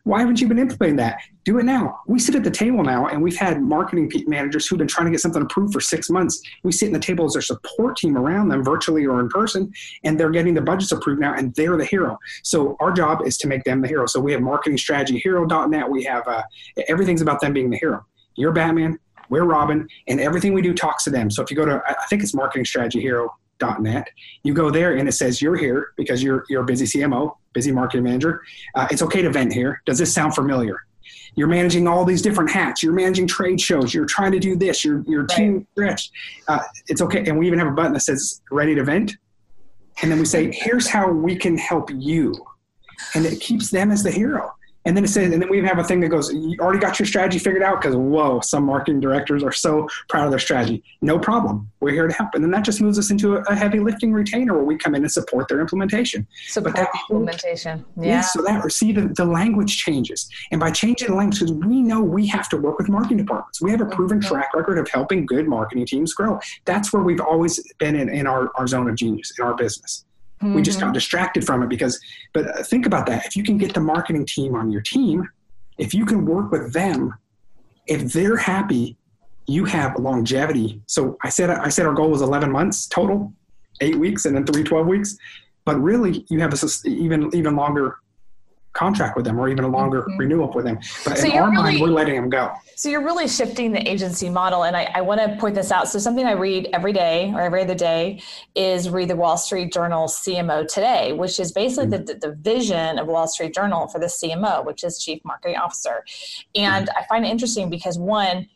why 0.05 0.20
haven't 0.20 0.40
you 0.40 0.46
been 0.46 0.59
implementing 0.59 0.96
that? 0.96 1.20
Do 1.44 1.59
it 1.59 1.64
now. 1.64 2.00
We 2.07 2.18
sit 2.18 2.35
at 2.35 2.44
the 2.44 2.50
table 2.50 2.85
now, 2.85 3.09
and 3.09 3.20
we've 3.20 3.37
had 3.37 3.61
marketing 3.61 4.11
managers 4.26 4.66
who've 4.66 4.79
been 4.79 4.87
trying 4.87 5.07
to 5.07 5.11
get 5.11 5.20
something 5.20 5.42
approved 5.42 5.72
for 5.72 5.81
six 5.81 6.09
months. 6.09 6.40
We 6.62 6.70
sit 6.70 6.87
in 6.87 6.92
the 6.92 7.00
table 7.00 7.24
as 7.24 7.33
their 7.33 7.42
support 7.42 7.96
team 7.96 8.16
around 8.16 8.48
them, 8.48 8.62
virtually 8.62 9.05
or 9.07 9.20
in 9.20 9.29
person, 9.29 9.72
and 10.05 10.18
they're 10.18 10.31
getting 10.31 10.55
the 10.55 10.61
budgets 10.61 10.92
approved 10.92 11.20
now, 11.20 11.35
and 11.35 11.55
they're 11.55 11.76
the 11.76 11.85
hero. 11.85 12.18
So 12.44 12.76
our 12.79 12.92
job 12.92 13.22
is 13.26 13.37
to 13.38 13.48
make 13.48 13.64
them 13.64 13.81
the 13.81 13.88
hero. 13.88 14.07
So 14.07 14.20
we 14.20 14.33
have 14.33 14.40
marketingstrategyhero.net. 14.40 15.90
We 15.90 16.05
have 16.05 16.29
uh, 16.29 16.42
everything's 16.88 17.22
about 17.22 17.40
them 17.40 17.52
being 17.52 17.70
the 17.70 17.79
hero. 17.79 18.07
You're 18.37 18.52
Batman. 18.52 18.98
We're 19.29 19.44
Robin, 19.44 19.88
and 20.07 20.20
everything 20.20 20.55
we 20.55 20.62
do 20.62 20.72
talks 20.72 21.02
to 21.05 21.11
them. 21.11 21.31
So 21.31 21.42
if 21.42 21.50
you 21.50 21.57
go 21.57 21.64
to, 21.64 21.83
I 21.85 22.05
think 22.09 22.22
it's 22.22 22.35
marketingstrategyhero.net, 23.59 24.09
you 24.42 24.55
go 24.55 24.71
there 24.71 24.97
and 24.97 25.09
it 25.09 25.12
says 25.12 25.40
you're 25.42 25.57
here 25.57 25.92
because 25.97 26.23
you're 26.23 26.45
you're 26.49 26.62
a 26.62 26.66
busy 26.66 26.85
CMO 26.85 27.35
busy 27.53 27.73
marketing 27.73 28.05
manager. 28.05 28.42
Uh, 28.75 28.87
it's 28.90 29.01
okay 29.01 29.23
to 29.23 29.31
vent 29.31 29.53
here. 29.53 29.81
Does 29.87 29.99
this 29.99 30.12
sound 30.12 30.35
familiar? 30.35 30.77
You're 31.37 31.49
managing 31.49 31.88
all 31.88 32.05
these 32.05 32.21
different 32.21 32.51
hats. 32.51 32.83
You're 32.83 32.92
managing 32.92 33.27
trade 33.27 33.61
shows. 33.61 33.95
You're 33.95 34.07
trying 34.07 34.33
to 34.33 34.38
do 34.38 34.57
this. 34.57 34.85
Your 34.85 35.03
your 35.07 35.23
right. 35.23 35.37
team 35.37 35.66
stretched. 35.73 36.12
Uh, 36.49 36.61
it's 36.88 37.01
okay. 37.01 37.25
And 37.27 37.38
we 37.38 37.47
even 37.47 37.59
have 37.59 37.69
a 37.69 37.73
button 37.73 37.92
that 37.95 38.01
says 38.01 38.42
"Ready 38.51 38.75
to 38.75 38.85
vent," 38.85 39.16
and 40.03 40.11
then 40.11 40.19
we 40.19 40.25
say, 40.25 40.51
"Here's 40.53 40.88
how 40.88 41.11
we 41.11 41.37
can 41.37 41.57
help 41.57 41.90
you," 41.92 42.35
and 43.14 43.25
it 43.25 43.40
keeps 43.40 43.71
them 43.71 43.90
as 43.90 44.03
the 44.03 44.11
hero. 44.11 44.56
And 44.87 44.96
then 44.96 45.05
it 45.05 45.09
says, 45.09 45.33
and 45.33 45.42
then 45.42 45.51
we 45.51 45.61
have 45.62 45.79
a 45.79 45.85
thing 45.85 46.01
that 46.01 46.09
goes, 46.09 46.33
you 46.33 46.57
already 46.61 46.79
got 46.79 46.99
your 46.99 47.07
strategy 47.07 47.40
figured 47.40 47.62
out? 47.62 47.83
Because 47.83 47.96
whoa, 47.96 48.40
some 48.40 48.64
marketing 48.64 49.01
directors 49.01 49.42
are 49.42 49.53
so 49.53 49.88
proud 50.09 50.25
of 50.25 50.31
their 50.31 50.38
strategy. 50.38 50.83
No 51.03 51.18
problem. 51.18 51.68
We're 51.81 51.90
here 51.90 52.07
to 52.07 52.14
help. 52.14 52.35
And 52.35 52.42
then 52.42 52.53
that 52.53 52.64
just 52.64 52.81
moves 52.81 52.99
us 52.99 53.11
into 53.11 53.37
a, 53.37 53.40
a 53.42 53.55
heavy 53.55 53.81
lifting 53.81 54.12
retainer 54.12 54.55
where 54.55 54.64
we 54.64 54.79
come 54.79 54.94
in 54.94 55.03
and 55.03 55.12
support 55.12 55.49
their 55.49 55.61
implementation. 55.61 56.27
Support 56.49 56.77
that 56.77 56.88
implementation. 57.11 57.85
Yeah. 57.96 58.07
yeah. 58.07 58.20
So 58.22 58.42
that 58.42 58.72
see 58.72 58.92
the, 58.92 59.09
the 59.09 59.25
language 59.25 59.77
changes. 59.77 60.31
And 60.51 60.61
by 60.61 60.70
changing 60.70 61.09
the 61.09 61.14
language, 61.14 61.40
because 61.40 61.53
we 61.53 61.83
know 61.83 62.01
we 62.01 62.27
have 62.29 62.49
to 62.51 62.57
work 62.57 62.79
with 62.79 62.88
marketing 62.88 63.18
departments. 63.18 63.61
We 63.61 63.72
have 63.72 63.81
a 63.81 63.87
proven 63.87 64.20
mm-hmm. 64.20 64.29
track 64.33 64.55
record 64.55 64.79
of 64.79 64.88
helping 64.88 65.27
good 65.27 65.49
marketing 65.49 65.87
teams 65.87 66.14
grow. 66.14 66.38
That's 66.64 66.92
where 66.92 67.03
we've 67.03 67.20
always 67.20 67.61
been 67.79 67.96
in, 67.96 68.09
in 68.09 68.27
our, 68.27 68.51
our 68.55 68.66
zone 68.68 68.88
of 68.88 68.94
genius 68.94 69.33
in 69.37 69.44
our 69.44 69.55
business. 69.55 70.06
Mm-hmm. 70.42 70.55
We 70.55 70.62
just 70.62 70.79
got 70.79 70.87
mm-hmm. 70.87 70.94
distracted 70.94 71.46
from 71.46 71.62
it 71.62 71.68
because, 71.68 72.01
but 72.33 72.66
think 72.66 72.87
about 72.87 73.07
that. 73.07 73.27
If 73.27 73.37
you 73.37 73.42
can 73.42 73.59
get 73.59 73.75
the 73.75 73.81
marketing 73.81 74.27
team 74.27 74.55
on 74.55 74.70
your 74.70 74.83
team, 74.83 75.29
if 75.79 75.94
you 75.94 76.05
can 76.05 76.27
work 76.27 76.53
with 76.53 76.72
them, 76.72 77.14
if 77.87 78.12
they're 78.12 78.37
happy, 78.37 78.96
you 79.46 79.64
have 79.64 79.96
longevity. 79.99 80.83
So 80.87 81.16
I 81.22 81.29
said, 81.29 81.51
I 81.51 81.68
said 81.68 81.87
our 81.87 81.94
goal 81.94 82.11
was 82.11 82.20
11 82.20 82.51
months 82.51 82.87
total, 82.87 83.33
eight 83.81 83.96
weeks 83.96 84.25
and 84.25 84.37
then 84.37 84.44
three 84.44 84.64
12 84.64 84.87
weeks. 84.87 85.16
But 85.64 85.81
really, 85.81 86.25
you 86.29 86.40
have 86.40 86.53
a 86.55 86.88
even 86.88 87.35
even 87.35 87.57
longer 87.57 87.99
contract 88.77 89.17
with 89.17 89.25
them 89.25 89.41
or 89.41 89.49
even 89.49 89.65
a 89.65 89.69
longer 89.69 90.03
mm-hmm. 90.03 90.19
renewal 90.19 90.53
with 90.53 90.67
them. 90.67 90.79
But 91.05 91.19
so 91.19 91.27
in 91.27 91.33
our 91.39 91.51
really, 91.51 91.62
mind, 91.62 91.81
we're 91.81 91.89
letting 91.89 92.15
them 92.15 92.29
go. 92.29 92.53
So 92.77 92.91
you're 92.91 93.03
really 93.03 93.27
shifting 93.27 93.73
the 93.73 93.89
agency 93.89 94.29
model. 94.29 94.65
And 94.65 94.77
I, 94.77 94.91
I 94.95 95.01
want 95.01 95.21
to 95.21 95.37
point 95.41 95.55
this 95.55 95.73
out. 95.73 95.89
So 95.89 95.99
something 95.99 96.27
I 96.27 96.33
read 96.33 96.69
every 96.73 96.93
day 96.93 97.33
or 97.35 97.41
every 97.41 97.62
other 97.62 97.75
day 97.75 98.21
is 98.55 98.91
read 98.91 99.09
the 99.09 99.17
Wall 99.17 99.39
Street 99.39 99.73
Journal 99.73 100.09
CMO 100.09 100.69
Today, 100.69 101.15
which 101.15 101.41
is 101.41 101.53
basically 101.53 101.87
mm-hmm. 101.87 102.05
the, 102.05 102.15
the 102.15 102.33
vision 102.35 102.99
of 102.99 103.07
Wall 103.07 103.27
Street 103.27 103.55
Journal 103.55 103.89
for 103.89 103.99
the 103.99 104.07
CMO, 104.07 104.65
which 104.65 104.85
is 104.85 105.03
Chief 105.03 105.25
Marketing 105.25 105.57
Officer. 105.57 106.05
And 106.55 106.87
mm-hmm. 106.87 106.99
I 106.99 107.07
find 107.07 107.25
it 107.25 107.29
interesting 107.29 107.71
because 107.71 107.99
one, 107.99 108.47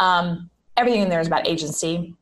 um, 0.00 0.50
everything 0.76 1.02
in 1.02 1.08
there 1.08 1.20
is 1.20 1.28
about 1.28 1.46
agency, 1.46 2.14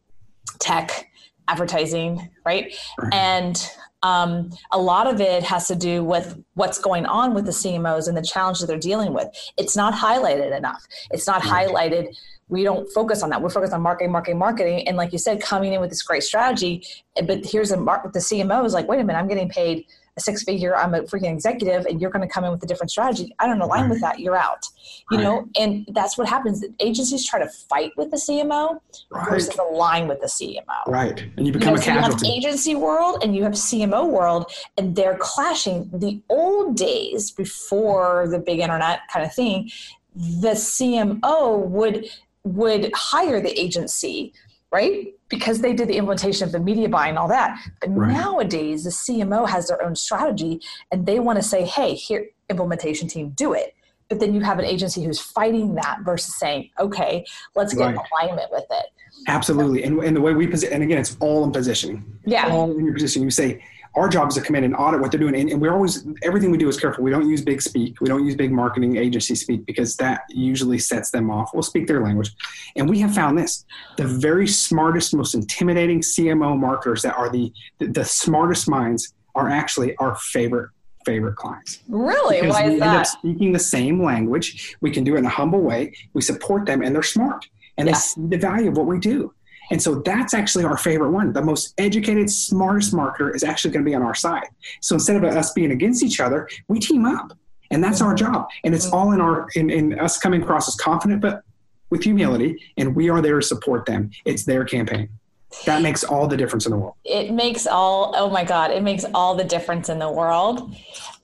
tech, 0.58 1.08
advertising, 1.48 2.30
right? 2.44 2.74
right. 2.98 3.14
And 3.14 3.70
um, 4.02 4.50
a 4.72 4.78
lot 4.78 5.06
of 5.06 5.20
it 5.20 5.42
has 5.42 5.66
to 5.68 5.74
do 5.74 6.04
with 6.04 6.42
what's 6.54 6.78
going 6.78 7.06
on 7.06 7.34
with 7.34 7.44
the 7.44 7.50
CMOs 7.50 8.08
and 8.08 8.16
the 8.16 8.22
challenges 8.22 8.66
they're 8.66 8.78
dealing 8.78 9.12
with. 9.12 9.28
It's 9.56 9.76
not 9.76 9.94
highlighted 9.94 10.56
enough. 10.56 10.84
It's 11.10 11.26
not 11.26 11.44
right. 11.44 11.68
highlighted. 11.68 12.16
We 12.48 12.62
don't 12.62 12.88
focus 12.92 13.22
on 13.22 13.30
that. 13.30 13.42
We're 13.42 13.50
focused 13.50 13.72
on 13.72 13.82
marketing, 13.82 14.12
marketing, 14.12 14.38
marketing. 14.38 14.86
And 14.86 14.96
like 14.96 15.12
you 15.12 15.18
said, 15.18 15.40
coming 15.40 15.72
in 15.72 15.80
with 15.80 15.90
this 15.90 16.02
great 16.02 16.22
strategy. 16.22 16.84
But 17.26 17.44
here's 17.44 17.72
a 17.72 17.76
mark. 17.76 18.04
With 18.04 18.12
the 18.12 18.20
CMO 18.20 18.64
is 18.64 18.72
like, 18.72 18.86
wait 18.86 19.00
a 19.00 19.04
minute, 19.04 19.18
I'm 19.18 19.28
getting 19.28 19.48
paid 19.48 19.86
a 20.16 20.20
six 20.20 20.42
figure, 20.42 20.74
I'm 20.74 20.94
a 20.94 21.02
freaking 21.02 21.32
executive, 21.32 21.84
and 21.86 22.00
you're 22.00 22.10
going 22.10 22.26
to 22.26 22.32
come 22.32 22.44
in 22.44 22.50
with 22.50 22.62
a 22.62 22.66
different 22.66 22.90
strategy. 22.90 23.34
I 23.38 23.46
don't 23.46 23.60
align 23.60 23.82
right. 23.82 23.90
with 23.90 24.00
that. 24.00 24.18
You're 24.18 24.36
out. 24.36 24.66
You 25.10 25.18
right. 25.18 25.24
know, 25.24 25.48
and 25.58 25.86
that's 25.92 26.16
what 26.16 26.28
happens. 26.28 26.64
Agencies 26.80 27.26
try 27.26 27.38
to 27.38 27.48
fight 27.48 27.92
with 27.96 28.10
the 28.10 28.16
CMO 28.16 28.80
right. 29.10 29.28
versus 29.28 29.56
align 29.58 30.08
with 30.08 30.20
the 30.20 30.26
CMO. 30.26 30.86
Right. 30.86 31.24
And 31.36 31.46
you 31.46 31.52
become 31.52 31.74
you 31.74 31.76
know, 31.76 31.82
a 31.82 31.84
casualty. 31.84 32.18
So 32.18 32.26
you 32.26 32.32
have 32.32 32.44
agency 32.44 32.74
world 32.74 33.22
and 33.22 33.36
you 33.36 33.42
have 33.42 33.52
CMO 33.52 34.08
world, 34.08 34.50
and 34.78 34.96
they're 34.96 35.18
clashing. 35.18 35.90
The 35.92 36.20
old 36.30 36.76
days 36.76 37.30
before 37.30 38.26
the 38.28 38.38
big 38.38 38.60
internet 38.60 39.00
kind 39.12 39.24
of 39.24 39.34
thing, 39.34 39.70
the 40.14 40.52
CMO 40.52 41.66
would 41.66 42.08
would 42.44 42.92
hire 42.94 43.40
the 43.40 43.60
agency 43.60 44.32
right? 44.72 45.14
Because 45.28 45.60
they 45.60 45.72
did 45.72 45.88
the 45.88 45.96
implementation 45.96 46.44
of 46.44 46.52
the 46.52 46.60
media 46.60 46.88
buy 46.88 47.08
and 47.08 47.18
all 47.18 47.28
that. 47.28 47.58
But 47.80 47.90
right. 47.90 48.12
nowadays, 48.12 48.84
the 48.84 48.90
CMO 48.90 49.48
has 49.48 49.68
their 49.68 49.82
own 49.82 49.96
strategy 49.96 50.60
and 50.90 51.06
they 51.06 51.20
want 51.20 51.36
to 51.36 51.42
say, 51.42 51.64
hey, 51.64 51.94
here, 51.94 52.28
implementation 52.48 53.08
team, 53.08 53.30
do 53.30 53.52
it. 53.52 53.74
But 54.08 54.20
then 54.20 54.34
you 54.34 54.40
have 54.42 54.58
an 54.58 54.64
agency 54.64 55.02
who's 55.02 55.20
fighting 55.20 55.74
that 55.74 56.00
versus 56.04 56.38
saying, 56.38 56.70
okay, 56.78 57.24
let's 57.56 57.74
get 57.74 57.86
right. 57.86 58.06
alignment 58.12 58.50
with 58.52 58.64
it. 58.70 58.86
Absolutely. 59.26 59.82
And, 59.82 59.98
and 60.00 60.14
the 60.14 60.20
way 60.20 60.32
we 60.34 60.46
position, 60.46 60.74
and 60.74 60.82
again, 60.82 60.98
it's 60.98 61.16
all 61.18 61.42
in 61.42 61.50
positioning. 61.50 62.04
Yeah. 62.24 62.48
All 62.48 62.70
in 62.70 62.84
your 62.84 62.94
position. 62.94 63.22
You 63.22 63.30
say, 63.30 63.64
our 63.96 64.08
job 64.08 64.28
is 64.28 64.34
to 64.34 64.42
come 64.42 64.54
in 64.56 64.64
and 64.64 64.76
audit 64.76 65.00
what 65.00 65.10
they're 65.10 65.18
doing. 65.18 65.34
And, 65.34 65.50
and, 65.50 65.60
we're 65.60 65.72
always, 65.72 66.06
everything 66.22 66.50
we 66.50 66.58
do 66.58 66.68
is 66.68 66.78
careful. 66.78 67.02
We 67.02 67.10
don't 67.10 67.28
use 67.28 67.42
big 67.42 67.62
speak. 67.62 68.00
We 68.00 68.08
don't 68.08 68.24
use 68.24 68.36
big 68.36 68.52
marketing 68.52 68.96
agency 68.96 69.34
speak 69.34 69.64
because 69.64 69.96
that 69.96 70.22
usually 70.28 70.78
sets 70.78 71.10
them 71.10 71.30
off. 71.30 71.50
We'll 71.54 71.62
speak 71.62 71.86
their 71.86 72.02
language. 72.02 72.30
And 72.76 72.88
we 72.88 72.98
have 73.00 73.14
found 73.14 73.38
this 73.38 73.64
the 73.96 74.06
very 74.06 74.46
smartest, 74.46 75.14
most 75.14 75.34
intimidating 75.34 76.00
CMO 76.00 76.58
marketers 76.58 77.02
that 77.02 77.16
are 77.16 77.30
the, 77.30 77.52
the, 77.78 77.86
the 77.86 78.04
smartest 78.04 78.68
minds 78.68 79.14
are 79.34 79.48
actually 79.48 79.96
our 79.96 80.14
favorite 80.16 80.70
favorite 81.06 81.36
clients. 81.36 81.82
Really? 81.88 82.40
Because 82.40 82.54
Why 82.54 82.64
is 82.64 82.72
we 82.72 82.78
that? 82.80 82.88
end 82.88 82.96
up 82.98 83.06
speaking 83.06 83.52
the 83.52 83.58
same 83.60 84.02
language. 84.02 84.76
We 84.80 84.90
can 84.90 85.04
do 85.04 85.14
it 85.14 85.18
in 85.18 85.24
a 85.24 85.30
humble 85.30 85.60
way. 85.60 85.94
We 86.14 86.20
support 86.20 86.66
them 86.66 86.82
and 86.82 86.92
they're 86.94 87.04
smart 87.04 87.46
and 87.78 87.86
yeah. 87.86 87.94
they 87.94 87.98
see 87.98 88.26
the 88.26 88.38
value 88.38 88.68
of 88.68 88.76
what 88.76 88.86
we 88.86 88.98
do. 88.98 89.32
And 89.70 89.82
so 89.82 89.96
that's 89.96 90.34
actually 90.34 90.64
our 90.64 90.76
favorite 90.76 91.10
one. 91.10 91.32
The 91.32 91.42
most 91.42 91.74
educated, 91.78 92.30
smartest 92.30 92.92
marketer 92.92 93.34
is 93.34 93.42
actually 93.42 93.72
going 93.72 93.84
to 93.84 93.88
be 93.90 93.94
on 93.94 94.02
our 94.02 94.14
side. 94.14 94.48
So 94.80 94.94
instead 94.94 95.16
of 95.16 95.24
us 95.24 95.52
being 95.52 95.72
against 95.72 96.02
each 96.02 96.20
other, 96.20 96.48
we 96.68 96.78
team 96.78 97.04
up. 97.04 97.36
And 97.70 97.82
that's 97.82 98.00
our 98.00 98.14
job. 98.14 98.48
And 98.64 98.74
it's 98.74 98.92
all 98.92 99.12
in 99.12 99.20
our 99.20 99.48
in, 99.54 99.70
in 99.70 99.98
us 99.98 100.18
coming 100.18 100.42
across 100.42 100.68
as 100.68 100.76
confident 100.76 101.20
but 101.20 101.42
with 101.90 102.02
humility, 102.02 102.60
and 102.76 102.94
we 102.96 103.10
are 103.10 103.20
there 103.20 103.40
to 103.40 103.46
support 103.46 103.86
them. 103.86 104.10
It's 104.24 104.44
their 104.44 104.64
campaign. 104.64 105.08
That 105.64 105.82
makes 105.82 106.02
all 106.04 106.26
the 106.26 106.36
difference 106.36 106.66
in 106.66 106.72
the 106.72 106.78
world. 106.78 106.94
It 107.04 107.32
makes 107.32 107.66
all 107.66 108.12
oh 108.16 108.28
my 108.30 108.44
God, 108.44 108.70
it 108.70 108.82
makes 108.82 109.04
all 109.14 109.34
the 109.34 109.44
difference 109.44 109.88
in 109.88 109.98
the 109.98 110.10
world. 110.10 110.76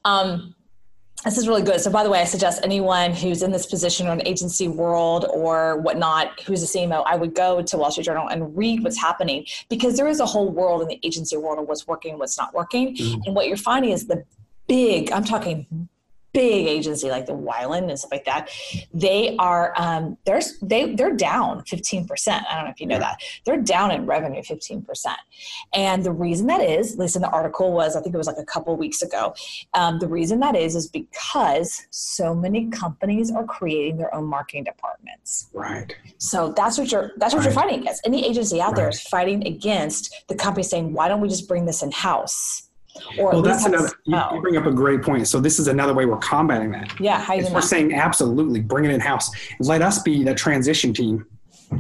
Um, 0.05 0.55
this 1.25 1.39
is 1.39 1.47
really 1.47 1.63
good. 1.63 1.81
So, 1.81 1.91
by 1.91 2.03
the 2.03 2.11
way, 2.11 2.21
I 2.21 2.25
suggest 2.25 2.61
anyone 2.65 3.13
who's 3.13 3.43
in 3.43 3.53
this 3.53 3.67
position 3.67 4.09
or 4.09 4.13
an 4.13 4.27
agency 4.27 4.69
world 4.69 5.27
or 5.31 5.79
whatnot, 5.79 6.41
who's 6.41 6.63
a 6.63 6.67
CMO, 6.67 7.05
I 7.07 7.17
would 7.17 7.35
go 7.35 7.63
to 7.63 7.77
Wall 7.77 7.91
Street 7.91 8.05
Journal 8.05 8.29
and 8.29 8.57
read 8.57 8.83
what's 8.83 8.99
happening 8.99 9.47
because 9.69 9.97
there 9.97 10.09
is 10.09 10.21
a 10.21 10.27
whole 10.27 10.51
world 10.51 10.83
in 10.83 10.89
the 10.89 10.99
agency 11.05 11.37
world 11.37 11.59
of 11.59 11.69
what's 11.69 11.87
working, 11.87 12.19
what's 12.19 12.37
not 12.37 12.53
working. 12.53 12.97
Mm-hmm. 12.97 13.21
And 13.27 13.35
what 13.37 13.47
you're 13.47 13.57
finding 13.57 13.93
is 13.93 14.07
the 14.07 14.25
big, 14.67 15.13
I'm 15.13 15.25
talking 15.25 15.89
big 16.33 16.67
agency 16.67 17.11
like 17.11 17.27
the 17.27 17.35
Weiland 17.35 17.89
and 17.89 17.99
stuff 17.99 18.11
like 18.11 18.25
that, 18.25 18.51
they 18.93 19.37
are 19.39 19.73
um, 19.77 20.17
they're 20.25 20.41
they 20.63 20.95
they're 20.95 21.15
down 21.15 21.61
15%. 21.63 22.29
I 22.29 22.55
don't 22.55 22.65
know 22.65 22.71
if 22.71 22.81
you 22.81 22.87
know 22.87 22.99
that. 22.99 23.21
They're 23.45 23.61
down 23.61 23.91
in 23.91 24.07
revenue 24.07 24.43
15%. 24.43 25.15
And 25.75 26.05
the 26.05 26.13
reason 26.13 26.47
that 26.47 26.61
is, 26.61 26.95
at 26.95 26.99
least 26.99 27.17
in 27.17 27.23
the 27.23 27.31
article 27.31 27.73
was, 27.73 27.97
I 27.97 28.01
think 28.01 28.15
it 28.15 28.19
was 28.19 28.27
like 28.27 28.39
a 28.39 28.45
couple 28.45 28.77
weeks 28.77 29.03
ago. 29.03 29.35
Um, 29.75 29.99
the 29.99 30.09
reason 30.09 30.41
that 30.41 30.57
is 30.57 30.75
is 30.75 30.89
because 30.89 31.87
so 31.91 32.35
many 32.35 32.69
companies 32.71 33.31
are 33.31 33.45
creating 33.45 33.97
their 33.97 34.15
own 34.15 34.25
marketing 34.25 34.65
departments. 34.65 35.49
Right. 35.53 35.95
So 36.19 36.53
that's 36.57 36.79
what 36.79 36.91
you're 36.91 37.13
that's 37.17 37.35
what 37.35 37.41
right. 37.41 37.47
you're 37.47 37.55
fighting 37.55 37.81
against. 37.81 38.07
Any 38.07 38.27
agency 38.27 38.61
out 38.61 38.69
right. 38.69 38.77
there 38.77 38.89
is 38.89 39.03
fighting 39.03 39.47
against 39.47 40.25
the 40.29 40.35
company 40.35 40.63
saying, 40.63 40.93
why 40.93 41.09
don't 41.09 41.21
we 41.21 41.29
just 41.29 41.49
bring 41.49 41.67
this 41.67 41.83
in 41.83 41.91
house? 41.91 42.69
Or 43.19 43.33
well, 43.33 43.43
that's 43.43 43.65
another. 43.65 43.91
You, 44.05 44.21
you, 44.35 44.41
bring 44.41 44.57
up 44.57 44.67
a 44.67 44.73
great 44.73 45.03
point. 45.03 45.27
So 45.29 45.41
this 45.41 45.59
is 45.59 45.69
another 45.69 45.95
way 45.95 46.07
we're 46.07 46.19
combating 46.19 46.71
that. 46.73 46.99
Yeah, 47.01 47.25
we're 47.53 47.61
saying 47.61 47.95
absolutely 47.95 48.61
bring 48.61 48.85
it 48.85 48.91
in 48.91 49.01
house. 49.01 49.31
Let 49.61 49.83
us 49.83 50.03
be 50.03 50.23
the 50.23 50.35
transition 50.35 50.93
team 50.93 51.27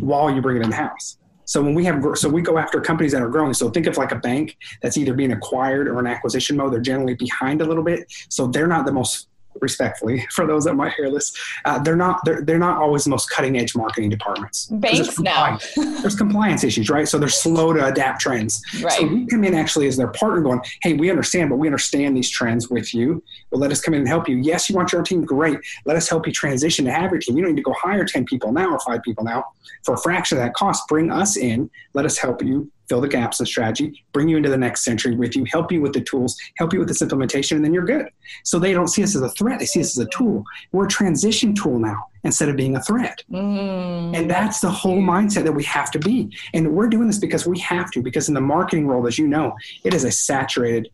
while 0.00 0.30
you 0.30 0.40
bring 0.40 0.56
it 0.56 0.64
in 0.64 0.72
house. 0.72 1.18
So 1.44 1.62
when 1.62 1.74
we 1.74 1.84
have, 1.84 2.02
so 2.14 2.28
we 2.28 2.40
go 2.40 2.56
after 2.56 2.80
companies 2.80 3.12
that 3.12 3.20
are 3.20 3.28
growing. 3.28 3.52
So 3.52 3.68
think 3.68 3.86
of 3.86 3.96
like 3.96 4.12
a 4.12 4.16
bank 4.16 4.56
that's 4.80 4.96
either 4.96 5.12
being 5.12 5.32
acquired 5.32 5.88
or 5.88 5.98
an 5.98 6.06
acquisition 6.06 6.56
mode. 6.56 6.72
They're 6.72 6.80
generally 6.80 7.14
behind 7.14 7.60
a 7.60 7.64
little 7.64 7.84
bit, 7.84 8.10
so 8.28 8.46
they're 8.46 8.66
not 8.66 8.86
the 8.86 8.92
most 8.92 9.28
respectfully 9.60 10.26
for 10.30 10.46
those 10.46 10.64
that 10.64 10.74
might 10.74 10.92
hear 10.94 11.10
this 11.10 11.32
uh, 11.64 11.78
they're 11.78 11.96
not 11.96 12.20
they're, 12.24 12.42
they're 12.42 12.58
not 12.58 12.78
always 12.78 13.04
the 13.04 13.10
most 13.10 13.30
cutting 13.30 13.58
edge 13.58 13.74
marketing 13.76 14.10
departments. 14.10 14.66
Banks 14.66 15.18
now 15.18 15.58
there's 15.76 16.16
compliance 16.16 16.64
issues 16.64 16.88
right? 16.88 17.08
So 17.08 17.18
they're 17.18 17.28
slow 17.28 17.72
to 17.72 17.86
adapt 17.86 18.20
trends. 18.20 18.62
Right. 18.82 18.92
so 18.92 19.06
we 19.06 19.26
come 19.26 19.44
in 19.44 19.54
actually 19.54 19.86
as 19.86 19.96
their 19.96 20.08
partner 20.08 20.40
going 20.42 20.60
hey 20.82 20.94
we 20.94 21.10
understand 21.10 21.50
but 21.50 21.56
we 21.56 21.68
understand 21.68 22.16
these 22.16 22.30
trends 22.30 22.70
with 22.70 22.94
you. 22.94 23.22
But 23.50 23.60
let 23.60 23.70
us 23.70 23.80
come 23.80 23.94
in 23.94 24.00
and 24.00 24.08
help 24.08 24.28
you. 24.28 24.36
Yes 24.36 24.68
you 24.68 24.76
want 24.76 24.92
your 24.92 25.00
own 25.00 25.04
team 25.04 25.24
great. 25.24 25.58
Let 25.84 25.96
us 25.96 26.08
help 26.08 26.26
you 26.26 26.32
transition 26.32 26.84
to 26.84 26.92
have 26.92 27.10
your 27.10 27.20
team. 27.20 27.36
You 27.36 27.42
don't 27.42 27.52
need 27.52 27.60
to 27.60 27.62
go 27.62 27.74
hire 27.78 28.04
10 28.04 28.24
people 28.24 28.52
now 28.52 28.70
or 28.70 28.80
five 28.80 29.02
people 29.02 29.24
now. 29.24 29.44
For 29.84 29.94
a 29.94 29.98
fraction 29.98 30.38
of 30.38 30.44
that 30.44 30.54
cost 30.54 30.86
bring 30.88 31.10
us 31.10 31.36
in. 31.36 31.70
Let 31.94 32.04
us 32.04 32.18
help 32.18 32.42
you 32.42 32.70
fill 32.88 33.00
the 33.00 33.08
gaps 33.08 33.40
in 33.40 33.46
strategy, 33.46 34.04
bring 34.12 34.28
you 34.28 34.36
into 34.36 34.48
the 34.48 34.56
next 34.56 34.84
century 34.84 35.14
with 35.14 35.36
you, 35.36 35.44
help 35.44 35.72
you 35.72 35.80
with 35.80 35.92
the 35.92 36.00
tools, 36.00 36.36
help 36.56 36.72
you 36.72 36.78
with 36.78 36.88
this 36.88 37.02
implementation, 37.02 37.56
and 37.56 37.64
then 37.64 37.72
you're 37.72 37.84
good. 37.84 38.08
So 38.44 38.58
they 38.58 38.72
don't 38.72 38.88
see 38.88 39.02
us 39.02 39.14
as 39.14 39.22
a 39.22 39.30
threat, 39.30 39.58
they 39.58 39.66
see 39.66 39.80
us 39.80 39.98
as 39.98 40.04
a 40.04 40.08
tool. 40.10 40.44
We're 40.72 40.86
a 40.86 40.88
transition 40.88 41.54
tool 41.54 41.78
now 41.78 42.06
instead 42.24 42.48
of 42.48 42.56
being 42.56 42.76
a 42.76 42.82
threat. 42.82 43.22
Mm. 43.30 44.16
And 44.16 44.30
that's 44.30 44.60
the 44.60 44.70
whole 44.70 45.00
mindset 45.00 45.44
that 45.44 45.52
we 45.52 45.64
have 45.64 45.90
to 45.92 45.98
be. 45.98 46.30
And 46.54 46.72
we're 46.72 46.88
doing 46.88 47.06
this 47.06 47.18
because 47.18 47.46
we 47.46 47.58
have 47.60 47.90
to, 47.92 48.02
because 48.02 48.28
in 48.28 48.34
the 48.34 48.40
marketing 48.40 48.86
world, 48.86 49.06
as 49.06 49.18
you 49.18 49.26
know, 49.26 49.56
it 49.84 49.94
is 49.94 50.04
a 50.04 50.10
saturated 50.10 50.88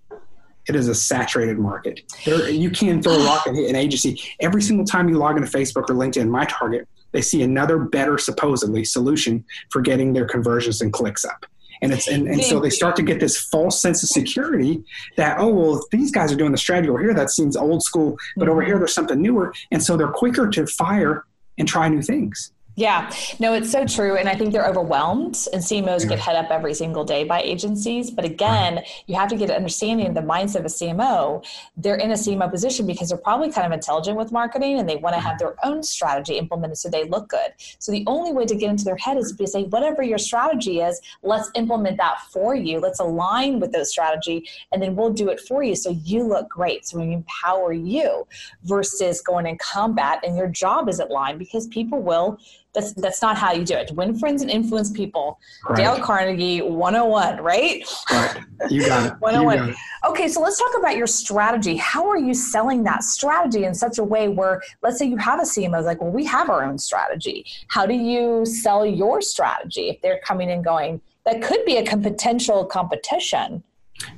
it 0.68 0.76
is 0.76 0.86
a 0.86 0.94
saturated 0.94 1.58
market. 1.58 2.02
There, 2.26 2.46
you 2.50 2.70
can 2.70 3.02
throw 3.02 3.14
a 3.14 3.24
rock 3.24 3.46
and 3.46 3.56
hit 3.56 3.70
an 3.70 3.74
agency. 3.74 4.20
Every 4.40 4.60
single 4.60 4.84
time 4.84 5.08
you 5.08 5.16
log 5.16 5.38
into 5.38 5.48
Facebook 5.48 5.88
or 5.88 5.94
LinkedIn, 5.94 6.28
my 6.28 6.44
target, 6.44 6.86
they 7.12 7.22
see 7.22 7.42
another 7.42 7.78
better 7.78 8.18
supposedly 8.18 8.84
solution 8.84 9.46
for 9.70 9.80
getting 9.80 10.12
their 10.12 10.26
conversions 10.26 10.82
and 10.82 10.92
clicks 10.92 11.24
up 11.24 11.46
And 11.82 11.92
it's 11.92 12.08
and, 12.08 12.26
and 12.28 12.42
so 12.42 12.60
they 12.60 12.70
start 12.70 12.96
to 12.96 13.02
get 13.02 13.20
this 13.20 13.38
false 13.38 13.80
sense 13.80 14.02
of 14.02 14.08
security 14.08 14.84
that, 15.16 15.38
oh 15.38 15.48
well, 15.48 15.86
these 15.90 16.10
guys 16.10 16.32
are 16.32 16.36
doing 16.36 16.52
the 16.52 16.58
strategy 16.58 16.88
over 16.88 17.00
here, 17.00 17.14
that 17.14 17.30
seems 17.30 17.56
old 17.56 17.82
school, 17.82 18.18
but 18.36 18.44
mm-hmm. 18.44 18.52
over 18.52 18.62
here 18.62 18.78
there's 18.78 18.94
something 18.94 19.20
newer. 19.20 19.54
And 19.70 19.82
so 19.82 19.96
they're 19.96 20.08
quicker 20.08 20.48
to 20.48 20.66
fire 20.66 21.24
and 21.56 21.68
try 21.68 21.88
new 21.88 22.02
things. 22.02 22.52
Yeah, 22.78 23.12
no, 23.40 23.54
it's 23.54 23.72
so 23.72 23.84
true. 23.84 24.16
And 24.18 24.28
I 24.28 24.36
think 24.36 24.52
they're 24.52 24.68
overwhelmed, 24.68 25.48
and 25.52 25.60
CMOs 25.60 26.02
yeah. 26.02 26.10
get 26.10 26.20
head 26.20 26.36
up 26.36 26.52
every 26.52 26.74
single 26.74 27.02
day 27.02 27.24
by 27.24 27.42
agencies. 27.42 28.08
But 28.08 28.24
again, 28.24 28.76
right. 28.76 29.04
you 29.08 29.16
have 29.16 29.28
to 29.30 29.36
get 29.36 29.50
an 29.50 29.56
understanding 29.56 30.06
of 30.06 30.14
the 30.14 30.20
mindset 30.20 30.60
of 30.60 30.66
a 30.66 30.68
CMO. 30.68 31.44
They're 31.76 31.96
in 31.96 32.12
a 32.12 32.14
CMO 32.14 32.48
position 32.48 32.86
because 32.86 33.08
they're 33.08 33.18
probably 33.18 33.50
kind 33.50 33.66
of 33.66 33.72
intelligent 33.72 34.16
with 34.16 34.30
marketing 34.30 34.78
and 34.78 34.88
they 34.88 34.94
want 34.94 35.16
to 35.16 35.20
have 35.20 35.38
mm-hmm. 35.38 35.56
their 35.56 35.56
own 35.64 35.82
strategy 35.82 36.38
implemented 36.38 36.78
so 36.78 36.88
they 36.88 37.02
look 37.02 37.28
good. 37.28 37.50
So 37.80 37.90
the 37.90 38.04
only 38.06 38.30
way 38.30 38.46
to 38.46 38.54
get 38.54 38.70
into 38.70 38.84
their 38.84 38.96
head 38.96 39.16
is 39.16 39.32
to 39.32 39.46
say, 39.48 39.64
whatever 39.64 40.04
your 40.04 40.18
strategy 40.18 40.78
is, 40.78 41.00
let's 41.24 41.50
implement 41.56 41.96
that 41.96 42.20
for 42.30 42.54
you. 42.54 42.78
Let's 42.78 43.00
align 43.00 43.58
with 43.58 43.72
those 43.72 43.90
strategy, 43.90 44.48
and 44.70 44.80
then 44.80 44.94
we'll 44.94 45.12
do 45.12 45.30
it 45.30 45.40
for 45.40 45.64
you 45.64 45.74
so 45.74 45.90
you 46.04 46.22
look 46.22 46.48
great. 46.48 46.86
So 46.86 46.98
we 46.98 47.12
empower 47.12 47.72
you 47.72 48.24
versus 48.62 49.20
going 49.20 49.46
in 49.46 49.58
combat 49.58 50.20
and 50.22 50.36
your 50.36 50.46
job 50.46 50.88
isn't 50.88 51.10
line 51.10 51.38
because 51.38 51.66
people 51.66 52.00
will 52.00 52.38
that's 52.78 52.92
that's 52.94 53.22
not 53.22 53.36
how 53.36 53.52
you 53.52 53.64
do 53.64 53.74
it. 53.74 53.90
Win 53.92 54.18
friends 54.18 54.42
and 54.42 54.50
influence 54.50 54.90
people. 54.90 55.40
Right. 55.68 55.76
Dale 55.76 55.98
Carnegie 55.98 56.62
101, 56.62 57.40
right? 57.40 57.84
Right. 58.10 58.44
You 58.70 58.86
got 58.86 59.06
it. 59.06 59.20
101. 59.20 59.56
Got 59.56 59.68
it. 59.70 59.76
Okay, 60.06 60.28
so 60.28 60.40
let's 60.40 60.58
talk 60.58 60.78
about 60.78 60.96
your 60.96 61.06
strategy. 61.06 61.76
How 61.76 62.08
are 62.08 62.18
you 62.18 62.34
selling 62.34 62.84
that 62.84 63.02
strategy 63.02 63.64
in 63.64 63.74
such 63.74 63.98
a 63.98 64.04
way 64.04 64.28
where 64.28 64.62
let's 64.82 64.98
say 64.98 65.06
you 65.06 65.16
have 65.16 65.40
a 65.40 65.44
CMO 65.44 65.82
like, 65.82 66.00
well, 66.00 66.10
we 66.10 66.24
have 66.24 66.50
our 66.50 66.64
own 66.64 66.78
strategy. 66.78 67.44
How 67.68 67.86
do 67.86 67.94
you 67.94 68.44
sell 68.44 68.86
your 68.86 69.20
strategy 69.20 69.88
if 69.88 70.00
they're 70.00 70.20
coming 70.20 70.50
and 70.50 70.64
going? 70.64 71.00
That 71.24 71.42
could 71.42 71.64
be 71.64 71.76
a 71.76 71.84
potential 71.84 72.64
competition. 72.64 73.62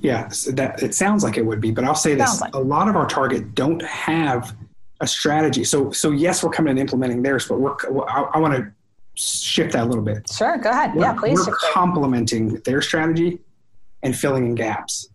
Yeah, 0.00 0.28
so 0.28 0.50
that 0.52 0.82
it 0.82 0.94
sounds 0.94 1.24
like 1.24 1.38
it 1.38 1.46
would 1.46 1.60
be, 1.60 1.70
but 1.70 1.84
I'll 1.84 1.94
say 1.94 2.14
this: 2.14 2.40
like. 2.42 2.54
a 2.54 2.58
lot 2.58 2.88
of 2.88 2.96
our 2.96 3.06
target 3.06 3.54
don't 3.54 3.82
have 3.82 4.54
a 5.00 5.06
strategy. 5.06 5.64
So 5.64 5.90
so 5.90 6.10
yes, 6.10 6.42
we're 6.42 6.50
coming 6.50 6.72
and 6.72 6.78
implementing 6.78 7.22
theirs, 7.22 7.46
but 7.48 7.60
we're 7.60 7.74
I, 8.08 8.22
I 8.34 8.38
want 8.38 8.54
to 8.54 8.72
shift 9.14 9.72
that 9.72 9.84
a 9.84 9.86
little 9.86 10.04
bit. 10.04 10.30
Sure, 10.30 10.56
go 10.58 10.70
ahead. 10.70 10.94
We're, 10.94 11.02
yeah, 11.02 11.14
please. 11.14 11.46
We're 11.46 11.56
complementing 11.72 12.54
their 12.64 12.82
strategy 12.82 13.40
and 14.02 14.16
filling 14.16 14.46
in 14.46 14.54
gaps 14.54 15.08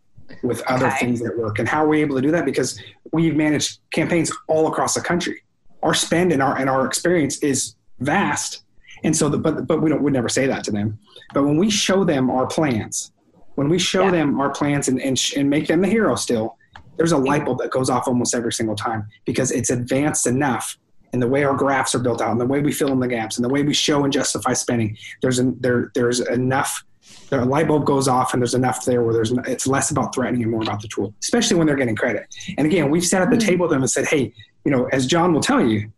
with 0.43 0.61
other 0.67 0.87
okay. 0.87 0.97
things 0.97 1.21
that 1.21 1.37
work. 1.37 1.59
And 1.59 1.67
how 1.67 1.83
are 1.83 1.87
we 1.87 2.01
able 2.01 2.15
to 2.15 2.21
do 2.21 2.31
that? 2.31 2.45
Because 2.45 2.81
we've 3.11 3.35
managed 3.35 3.79
campaigns 3.91 4.31
all 4.47 4.67
across 4.67 4.93
the 4.93 5.01
country. 5.01 5.43
Our 5.83 5.93
spend 5.93 6.31
and 6.31 6.41
our 6.41 6.57
and 6.57 6.69
our 6.69 6.85
experience 6.85 7.37
is 7.39 7.75
vast. 7.99 8.63
And 9.03 9.15
so, 9.15 9.29
the, 9.29 9.37
but 9.37 9.67
but 9.67 9.81
we 9.81 9.89
don't 9.89 10.01
We'd 10.01 10.13
never 10.13 10.29
say 10.29 10.47
that 10.47 10.63
to 10.65 10.71
them. 10.71 10.97
But 11.33 11.43
when 11.43 11.57
we 11.57 11.69
show 11.69 12.03
them 12.03 12.29
our 12.29 12.47
plans, 12.47 13.11
when 13.55 13.69
we 13.69 13.77
show 13.77 14.05
yeah. 14.05 14.11
them 14.11 14.39
our 14.39 14.49
plans 14.49 14.87
and 14.87 14.99
and, 15.01 15.19
and 15.35 15.49
make 15.49 15.67
them 15.67 15.81
the 15.81 15.87
hero 15.87 16.15
still, 16.15 16.57
there's 16.97 17.11
a 17.11 17.17
light 17.17 17.45
bulb 17.45 17.59
that 17.59 17.71
goes 17.71 17.89
off 17.89 18.07
almost 18.07 18.35
every 18.35 18.53
single 18.53 18.75
time 18.75 19.07
because 19.25 19.51
it's 19.51 19.69
advanced 19.69 20.27
enough 20.27 20.77
in 21.13 21.19
the 21.19 21.27
way 21.27 21.43
our 21.43 21.55
graphs 21.55 21.95
are 21.95 21.99
built 21.99 22.21
out 22.21 22.31
and 22.31 22.41
the 22.41 22.45
way 22.45 22.59
we 22.59 22.71
fill 22.71 22.91
in 22.91 22.99
the 22.99 23.07
gaps 23.07 23.37
and 23.37 23.45
the 23.45 23.49
way 23.49 23.63
we 23.63 23.73
show 23.73 24.03
and 24.03 24.11
justify 24.11 24.53
spending. 24.53 24.97
There's 25.21 25.39
an, 25.39 25.55
there 25.59 25.91
there's 25.95 26.19
enough 26.19 26.83
the 27.29 27.43
light 27.43 27.67
bulb 27.67 27.85
goes 27.85 28.07
off 28.07 28.33
and 28.33 28.41
there's 28.41 28.53
enough 28.53 28.85
there 28.85 29.03
where 29.03 29.13
there's 29.13 29.31
it's 29.47 29.67
less 29.67 29.91
about 29.91 30.13
threatening 30.13 30.43
and 30.43 30.51
more 30.51 30.61
about 30.61 30.81
the 30.81 30.87
tool 30.87 31.13
especially 31.21 31.57
when 31.57 31.67
they're 31.67 31.75
getting 31.75 31.95
credit. 31.95 32.27
And 32.57 32.67
again 32.67 32.89
we've 32.89 33.05
sat 33.05 33.21
at 33.21 33.29
the 33.29 33.37
mm. 33.37 33.45
table 33.45 33.63
with 33.63 33.71
them 33.71 33.81
and 33.81 33.89
said 33.89 34.05
hey 34.07 34.33
you 34.63 34.71
know 34.71 34.85
as 34.91 35.07
john 35.07 35.33
will 35.33 35.41
tell 35.41 35.61
you 35.61 35.91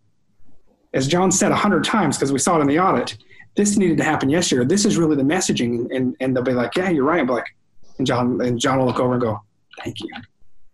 as 0.94 1.08
john 1.08 1.32
said 1.32 1.52
a 1.52 1.56
hundred 1.56 1.84
times 1.84 2.18
because 2.18 2.32
we 2.32 2.40
saw 2.40 2.58
it 2.58 2.62
in 2.62 2.68
the 2.68 2.80
audit 2.80 3.18
this 3.56 3.76
needed 3.76 3.98
to 3.98 4.04
happen 4.04 4.30
yesterday. 4.30 4.66
This 4.66 4.86
is 4.86 4.98
really 4.98 5.16
the 5.16 5.24
messaging 5.24 5.88
and, 5.94 6.16
and 6.20 6.36
they'll 6.36 6.44
be 6.44 6.54
like 6.54 6.76
yeah 6.76 6.90
you're 6.90 7.04
right. 7.04 7.26
But 7.26 7.34
like 7.34 7.56
and 7.98 8.06
john 8.06 8.40
and 8.42 8.60
john 8.60 8.78
will 8.80 8.86
look 8.86 9.00
over 9.00 9.14
and 9.14 9.22
go 9.22 9.42
thank 9.84 10.00
you 10.00 10.08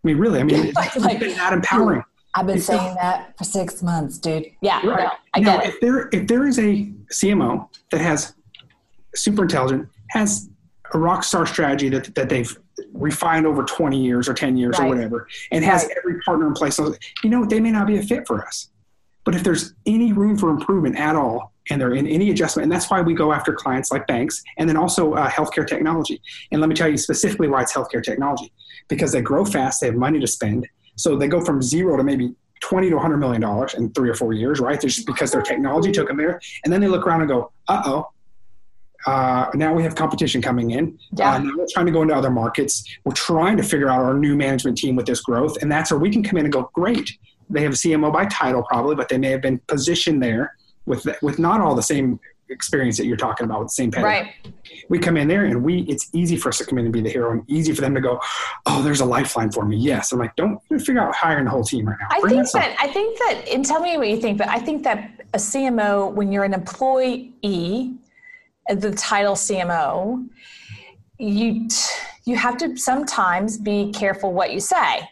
I 0.03 0.07
mean, 0.07 0.17
really, 0.17 0.39
I 0.39 0.43
mean, 0.43 0.65
it's, 0.65 0.95
like, 0.97 1.19
been 1.19 1.35
that 1.35 1.53
empowering. 1.53 2.03
I've 2.35 2.47
been 2.47 2.57
it's 2.57 2.65
saying 2.65 2.95
that 2.95 3.37
for 3.37 3.43
six 3.43 3.81
months, 3.83 4.17
dude. 4.17 4.47
Yeah, 4.61 4.85
right. 4.85 5.03
No, 5.03 5.11
I 5.33 5.39
now, 5.39 5.57
get 5.57 5.65
it. 5.65 5.73
If 5.73 5.81
there, 5.81 6.09
if 6.11 6.27
there 6.27 6.47
is 6.47 6.59
a 6.59 6.91
CMO 7.11 7.69
that 7.91 8.01
has 8.01 8.33
super 9.15 9.43
intelligent, 9.43 9.87
has 10.09 10.49
a 10.93 10.97
rock 10.97 11.23
star 11.23 11.45
strategy 11.45 11.89
that, 11.89 12.13
that 12.15 12.29
they've 12.29 12.57
refined 12.91 13.45
over 13.45 13.63
20 13.63 14.03
years 14.03 14.27
or 14.27 14.33
10 14.33 14.57
years 14.57 14.77
right. 14.79 14.85
or 14.85 14.89
whatever, 14.89 15.27
and 15.51 15.63
has 15.63 15.83
right. 15.83 15.97
every 15.97 16.19
partner 16.21 16.47
in 16.47 16.53
place, 16.53 16.75
so, 16.75 16.93
you 17.23 17.29
know, 17.29 17.45
they 17.45 17.59
may 17.59 17.71
not 17.71 17.87
be 17.87 17.97
a 17.97 18.03
fit 18.03 18.27
for 18.27 18.45
us. 18.45 18.69
But 19.25 19.35
if 19.35 19.43
there's 19.43 19.73
any 19.85 20.11
room 20.11 20.37
for 20.37 20.49
improvement 20.49 20.97
at 20.97 21.15
all, 21.15 21.53
and 21.69 21.79
they're 21.79 21.93
in 21.93 22.07
any 22.07 22.29
adjustment, 22.29 22.63
and 22.63 22.71
that's 22.71 22.89
why 22.89 22.99
we 22.99 23.13
go 23.13 23.31
after 23.31 23.53
clients 23.53 23.89
like 23.89 24.05
banks 24.05 24.43
and 24.57 24.67
then 24.67 24.75
also 24.75 25.13
uh, 25.13 25.29
healthcare 25.29 25.65
technology. 25.65 26.21
And 26.51 26.59
let 26.59 26.69
me 26.69 26.75
tell 26.75 26.89
you 26.89 26.97
specifically 26.97 27.47
why 27.47 27.61
it's 27.61 27.73
healthcare 27.73 28.03
technology 28.03 28.51
because 28.87 29.11
they 29.11 29.21
grow 29.21 29.45
fast, 29.45 29.81
they 29.81 29.87
have 29.87 29.95
money 29.95 30.19
to 30.19 30.27
spend. 30.27 30.67
So 30.95 31.15
they 31.15 31.27
go 31.27 31.43
from 31.43 31.61
zero 31.61 31.97
to 31.97 32.03
maybe 32.03 32.35
20 32.61 32.89
to 32.89 32.95
100 32.95 33.17
million 33.17 33.41
dollars 33.41 33.73
in 33.73 33.91
three 33.91 34.09
or 34.09 34.13
four 34.13 34.33
years, 34.33 34.59
right? 34.59 34.79
Just 34.79 35.05
because 35.05 35.31
their 35.31 35.41
technology 35.41 35.91
took 35.91 36.07
them 36.07 36.17
there. 36.17 36.39
And 36.63 36.71
then 36.71 36.79
they 36.81 36.87
look 36.87 37.05
around 37.05 37.21
and 37.21 37.29
go, 37.29 37.51
uh 37.67 37.81
oh, 37.85 38.09
uh, 39.05 39.49
now 39.53 39.73
we 39.73 39.83
have 39.83 39.95
competition 39.95 40.41
coming 40.41 40.71
in. 40.71 40.97
Yeah. 41.11 41.33
Uh, 41.33 41.39
now 41.39 41.51
we're 41.57 41.67
trying 41.69 41.87
to 41.87 41.91
go 41.91 42.01
into 42.01 42.15
other 42.15 42.29
markets. 42.29 42.83
We're 43.03 43.13
trying 43.13 43.57
to 43.57 43.63
figure 43.63 43.89
out 43.89 43.99
our 43.99 44.13
new 44.13 44.35
management 44.35 44.77
team 44.77 44.95
with 44.95 45.05
this 45.05 45.21
growth. 45.21 45.61
And 45.61 45.71
that's 45.71 45.91
where 45.91 45.99
we 45.99 46.09
can 46.09 46.23
come 46.23 46.37
in 46.37 46.45
and 46.45 46.53
go, 46.53 46.69
great. 46.73 47.11
They 47.49 47.63
have 47.63 47.73
a 47.73 47.75
CMO 47.75 48.13
by 48.13 48.25
title 48.27 48.63
probably, 48.63 48.95
but 48.95 49.09
they 49.09 49.17
may 49.17 49.31
have 49.31 49.41
been 49.41 49.59
positioned 49.67 50.23
there 50.23 50.55
with, 50.85 51.05
with 51.21 51.39
not 51.39 51.59
all 51.59 51.75
the 51.75 51.83
same 51.83 52.19
experience 52.53 52.97
that 52.97 53.05
you're 53.05 53.17
talking 53.17 53.45
about 53.45 53.59
with 53.59 53.67
the 53.67 53.73
same. 53.73 53.91
Right. 53.91 54.33
We 54.89 54.99
come 54.99 55.17
in 55.17 55.27
there 55.27 55.45
and 55.45 55.63
we 55.63 55.81
it's 55.81 56.09
easy 56.13 56.37
for 56.37 56.49
us 56.49 56.59
to 56.59 56.65
come 56.65 56.77
in 56.77 56.85
and 56.85 56.93
be 56.93 57.01
the 57.01 57.09
hero 57.09 57.31
and 57.31 57.43
easy 57.49 57.73
for 57.73 57.81
them 57.81 57.93
to 57.95 58.01
go, 58.01 58.21
Oh, 58.65 58.81
there's 58.81 59.01
a 59.01 59.05
lifeline 59.05 59.51
for 59.51 59.65
me. 59.65 59.77
Yes. 59.77 60.11
I'm 60.11 60.19
like, 60.19 60.35
don't 60.35 60.59
figure 60.69 61.01
out 61.01 61.13
hiring 61.13 61.45
the 61.45 61.51
whole 61.51 61.63
team 61.63 61.87
right 61.87 61.97
now. 61.99 62.07
I 62.11 62.21
Bring 62.21 62.35
think 62.35 62.51
that, 62.51 62.75
I 62.79 62.87
think 62.87 63.17
that 63.19 63.47
and 63.51 63.65
tell 63.65 63.81
me 63.81 63.97
what 63.97 64.07
you 64.07 64.21
think, 64.21 64.37
but 64.37 64.47
I 64.47 64.59
think 64.59 64.83
that 64.83 65.11
a 65.33 65.37
CMO, 65.37 66.13
when 66.13 66.31
you're 66.31 66.43
an 66.43 66.53
employee, 66.53 67.33
the 68.69 68.91
title 68.91 69.35
CMO, 69.35 70.27
you 71.19 71.67
you 72.25 72.35
have 72.37 72.57
to 72.57 72.77
sometimes 72.77 73.57
be 73.57 73.91
careful 73.91 74.31
what 74.31 74.53
you 74.53 74.59
say, 74.59 75.09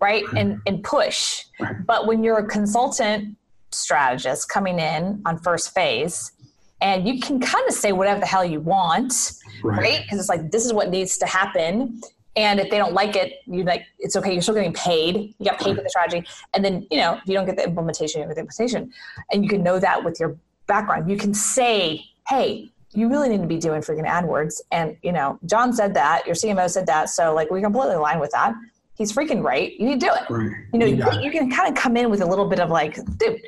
right? 0.00 0.24
And 0.36 0.60
and 0.66 0.82
push. 0.82 1.44
Right. 1.58 1.74
But 1.86 2.06
when 2.06 2.24
you're 2.24 2.38
a 2.38 2.46
consultant 2.46 3.36
strategist 3.72 4.48
coming 4.48 4.78
in 4.78 5.22
on 5.26 5.38
first 5.38 5.74
phase, 5.74 6.32
and 6.80 7.06
you 7.06 7.20
can 7.20 7.40
kind 7.40 7.66
of 7.68 7.74
say 7.74 7.92
whatever 7.92 8.20
the 8.20 8.26
hell 8.26 8.44
you 8.44 8.60
want, 8.60 9.32
right? 9.62 10.00
Because 10.02 10.12
right? 10.12 10.18
it's 10.18 10.28
like 10.28 10.50
this 10.50 10.64
is 10.64 10.72
what 10.72 10.90
needs 10.90 11.18
to 11.18 11.26
happen. 11.26 12.00
And 12.36 12.60
if 12.60 12.70
they 12.70 12.78
don't 12.78 12.94
like 12.94 13.16
it, 13.16 13.40
you're 13.46 13.64
like 13.64 13.86
it's 13.98 14.16
okay. 14.16 14.32
You're 14.32 14.42
still 14.42 14.54
getting 14.54 14.72
paid. 14.72 15.34
You 15.38 15.46
got 15.46 15.58
paid 15.58 15.76
for 15.76 15.82
the 15.82 15.88
strategy, 15.88 16.26
and 16.54 16.64
then 16.64 16.86
you 16.90 16.98
know 16.98 17.14
if 17.14 17.26
you 17.26 17.34
don't 17.34 17.46
get 17.46 17.56
the 17.56 17.64
implementation, 17.64 18.20
you 18.20 18.26
get 18.26 18.34
the 18.34 18.40
implementation, 18.40 18.92
and 19.32 19.42
you 19.42 19.50
can 19.50 19.62
know 19.62 19.78
that 19.78 20.04
with 20.04 20.18
your 20.20 20.36
background. 20.66 21.10
You 21.10 21.16
can 21.16 21.34
say, 21.34 22.04
"Hey, 22.28 22.70
you 22.92 23.08
really 23.08 23.28
need 23.28 23.40
to 23.40 23.48
be 23.48 23.58
doing 23.58 23.80
freaking 23.80 24.06
AdWords," 24.06 24.60
and 24.70 24.96
you 25.02 25.12
know 25.12 25.38
John 25.44 25.72
said 25.72 25.92
that, 25.94 26.24
your 26.24 26.36
CMO 26.36 26.70
said 26.70 26.86
that, 26.86 27.10
so 27.10 27.34
like 27.34 27.50
we 27.50 27.60
completely 27.60 27.96
align 27.96 28.20
with 28.20 28.30
that. 28.30 28.54
He's 28.94 29.12
freaking 29.12 29.42
right. 29.42 29.72
You 29.78 29.86
need 29.86 30.00
to 30.00 30.06
do 30.06 30.12
it. 30.12 30.30
Right. 30.30 30.56
You 30.74 30.78
know, 30.78 30.84
you, 30.84 31.22
you, 31.22 31.30
can 31.30 31.50
kind 31.50 31.70
of 31.70 31.74
come 31.74 31.96
in 31.96 32.10
with 32.10 32.20
a 32.20 32.26
little 32.26 32.46
bit 32.46 32.60
of 32.60 32.68
like, 32.68 32.96
dude, 33.16 33.40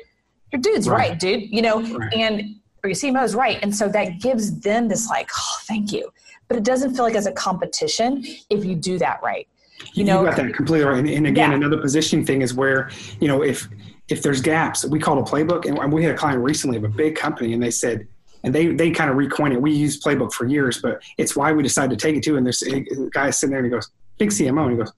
your 0.51 0.59
dude's 0.59 0.89
right, 0.89 1.11
right 1.11 1.19
dude. 1.19 1.51
You 1.51 1.61
know, 1.61 1.79
right. 1.95 2.11
and 2.11 2.55
or 2.83 2.89
your 2.89 2.95
CMO 2.95 3.23
is 3.23 3.33
right. 3.33 3.59
And 3.61 3.73
so 3.73 3.87
that 3.89 4.19
gives 4.19 4.59
them 4.59 4.89
this 4.89 5.07
like, 5.07 5.29
oh, 5.37 5.57
thank 5.61 5.91
you. 5.91 6.11
But 6.47 6.57
it 6.57 6.63
doesn't 6.63 6.95
feel 6.95 7.05
like 7.05 7.15
as 7.15 7.25
a 7.25 7.31
competition 7.31 8.23
if 8.49 8.65
you 8.65 8.75
do 8.75 8.97
that 8.99 9.21
right. 9.23 9.47
You, 9.93 10.03
know, 10.03 10.21
you 10.21 10.27
got 10.27 10.37
that 10.37 10.53
completely 10.53 10.85
right. 10.85 10.99
And, 10.99 11.09
and 11.09 11.27
again, 11.27 11.51
yeah. 11.51 11.57
another 11.57 11.77
positioning 11.77 12.25
thing 12.25 12.41
is 12.41 12.53
where, 12.53 12.89
you 13.19 13.27
know, 13.27 13.41
if 13.41 13.67
if 14.09 14.21
there's 14.21 14.41
gaps, 14.41 14.85
we 14.85 14.99
called 14.99 15.25
a 15.25 15.29
playbook 15.29 15.65
and 15.65 15.91
we 15.91 16.03
had 16.03 16.13
a 16.13 16.17
client 16.17 16.43
recently 16.43 16.77
of 16.77 16.83
a 16.83 16.89
big 16.89 17.15
company 17.15 17.53
and 17.53 17.63
they 17.63 17.71
said, 17.71 18.05
and 18.43 18.53
they 18.53 18.67
they 18.67 18.91
kind 18.91 19.09
of 19.09 19.15
recoined 19.15 19.53
it. 19.53 19.61
We 19.61 19.71
used 19.71 20.03
playbook 20.03 20.33
for 20.33 20.45
years, 20.45 20.81
but 20.81 21.01
it's 21.17 21.35
why 21.35 21.53
we 21.53 21.63
decided 21.63 21.97
to 21.97 22.05
take 22.05 22.17
it 22.17 22.23
to. 22.23 22.37
And 22.37 22.45
this 22.45 22.61
a 22.63 22.85
guy 23.11 23.29
sitting 23.29 23.51
there 23.51 23.59
and 23.59 23.65
he 23.65 23.71
goes, 23.71 23.89
big 24.17 24.29
CMO, 24.29 24.63
and 24.63 24.71
he 24.71 24.77
goes, 24.77 24.93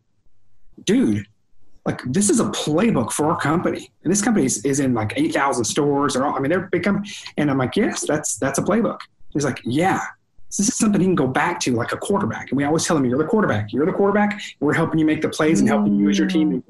dude, 0.84 1.26
like 1.86 2.02
this 2.06 2.30
is 2.30 2.40
a 2.40 2.46
playbook 2.46 3.12
for 3.12 3.28
our 3.28 3.38
company. 3.38 3.92
And 4.04 4.12
this 4.12 4.22
company 4.22 4.46
is, 4.46 4.64
is 4.66 4.80
in 4.80 4.94
like 4.94 5.14
8000 5.16 5.64
stores 5.64 6.16
or 6.16 6.26
all, 6.26 6.36
i 6.36 6.40
mean 6.40 6.50
they're 6.50 6.68
big 6.72 6.84
company. 6.84 7.10
And 7.38 7.50
i'm 7.52 7.58
like 7.58 7.76
yes 7.76 8.06
that's 8.06 8.38
that's 8.38 8.60
a 8.60 8.64
playbook. 8.64 9.00
He's 9.30 9.46
like 9.46 9.62
yeah. 9.64 10.02
This 10.58 10.70
is 10.70 10.76
something 10.76 11.02
he 11.02 11.08
can 11.08 11.16
go 11.16 11.28
back 11.28 11.60
to 11.62 11.74
like 11.74 11.92
a 11.92 11.98
quarterback. 11.98 12.50
And 12.50 12.58
we 12.58 12.64
always 12.64 12.86
tell 12.86 12.96
him 12.96 13.04
you're 13.04 13.18
the 13.18 13.26
quarterback. 13.26 13.74
You're 13.74 13.86
the 13.86 13.92
quarterback. 13.92 14.42
We're 14.62 14.74
helping 14.74 15.00
you 15.00 15.06
make 15.06 15.22
the 15.22 15.28
plays 15.28 15.60
and 15.60 15.68
helping 15.68 15.96
you 15.96 16.10
as 16.10 16.18
your 16.18 16.30
team. 16.30 16.64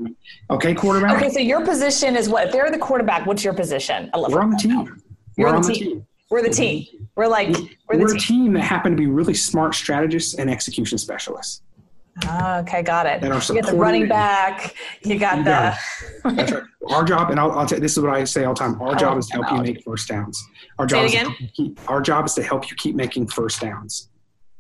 Okay 0.49 0.73
quarterback. 0.73 1.17
Okay 1.17 1.29
so 1.29 1.39
your 1.39 1.63
position 1.63 2.15
is 2.15 2.27
what 2.27 2.47
if 2.47 2.51
they're 2.51 2.71
the 2.71 2.79
quarterback 2.79 3.25
what's 3.25 3.43
your 3.43 3.53
position? 3.53 4.09
I 4.13 4.17
love 4.17 4.33
we're 4.33 4.41
on 4.41 4.49
the 4.49 4.57
team. 4.57 5.01
You're 5.37 5.49
we're 5.49 5.55
on 5.55 5.61
the 5.61 5.73
team. 5.73 5.83
team. 5.83 6.07
We're 6.31 6.41
the 6.41 6.49
team. 6.49 7.07
We're 7.15 7.27
like 7.27 7.49
we're, 7.49 7.67
we're, 7.89 7.99
we're 7.99 8.15
a 8.15 8.19
team 8.19 8.53
that 8.53 8.61
happen 8.61 8.91
to 8.91 8.97
be 8.97 9.07
really 9.07 9.35
smart 9.35 9.75
strategists 9.75 10.33
and 10.33 10.49
execution 10.49 10.97
specialists. 10.97 11.61
Oh, 12.27 12.59
okay, 12.59 12.81
got 12.81 13.05
it. 13.05 13.21
And 13.23 13.33
our 13.33 13.41
you 13.41 13.61
got 13.61 13.69
the 13.69 13.75
running 13.75 14.07
back. 14.07 14.75
You 15.03 15.19
got 15.19 15.39
you 15.39 15.43
the. 15.43 15.77
Got 16.23 16.35
That's 16.35 16.51
right. 16.53 16.63
Our 16.89 17.03
job, 17.03 17.31
and 17.31 17.39
I'll, 17.39 17.51
I'll 17.51 17.65
tell 17.65 17.79
this 17.79 17.97
is 17.97 17.99
what 18.03 18.13
I 18.13 18.23
say 18.23 18.45
all 18.45 18.53
the 18.53 18.59
time. 18.59 18.81
Our 18.81 18.95
job 18.95 19.17
is 19.17 19.27
to 19.27 19.33
help 19.33 19.51
you 19.51 19.61
make 19.61 19.83
first 19.83 20.07
downs. 20.07 20.41
Our 20.79 20.85
job 20.85 21.05
is 21.05 21.15
keep, 21.53 21.89
our 21.89 21.99
job 21.99 22.25
is 22.25 22.33
to 22.35 22.43
help 22.43 22.69
you 22.69 22.75
keep 22.77 22.95
making 22.95 23.27
first 23.27 23.59
downs. 23.59 24.09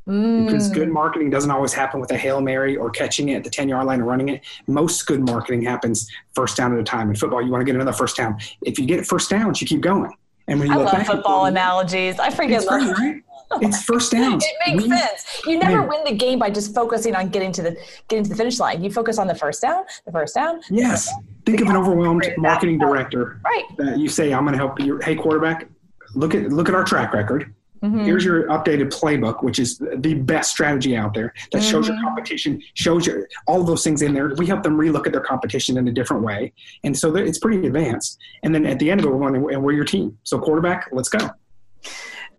Mm. 0.07 0.45
Because 0.45 0.69
good 0.69 0.89
marketing 0.89 1.29
doesn't 1.29 1.49
always 1.49 1.73
happen 1.73 1.99
with 1.99 2.11
a 2.11 2.17
Hail 2.17 2.39
Mary 2.41 2.75
or 2.75 2.89
catching 2.89 3.29
it 3.29 3.35
at 3.37 3.43
the 3.43 3.49
10 3.49 3.69
yard 3.69 3.87
line 3.87 3.99
and 3.99 4.07
running 4.07 4.29
it. 4.29 4.41
Most 4.67 5.05
good 5.07 5.21
marketing 5.21 5.63
happens 5.63 6.07
first 6.33 6.57
down 6.57 6.73
at 6.73 6.79
a 6.79 6.83
time. 6.83 7.09
In 7.09 7.15
football, 7.15 7.41
you 7.41 7.51
want 7.51 7.61
to 7.61 7.65
get 7.65 7.75
another 7.75 7.93
first 7.93 8.17
down. 8.17 8.37
If 8.61 8.77
you 8.77 8.85
get 8.85 9.05
first 9.05 9.29
downs, 9.29 9.61
you 9.61 9.67
keep 9.67 9.81
going. 9.81 10.11
And 10.47 10.59
when 10.59 10.67
you 10.67 10.75
I 10.75 10.77
look 10.77 10.93
love 10.93 11.07
football 11.07 11.45
analogies. 11.45 12.19
I 12.19 12.29
forget. 12.29 12.61
it's 12.61 12.69
great, 12.69 12.87
right? 12.97 13.23
It's 13.61 13.83
first 13.83 14.11
down. 14.11 14.39
It 14.41 14.43
makes 14.67 14.83
We- 14.83 14.89
sense. 14.89 15.41
You 15.45 15.59
never 15.59 15.81
win 15.83 16.01
the 16.05 16.13
game 16.15 16.39
by 16.39 16.49
just 16.49 16.73
focusing 16.73 17.15
on 17.15 17.29
getting 17.29 17.51
to 17.53 17.61
the 17.61 17.77
getting 18.07 18.23
to 18.23 18.29
the 18.29 18.35
finish 18.35 18.59
line. 18.59 18.83
You 18.83 18.91
focus 18.91 19.17
on 19.17 19.27
the 19.27 19.35
first 19.35 19.61
down, 19.61 19.83
the 20.05 20.11
first 20.11 20.35
down. 20.35 20.61
Yes. 20.69 21.11
Think 21.45 21.61
of 21.61 21.69
an 21.69 21.77
overwhelmed 21.77 22.27
marketing 22.37 22.79
director 22.79 23.39
Right. 23.43 23.63
that 23.77 23.99
you 23.99 24.09
say, 24.09 24.33
I'm 24.33 24.43
going 24.43 24.53
to 24.53 24.57
help 24.57 24.79
you. 24.79 24.99
Hey, 25.03 25.15
quarterback, 25.15 25.67
look 26.15 26.33
at, 26.33 26.51
look 26.51 26.69
at 26.69 26.75
our 26.75 26.83
track 26.83 27.13
record. 27.13 27.53
Mhm. 27.83 28.03
Here's 28.03 28.25
your 28.25 28.47
updated 28.47 28.89
playbook, 28.91 29.43
which 29.43 29.59
is 29.59 29.77
the 29.77 30.15
best 30.15 30.49
strategy 30.49 30.95
out 30.97 31.13
there 31.13 31.33
that 31.51 31.61
shows 31.61 31.87
your 31.87 31.97
competition, 32.01 32.59
shows 32.73 33.05
you 33.05 33.27
all 33.45 33.61
of 33.61 33.67
those 33.67 33.83
things 33.83 34.01
in 34.01 34.13
there. 34.13 34.33
We 34.37 34.47
help 34.47 34.63
them 34.63 34.75
relook 34.77 35.05
at 35.05 35.11
their 35.11 35.21
competition 35.21 35.77
in 35.77 35.87
a 35.87 35.91
different 35.91 36.23
way. 36.23 36.51
And 36.83 36.97
so 36.97 37.15
it's 37.15 37.37
pretty 37.37 37.67
advanced. 37.67 38.17
And 38.41 38.55
then 38.55 38.65
at 38.65 38.79
the 38.79 38.89
end 38.89 39.01
of 39.01 39.05
it, 39.05 39.09
we're 39.11 39.19
going, 39.19 39.53
and 39.53 39.61
we're 39.63 39.73
your 39.73 39.85
team. 39.85 40.17
So 40.23 40.39
quarterback, 40.39 40.87
let's 40.93 41.09
go. 41.09 41.29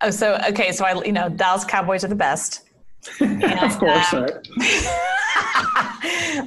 Oh, 0.01 0.09
so 0.09 0.39
okay, 0.49 0.71
so 0.71 0.85
I 0.85 1.03
you 1.03 1.11
know 1.11 1.29
Dallas 1.29 1.65
Cowboys 1.65 2.03
are 2.03 2.07
the 2.07 2.15
best. 2.15 2.63
of 3.21 3.77
course. 3.79 4.13
uh, 4.13 4.27
right? 4.57 5.07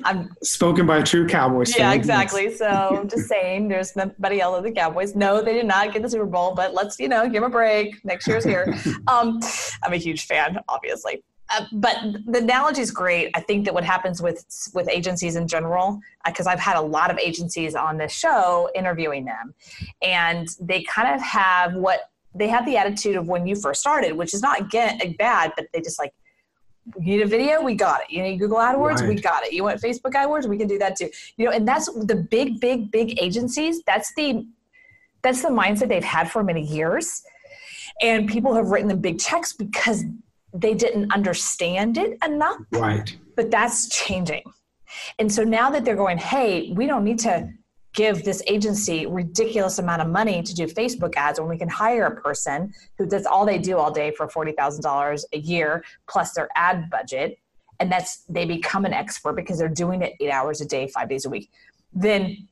I'm 0.05 0.35
Spoken 0.43 0.87
by 0.87 0.99
a 0.99 1.03
true 1.03 1.27
Cowboys 1.27 1.77
yeah, 1.77 1.93
yes. 1.93 1.97
exactly. 1.97 2.55
So 2.55 2.67
I'm 3.01 3.09
just 3.09 3.29
saying, 3.29 3.69
there's 3.69 3.95
nobody 3.97 4.41
else 4.41 4.57
than 4.57 4.65
the 4.65 4.73
Cowboys. 4.73 5.15
No, 5.15 5.43
they 5.43 5.55
did 5.55 5.67
not 5.67 5.93
get 5.93 6.03
the 6.03 6.11
Super 6.11 6.27
Bowl, 6.27 6.55
but 6.55 6.75
let's 6.75 6.99
you 6.99 7.09
know 7.09 7.25
give 7.25 7.43
them 7.43 7.45
a 7.45 7.51
break. 7.51 8.05
Next 8.05 8.27
year's 8.27 8.45
here. 8.45 8.75
um, 9.07 9.41
I'm 9.83 9.93
a 9.93 9.97
huge 9.97 10.27
fan, 10.27 10.59
obviously. 10.69 11.23
Uh, 11.51 11.65
but 11.73 11.97
the 12.27 12.39
analogy 12.39 12.81
is 12.81 12.93
great. 12.93 13.31
I 13.35 13.41
think 13.41 13.65
that 13.65 13.75
what 13.75 13.85
happens 13.85 14.23
with 14.23 14.45
with 14.73 14.89
agencies 14.89 15.37
in 15.37 15.49
general, 15.49 16.01
because 16.25 16.47
I've 16.47 16.61
had 16.61 16.77
a 16.77 16.81
lot 16.81 17.11
of 17.11 17.19
agencies 17.19 17.75
on 17.75 17.97
this 17.97 18.13
show 18.13 18.71
interviewing 18.75 19.25
them, 19.25 19.55
and 20.03 20.49
they 20.61 20.83
kind 20.85 21.13
of 21.13 21.21
have 21.21 21.75
what 21.75 22.10
they 22.35 22.49
have 22.49 22.65
the 22.67 22.77
attitude 22.77 23.17
of 23.17 23.29
when 23.29 23.47
you 23.47 23.57
first 23.57 23.81
started, 23.81 24.13
which 24.13 24.35
is 24.35 24.43
not 24.43 24.71
get 24.71 25.17
bad, 25.19 25.53
but 25.57 25.67
they 25.73 25.81
just 25.81 25.99
like 25.99 26.13
you 26.99 27.17
need 27.17 27.23
a 27.23 27.27
video, 27.27 27.63
we 27.63 27.75
got 27.75 28.01
it. 28.01 28.11
You 28.11 28.23
need 28.23 28.39
Google 28.39 28.57
AdWords, 28.59 29.07
we 29.07 29.15
got 29.15 29.45
it. 29.45 29.53
You 29.53 29.65
want 29.65 29.81
Facebook 29.81 30.13
AdWords, 30.13 30.49
we 30.49 30.57
can 30.57 30.67
do 30.67 30.79
that 30.79 30.97
too. 30.97 31.11
You 31.37 31.45
know, 31.47 31.51
and 31.53 31.67
that's 31.69 31.93
the 31.93 32.17
big, 32.31 32.61
big, 32.61 32.91
big 32.91 33.21
agencies. 33.21 33.83
That's 33.87 34.13
the 34.15 34.47
that's 35.23 35.43
the 35.43 35.51
mindset 35.51 35.89
they've 35.89 36.03
had 36.03 36.31
for 36.31 36.43
many 36.43 36.63
years, 36.63 37.23
and 38.01 38.27
people 38.29 38.55
have 38.55 38.69
written 38.69 38.89
them 38.89 39.01
big 39.01 39.19
checks 39.19 39.53
because 39.53 40.05
they 40.55 40.75
didn't 40.75 41.13
understand 41.13 41.99
it 41.99 42.17
enough 42.25 42.57
Right. 42.73 43.17
but 43.37 43.51
that's 43.51 43.89
changing. 43.89 44.43
And 45.19 45.31
so 45.33 45.45
now 45.45 45.71
that 45.71 45.85
they're 45.85 45.95
going, 45.95 46.19
hey, 46.19 46.73
we 46.75 46.87
don't 46.87 47.05
need 47.05 47.21
to 47.21 47.49
give 47.93 48.25
this 48.25 48.43
agency 48.47 49.07
ridiculous 49.07 49.79
amount 49.79 50.01
of 50.01 50.09
money 50.09 50.43
to 50.43 50.55
do 50.55 50.67
Facebook 50.67 51.15
ads 51.17 51.41
when 51.41 51.49
we 51.49 51.59
can 51.59 51.69
hire 51.69 52.07
a 52.07 52.21
person 52.21 52.73
who 52.99 53.07
does 53.07 53.27
all 53.27 53.45
they 53.45 53.59
do 53.59 53.77
all 53.79 53.91
day 53.91 54.13
for 54.13 54.29
$40,000 54.29 55.25
a 55.33 55.39
year 55.39 55.85
plus 56.09 56.33
their 56.33 56.49
ad 56.55 56.89
budget 56.89 57.39
and 57.81 57.91
that's 57.91 58.25
they 58.29 58.45
become 58.45 58.85
an 58.85 58.93
expert 58.93 59.35
because 59.35 59.59
they're 59.59 59.69
doing 59.69 60.03
it 60.03 60.13
8 60.21 60.31
hours 60.31 60.61
a 60.61 60.67
day, 60.67 60.87
5 60.87 61.09
days 61.09 61.25
a 61.25 61.31
week. 61.31 61.51
Then 61.93 62.47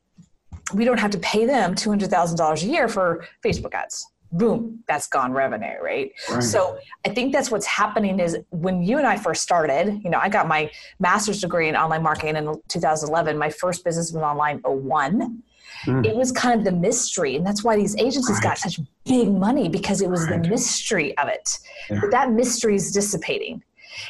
we 0.73 0.85
don't 0.85 0.99
have 0.99 1.11
to 1.11 1.19
pay 1.19 1.45
them 1.45 1.75
$200,000 1.75 2.63
a 2.63 2.65
year 2.65 2.87
for 2.87 3.25
Facebook 3.43 3.73
ads. 3.73 4.07
Boom, 4.31 4.83
that's 4.87 5.07
gone 5.07 5.31
revenue, 5.33 5.81
right? 5.81 6.11
Right. 6.29 6.43
So 6.43 6.77
I 7.05 7.09
think 7.09 7.33
that's 7.33 7.49
what's 7.49 7.65
happening 7.65 8.19
is 8.19 8.37
when 8.51 8.83
you 8.83 8.99
and 8.99 9.07
I 9.07 9.17
first 9.17 9.41
started, 9.41 9.99
you 10.03 10.09
know, 10.11 10.19
I 10.19 10.29
got 10.29 10.47
my 10.47 10.69
master's 10.99 11.41
degree 11.41 11.67
in 11.67 11.75
online 11.75 12.03
marketing 12.03 12.35
in 12.35 12.61
2011. 12.67 13.37
My 13.37 13.49
first 13.49 13.83
business 13.83 14.11
was 14.11 14.21
online 14.21 14.59
01. 14.63 15.41
Mm. 15.85 16.05
It 16.05 16.15
was 16.15 16.31
kind 16.31 16.59
of 16.59 16.63
the 16.65 16.71
mystery. 16.71 17.35
And 17.37 17.45
that's 17.45 17.63
why 17.63 17.75
these 17.75 17.95
agencies 17.97 18.39
got 18.39 18.57
such 18.59 18.79
big 19.05 19.31
money 19.31 19.67
because 19.67 20.01
it 20.01 20.09
was 20.09 20.27
Right. 20.29 20.43
the 20.43 20.49
mystery 20.49 21.17
of 21.17 21.27
it. 21.27 21.57
Yeah. 21.89 21.99
But 22.01 22.11
that 22.11 22.31
mystery 22.31 22.75
is 22.75 22.91
dissipating. 22.91 23.63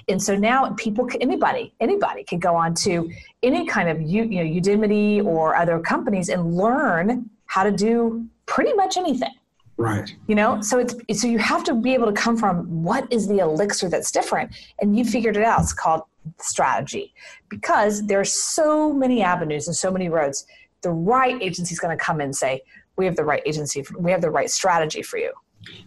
And 0.09 0.21
so 0.21 0.35
now 0.35 0.69
people, 0.77 1.07
anybody, 1.21 1.73
anybody 1.79 2.23
can 2.23 2.39
go 2.39 2.55
on 2.55 2.73
to 2.75 3.09
any 3.41 3.65
kind 3.65 3.87
of 3.89 4.01
you, 4.01 4.23
you 4.23 4.43
know, 4.43 4.61
Udemy 4.61 5.23
or 5.25 5.55
other 5.55 5.79
companies 5.79 6.27
and 6.29 6.55
learn 6.55 7.29
how 7.45 7.63
to 7.63 7.71
do 7.71 8.25
pretty 8.45 8.73
much 8.73 8.97
anything 8.97 9.33
Right. 9.79 10.13
you 10.27 10.35
know 10.35 10.61
so 10.61 10.77
it's 10.77 10.93
so 11.21 11.27
you 11.27 11.39
have 11.39 11.63
to 11.63 11.73
be 11.73 11.93
able 11.93 12.07
to 12.07 12.11
come 12.11 12.35
from 12.35 12.83
what 12.83 13.11
is 13.11 13.27
the 13.27 13.39
elixir 13.39 13.87
that's 13.87 14.11
different 14.11 14.51
and 14.81 14.97
you 14.97 15.05
figured 15.05 15.37
it 15.37 15.43
out. 15.43 15.61
It's 15.61 15.73
called 15.73 16.01
strategy. 16.39 17.13
Because 17.47 18.05
there 18.05 18.19
are 18.19 18.25
so 18.25 18.91
many 18.91 19.21
avenues 19.21 19.67
and 19.67 19.75
so 19.75 19.89
many 19.89 20.09
roads 20.09 20.45
the 20.81 20.91
right 20.91 21.41
agency 21.41 21.73
is 21.73 21.79
going 21.79 21.97
to 21.97 22.03
come 22.03 22.21
and 22.21 22.35
say 22.35 22.61
we 22.97 23.05
have 23.05 23.15
the 23.15 23.23
right 23.23 23.41
agency 23.45 23.81
for, 23.83 23.97
we 23.99 24.11
have 24.11 24.21
the 24.21 24.29
right 24.29 24.49
strategy 24.49 25.01
for 25.01 25.17
you 25.17 25.31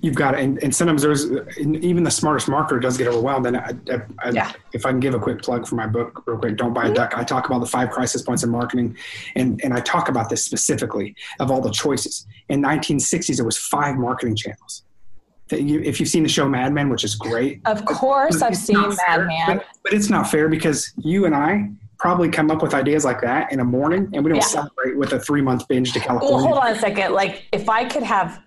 You've 0.01 0.15
got 0.15 0.35
it. 0.35 0.41
And, 0.41 0.63
and 0.63 0.75
sometimes 0.75 1.03
there's 1.03 1.31
even 1.59 2.05
the 2.05 2.11
smartest 2.11 2.47
marketer 2.47 2.81
does 2.81 2.99
get 2.99 3.07
overwhelmed. 3.09 3.47
And 3.47 3.57
I, 3.57 3.73
I, 4.23 4.31
Yeah. 4.31 4.53
if 4.73 4.85
I 4.85 4.91
can 4.91 5.01
give 5.01 5.15
a 5.15 5.19
quick 5.19 5.43
plug 5.43 5.67
for 5.67 5.77
my 5.77 5.87
book, 5.87 6.23
real 6.27 6.39
quick, 6.39 6.57
Don't 6.57 6.73
Buy 6.75 6.83
a 6.83 6.85
mm-hmm. 6.87 6.95
Duck, 6.95 7.17
I 7.17 7.25
talk 7.25 7.47
about 7.47 7.61
the 7.61 7.67
five 7.67 7.91
crisis 7.91 8.23
points 8.23 8.43
in 8.45 8.51
marketing. 8.51 8.97
And, 9.35 9.61
and 9.65 9.73
I 9.73 9.81
talk 9.81 10.09
about 10.09 10.29
this 10.29 10.45
specifically 10.45 11.17
of 11.41 11.51
all 11.51 11.61
the 11.61 11.71
choices. 11.71 12.27
In 12.49 12.63
1960s, 12.63 13.37
there 13.37 13.45
was 13.47 13.57
five 13.59 13.97
marketing 13.97 14.37
channels. 14.37 14.85
That 15.49 15.63
you, 15.63 15.81
if 15.81 16.01
you've 16.01 16.09
seen 16.09 16.23
the 16.23 16.29
show 16.29 16.49
Mad 16.49 16.73
Men, 16.73 16.89
which 16.89 17.05
is 17.05 17.15
great, 17.15 17.61
of 17.67 17.85
course 17.85 18.41
i've 18.41 18.57
seen 18.57 18.81
mad 19.07 19.27
man 19.27 19.57
But, 19.59 19.67
but 19.83 19.93
it's 19.93 20.09
not 20.09 20.31
fair 20.31 20.49
because 20.49 20.93
you 20.99 21.27
and 21.27 21.35
I 21.35 21.69
probably 21.99 22.31
come 22.31 22.51
up 22.51 22.63
with 22.63 22.73
ideas 22.75 23.05
like 23.05 23.21
that 23.21 23.53
in 23.53 23.61
a 23.61 23.65
morning 23.65 24.09
and 24.15 24.25
we 24.25 24.31
don't 24.31 24.37
Yeah. 24.39 24.47
celebrate 24.47 24.97
with 24.97 25.13
a 25.13 25.21
three 25.21 25.43
month 25.43 25.69
binge 25.69 25.93
to 25.93 26.01
California. 26.01 26.33
well 26.37 26.43
California. 26.43 26.61
hold 26.61 26.71
on 26.71 26.77
a 26.77 26.81
second 26.81 27.13
like 27.15 27.47
if 27.53 27.69
i 27.69 27.85
could 27.85 28.03
have 28.03 28.41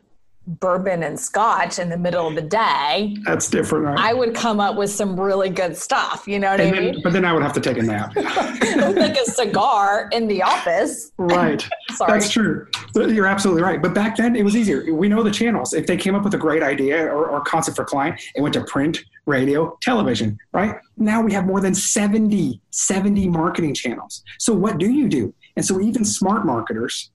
bourbon 0.47 1.03
and 1.03 1.19
scotch 1.19 1.79
in 1.79 1.89
the 1.89 1.97
middle 1.97 2.27
of 2.27 2.36
the 2.36 2.41
day 2.41 3.17
That's 3.25 3.49
different, 3.49 3.86
right? 3.86 3.99
i 3.99 4.13
would 4.13 4.36
come 4.36 4.60
up 4.60 4.75
with 4.77 4.91
some 4.91 5.19
really 5.19 5.49
good 5.49 5.75
stuff 5.75 6.25
you 6.27 6.39
know 6.39 6.51
what 6.51 6.62
and 6.62 6.75
i 6.75 6.79
then, 6.79 6.91
mean 6.93 7.01
but 7.03 7.13
then 7.13 7.25
I 7.25 7.34
would 7.34 7.43
have 7.43 7.53
to 7.53 7.62
take 7.62 7.77
a 7.77 7.84
nap. 7.84 8.15
like 8.15 9.17
a 9.17 9.25
cigar 9.25 10.10
in 10.12 10.27
the 10.27 10.43
office 10.43 11.12
right. 11.17 11.62
sorry 11.95 12.19
That's 12.19 12.31
true. 12.31 12.67
You're 12.95 13.25
absolutely 13.25 13.63
right. 13.63 13.81
But 13.81 13.93
back 13.93 14.15
then, 14.15 14.36
it 14.36 14.43
was 14.43 14.55
easier. 14.55 14.93
We 14.93 15.08
know 15.08 15.23
the 15.23 15.31
channels. 15.31 15.73
If 15.73 15.88
they 15.88 15.97
came 15.97 16.15
up 16.15 16.23
with 16.23 16.34
a 16.34 16.38
great 16.38 16.63
idea 16.63 17.05
or, 17.05 17.27
or 17.29 17.41
concept 17.41 17.75
for 17.75 17.84
a 17.84 17.86
client, 17.86 18.21
it 18.36 18.41
went 18.41 18.53
to 18.53 18.63
print, 18.65 19.03
radio, 19.25 19.77
television, 19.81 20.38
right? 20.53 20.75
Now 20.97 21.21
we 21.21 21.34
have 21.34 21.45
more 21.45 21.62
than 21.62 21.75
70, 21.75 22.62
70 22.71 23.27
marketing 23.27 23.73
channels. 23.73 24.23
So 24.39 24.53
what 24.53 24.77
do 24.77 24.91
you 24.91 25.08
do? 25.08 25.34
And 25.55 25.65
so 25.65 25.79
even 25.81 26.05
smart 26.05 26.45
marketers 26.45 27.12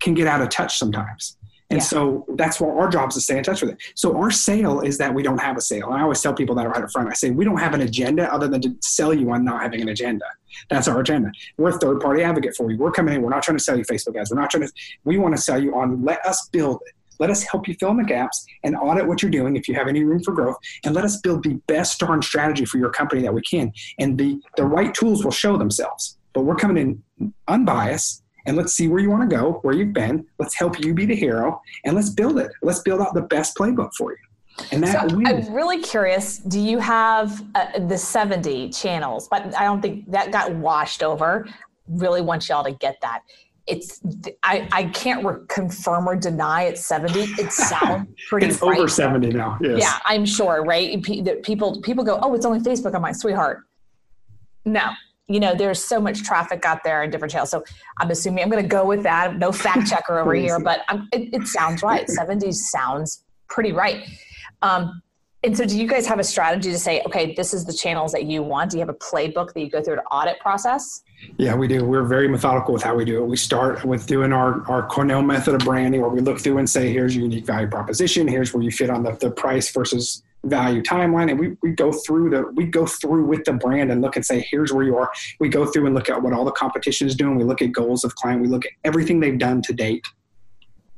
can 0.00 0.14
get 0.14 0.26
out 0.26 0.40
of 0.40 0.48
touch 0.48 0.78
sometimes. 0.78 1.36
And 1.70 1.80
Yeah. 1.80 1.84
so 1.84 2.24
that's 2.36 2.60
what 2.60 2.70
our 2.76 2.88
job 2.88 3.08
is 3.08 3.14
to 3.16 3.20
stay 3.20 3.38
in 3.38 3.42
touch 3.44 3.60
with 3.60 3.72
it. 3.72 3.78
So 3.96 4.16
our 4.16 4.30
sale 4.30 4.80
is 4.80 4.98
that 4.98 5.12
we 5.12 5.22
don't 5.22 5.40
have 5.40 5.56
a 5.56 5.60
sale. 5.60 5.86
And 5.88 5.96
I 5.96 6.02
always 6.02 6.20
tell 6.20 6.32
people 6.32 6.54
that 6.54 6.68
right 6.68 6.82
up 6.82 6.92
front. 6.92 7.08
I 7.08 7.14
say 7.14 7.30
we 7.30 7.44
don't 7.44 7.58
have 7.58 7.74
an 7.74 7.80
agenda 7.80 8.32
other 8.32 8.46
than 8.46 8.60
to 8.62 8.76
sell 8.80 9.12
you 9.12 9.30
on 9.32 9.44
not 9.44 9.62
having 9.62 9.80
an 9.80 9.88
agenda. 9.88 10.26
That's 10.70 10.86
our 10.86 11.00
agenda. 11.00 11.32
We're 11.58 11.70
a 11.70 11.78
third 11.78 12.00
party 12.00 12.22
advocate 12.22 12.54
for 12.56 12.70
you. 12.70 12.78
We're 12.78 12.92
coming 12.92 13.14
in. 13.14 13.22
We're 13.22 13.30
not 13.30 13.42
trying 13.42 13.58
to 13.58 13.64
sell 13.64 13.76
you 13.76 13.84
Facebook 13.84 14.16
ads. 14.16 14.30
We're 14.30 14.40
not 14.40 14.50
trying 14.50 14.66
to. 14.66 14.72
We 15.04 15.18
want 15.18 15.34
to 15.36 15.42
sell 15.42 15.60
you 15.60 15.74
on. 15.74 16.04
Let 16.04 16.24
us 16.24 16.48
build 16.50 16.80
it. 16.86 16.92
Let 17.18 17.30
us 17.30 17.42
help 17.42 17.66
you 17.66 17.74
fill 17.74 17.90
in 17.92 17.96
the 17.96 18.04
gaps 18.04 18.44
and 18.62 18.76
audit 18.76 19.06
what 19.06 19.22
you're 19.22 19.30
doing 19.30 19.56
if 19.56 19.68
you 19.68 19.74
have 19.74 19.88
any 19.88 20.04
room 20.04 20.22
for 20.22 20.32
growth, 20.32 20.56
and 20.84 20.94
let 20.94 21.02
us 21.04 21.16
build 21.20 21.42
the 21.44 21.54
best 21.66 21.98
darn 21.98 22.20
strategy 22.22 22.64
for 22.66 22.76
your 22.78 22.90
company 22.90 23.22
that 23.22 23.32
we 23.34 23.40
can. 23.40 23.72
And 23.98 24.16
the 24.18 24.38
the 24.56 24.64
right 24.64 24.94
tools 24.94 25.24
will 25.24 25.32
show 25.32 25.56
themselves. 25.56 26.16
But 26.32 26.42
we're 26.44 26.56
coming 26.56 27.02
in 27.20 27.32
unbiased, 27.48 28.22
and 28.46 28.56
let's 28.56 28.74
see 28.74 28.88
where 28.88 29.00
you 29.00 29.10
want 29.10 29.28
to 29.28 29.36
go, 29.36 29.58
where 29.62 29.74
you've 29.74 29.92
been. 29.92 30.26
Let's 30.38 30.54
help 30.54 30.82
you 30.82 30.94
be 30.94 31.06
the 31.06 31.16
hero, 31.16 31.60
and 31.84 31.94
let's 31.94 32.10
build 32.10 32.38
it. 32.38 32.50
Let's 32.62 32.80
build 32.80 33.00
out 33.00 33.14
the 33.14 33.22
best 33.22 33.56
playbook 33.56 33.90
for 33.94 34.12
you. 34.12 34.18
And 34.72 34.82
that 34.82 35.10
So 35.10 35.16
wins. 35.16 35.48
I'm 35.48 35.54
really 35.54 35.82
curious. 35.82 36.38
Do 36.38 36.58
you 36.58 36.78
have 36.78 37.44
uh, 37.54 37.78
the 37.86 37.98
70 37.98 38.70
channels? 38.70 39.28
But 39.28 39.54
I 39.54 39.64
don't 39.64 39.82
think 39.82 40.10
that 40.10 40.32
got 40.32 40.54
washed 40.54 41.02
over. 41.02 41.46
Really 41.88 42.22
want 42.22 42.48
y'all 42.48 42.64
to 42.64 42.72
get 42.72 42.98
that. 43.02 43.20
It's 43.66 44.00
I, 44.44 44.68
I 44.70 44.84
can't 44.84 45.24
re- 45.26 45.44
confirm 45.48 46.08
or 46.08 46.14
deny 46.14 46.64
it's 46.64 46.86
70. 46.86 47.20
It 47.20 47.52
sounds 47.52 48.08
pretty 48.28 48.46
it's 48.46 48.62
over 48.62 48.88
70 48.88 49.30
now. 49.30 49.58
Yes. 49.60 49.80
Yeah, 49.80 49.98
I'm 50.04 50.24
sure, 50.24 50.62
right? 50.64 51.02
That 51.24 51.42
People 51.42 51.80
people 51.82 52.04
go, 52.04 52.18
oh, 52.22 52.34
it's 52.34 52.46
only 52.46 52.60
Facebook. 52.60 52.94
I'm 52.94 53.02
like, 53.02 53.16
sweetheart. 53.16 53.64
No, 54.64 54.90
you 55.28 55.40
know, 55.40 55.54
there's 55.54 55.82
so 55.82 56.00
much 56.00 56.22
traffic 56.22 56.64
out 56.64 56.84
there 56.84 57.02
in 57.02 57.10
different 57.10 57.32
channels. 57.32 57.50
So 57.50 57.64
I'm 57.98 58.10
assuming 58.10 58.44
I'm 58.44 58.50
going 58.50 58.62
to 58.62 58.68
go 58.68 58.84
with 58.84 59.02
that. 59.02 59.36
No 59.36 59.52
fact 59.52 59.86
checker 59.90 60.18
over 60.18 60.34
here, 60.34 60.60
but 60.60 60.82
it, 61.12 61.34
it 61.34 61.46
sounds 61.48 61.82
right. 61.82 62.08
70 62.08 62.52
sounds 62.52 63.24
pretty 63.48 63.72
right. 63.72 64.04
Um, 64.62 65.02
and 65.42 65.56
so, 65.56 65.64
do 65.64 65.78
you 65.78 65.86
guys 65.86 66.06
have 66.08 66.18
a 66.18 66.24
strategy 66.24 66.72
to 66.72 66.78
say, 66.78 67.02
okay, 67.06 67.34
this 67.34 67.54
is 67.54 67.64
the 67.64 67.72
channels 67.72 68.10
that 68.12 68.24
you 68.24 68.42
want? 68.42 68.70
Do 68.70 68.78
you 68.78 68.80
have 68.80 68.88
a 68.88 68.94
playbook 68.94 69.52
that 69.52 69.60
you 69.60 69.70
go 69.70 69.80
through 69.80 69.94
an 69.94 70.04
audit 70.10 70.40
process? 70.40 71.02
Yeah, 71.36 71.54
we 71.54 71.68
do. 71.68 71.84
We're 71.84 72.02
very 72.02 72.26
methodical 72.26 72.74
with 72.74 72.82
how 72.82 72.96
we 72.96 73.04
do 73.04 73.22
it. 73.22 73.26
We 73.26 73.36
start 73.36 73.84
with 73.84 74.06
doing 74.06 74.32
our, 74.32 74.68
our 74.68 74.88
Cornell 74.88 75.22
method 75.22 75.54
of 75.54 75.60
branding 75.60 76.00
where 76.00 76.10
we 76.10 76.20
look 76.20 76.40
through 76.40 76.58
and 76.58 76.68
say, 76.68 76.92
here's 76.92 77.14
your 77.14 77.24
unique 77.24 77.46
value 77.46 77.68
proposition. 77.68 78.26
Here's 78.26 78.52
where 78.52 78.62
you 78.62 78.72
fit 78.72 78.90
on 78.90 79.04
the, 79.04 79.12
the 79.12 79.30
price 79.30 79.70
versus 79.70 80.22
value 80.48 80.82
timeline 80.82 81.30
and 81.30 81.38
we, 81.38 81.56
we 81.62 81.70
go 81.70 81.92
through 81.92 82.30
the 82.30 82.46
we 82.54 82.64
go 82.64 82.86
through 82.86 83.24
with 83.24 83.44
the 83.44 83.52
brand 83.52 83.90
and 83.90 84.00
look 84.00 84.16
and 84.16 84.24
say 84.24 84.46
here's 84.50 84.72
where 84.72 84.84
you 84.84 84.96
are. 84.96 85.10
We 85.40 85.48
go 85.48 85.66
through 85.66 85.86
and 85.86 85.94
look 85.94 86.08
at 86.08 86.20
what 86.20 86.32
all 86.32 86.44
the 86.44 86.52
competition 86.52 87.06
is 87.06 87.14
doing. 87.14 87.36
We 87.36 87.44
look 87.44 87.62
at 87.62 87.72
goals 87.72 88.04
of 88.04 88.14
client. 88.14 88.42
We 88.42 88.48
look 88.48 88.64
at 88.64 88.72
everything 88.84 89.20
they've 89.20 89.38
done 89.38 89.62
to 89.62 89.72
date 89.72 90.04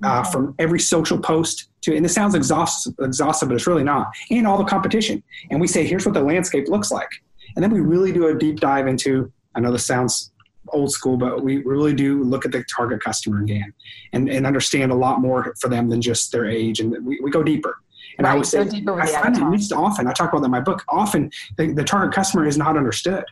uh, 0.03 0.23
from 0.25 0.55
every 0.59 0.81
social 0.81 1.19
post 1.19 1.69
to 1.83 1.95
and 1.95 2.05
this 2.05 2.15
sounds 2.15 2.35
exhaustive, 2.35 2.95
exhaustive 3.01 3.49
but 3.49 3.55
it's 3.57 3.67
really 3.67 3.85
not 3.85 4.09
and 4.31 4.47
all 4.47 4.59
the 4.59 4.65
competition. 4.65 5.23
And 5.51 5.61
we 5.61 5.67
say 5.67 5.87
here's 5.87 6.07
what 6.07 6.15
the 6.15 6.23
landscape 6.23 6.69
looks 6.69 6.91
like. 6.91 7.11
And 7.57 7.63
then 7.63 7.71
we 7.71 7.81
really 7.81 8.13
do 8.13 8.29
a 8.29 8.35
deep 8.35 8.61
dive 8.61 8.87
into 8.87 9.33
i 9.55 9.61
know 9.61 9.73
this 9.73 9.87
sounds 9.87 10.31
old 10.73 10.93
school, 10.93 11.17
but 11.17 11.43
we 11.43 11.59
really 11.59 11.95
do 11.95 12.23
look 12.23 12.45
at 12.45 12.53
the 12.53 12.65
target 12.65 13.03
customer 13.03 13.41
again 13.43 13.73
and, 14.13 14.29
and 14.29 14.47
understand 14.47 14.93
a 14.93 14.95
lot 14.95 15.21
more 15.21 15.55
for 15.61 15.69
them 15.69 15.89
than 15.89 16.01
just 16.01 16.33
their 16.33 16.47
age. 16.47 16.81
And 16.81 17.05
we, 17.05 17.21
we 17.23 17.31
go 17.31 17.43
deeper. 17.43 17.79
And 18.19 18.27
right, 18.27 18.35
I 18.35 18.37
would 18.37 18.47
say, 18.47 18.61
I 18.61 18.65
find 18.65 19.37
that 19.37 19.51
least 19.51 19.73
often, 19.73 20.07
I 20.07 20.13
talk 20.13 20.31
about 20.31 20.41
that 20.41 20.47
in 20.47 20.51
my 20.51 20.61
book, 20.61 20.85
often 20.89 21.31
the, 21.57 21.73
the 21.73 21.85
target 21.85 22.15
customer 22.15 22.47
is 22.47 22.59
not 22.59 22.77
understood. 22.77 23.25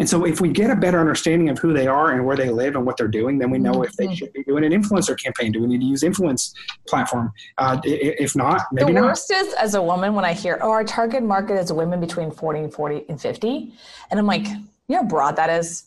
And 0.00 0.08
so 0.08 0.24
if 0.24 0.40
we 0.40 0.50
get 0.50 0.70
a 0.70 0.76
better 0.76 1.00
understanding 1.00 1.48
of 1.48 1.58
who 1.58 1.72
they 1.72 1.88
are 1.88 2.12
and 2.12 2.24
where 2.24 2.36
they 2.36 2.50
live 2.50 2.76
and 2.76 2.86
what 2.86 2.96
they're 2.96 3.08
doing, 3.08 3.38
then 3.38 3.50
we 3.50 3.58
know 3.58 3.82
if 3.82 3.94
they 3.94 4.06
mm-hmm. 4.06 4.14
should 4.14 4.32
be 4.32 4.44
doing 4.44 4.64
an 4.64 4.70
influencer 4.70 5.20
campaign. 5.20 5.50
Do 5.50 5.60
we 5.60 5.66
need 5.66 5.80
to 5.80 5.86
use 5.86 6.04
influence 6.04 6.54
platform? 6.86 7.32
Uh, 7.58 7.80
if 7.84 8.36
not, 8.36 8.62
maybe 8.72 8.92
not. 8.92 9.00
The 9.00 9.06
worst 9.06 9.32
is 9.32 9.54
as 9.54 9.74
a 9.74 9.82
woman 9.82 10.14
when 10.14 10.24
I 10.24 10.34
hear, 10.34 10.58
oh, 10.62 10.70
our 10.70 10.84
target 10.84 11.24
market 11.24 11.54
is 11.54 11.72
women 11.72 12.00
between 12.00 12.30
40 12.30 12.60
and 12.60 12.72
40 12.72 13.06
and 13.08 13.20
50. 13.20 13.72
And 14.10 14.20
I'm 14.20 14.26
like, 14.26 14.46
you 14.46 14.56
know 14.88 15.02
how 15.02 15.08
broad 15.08 15.36
that 15.36 15.50
is? 15.50 15.84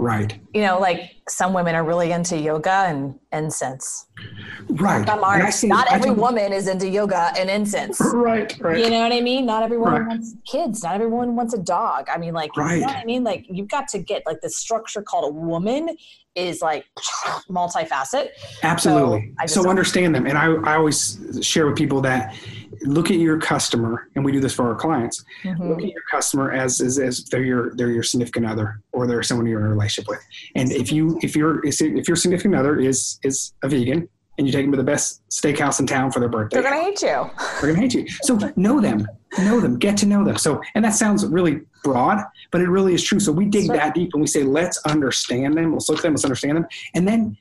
Right. 0.00 0.38
You 0.54 0.62
know, 0.62 0.78
like 0.78 1.16
some 1.28 1.52
women 1.52 1.74
are 1.74 1.82
really 1.82 2.12
into 2.12 2.38
yoga 2.38 2.70
and 2.70 3.18
incense. 3.32 4.06
Right. 4.68 5.04
Some 5.04 5.24
are. 5.24 5.50
Not 5.64 5.92
every 5.92 6.12
woman 6.12 6.52
is 6.52 6.68
into 6.68 6.88
yoga 6.88 7.32
and 7.36 7.50
incense. 7.50 8.00
Right. 8.14 8.56
Right. 8.60 8.78
You 8.78 8.90
know 8.90 9.00
what 9.00 9.12
I 9.12 9.20
mean? 9.20 9.44
Not 9.44 9.64
everyone 9.64 9.92
right. 9.92 10.06
wants 10.06 10.36
kids. 10.46 10.84
Not 10.84 10.94
everyone 10.94 11.34
wants 11.34 11.52
a 11.52 11.58
dog. 11.58 12.06
I 12.08 12.16
mean, 12.16 12.32
like, 12.32 12.56
right. 12.56 12.74
you 12.74 12.80
know 12.82 12.86
what 12.86 12.96
I 12.96 13.04
mean? 13.04 13.24
Like, 13.24 13.46
you've 13.50 13.68
got 13.68 13.88
to 13.88 13.98
get 13.98 14.22
like 14.24 14.40
the 14.40 14.50
structure 14.50 15.02
called 15.02 15.24
a 15.32 15.34
woman 15.34 15.96
is 16.36 16.62
like 16.62 16.86
multifaceted. 17.50 18.28
Absolutely. 18.62 19.34
So, 19.46 19.62
so 19.62 19.68
understand 19.68 20.14
them. 20.14 20.26
And 20.26 20.38
I, 20.38 20.52
I 20.72 20.76
always 20.76 21.40
share 21.42 21.66
with 21.66 21.76
people 21.76 22.00
that 22.02 22.36
look 22.82 23.10
at 23.10 23.16
your 23.16 23.38
customer, 23.38 24.08
and 24.14 24.24
we 24.24 24.32
do 24.32 24.40
this 24.40 24.54
for 24.54 24.68
our 24.68 24.74
clients. 24.74 25.24
Mm-hmm. 25.44 25.68
Look 25.68 25.78
at 25.80 25.88
your 25.88 26.02
customer 26.10 26.52
as, 26.52 26.80
as 26.80 26.98
as 26.98 27.24
they're 27.24 27.44
your 27.44 27.74
they're 27.74 27.90
your 27.90 28.02
significant 28.02 28.46
other, 28.46 28.80
or 28.92 29.06
they're 29.06 29.22
someone 29.22 29.46
you're 29.46 29.60
in 29.60 29.66
a 29.66 29.70
relationship 29.70 30.08
with. 30.08 30.20
And 30.54 30.72
if 30.72 30.92
you 30.92 31.18
if 31.22 31.36
your 31.36 31.64
if 31.66 32.08
your 32.08 32.16
significant 32.16 32.54
other 32.54 32.78
is 32.78 33.18
is 33.22 33.52
a 33.62 33.68
vegan, 33.68 34.08
and 34.38 34.46
you 34.46 34.52
take 34.52 34.64
them 34.64 34.70
to 34.72 34.76
the 34.76 34.84
best 34.84 35.22
steakhouse 35.30 35.80
in 35.80 35.86
town 35.86 36.12
for 36.12 36.20
their 36.20 36.28
birthday. 36.28 36.60
They're 36.60 36.70
gonna 36.70 36.82
hate 36.82 37.02
you. 37.02 37.30
They're 37.60 37.72
gonna 37.72 37.80
hate 37.80 37.94
you. 37.94 38.06
So 38.22 38.38
know 38.56 38.80
them, 38.80 39.06
know 39.38 39.60
them, 39.60 39.78
get 39.78 39.96
to 39.98 40.06
know 40.06 40.24
them. 40.24 40.38
So, 40.38 40.62
and 40.74 40.84
that 40.84 40.94
sounds 40.94 41.26
really 41.26 41.60
broad, 41.82 42.22
but 42.52 42.60
it 42.60 42.68
really 42.68 42.94
is 42.94 43.02
true. 43.02 43.18
So 43.18 43.32
we 43.32 43.46
dig 43.46 43.66
sure. 43.66 43.76
that 43.76 43.94
deep 43.94 44.10
and 44.14 44.20
we 44.20 44.28
say, 44.28 44.44
let's 44.44 44.78
understand 44.86 45.56
them. 45.56 45.72
Let's 45.72 45.88
look 45.88 45.98
at 45.98 46.02
them. 46.02 46.12
Let's 46.12 46.24
understand 46.24 46.56
them, 46.56 46.66
and 46.94 47.06
then 47.06 47.36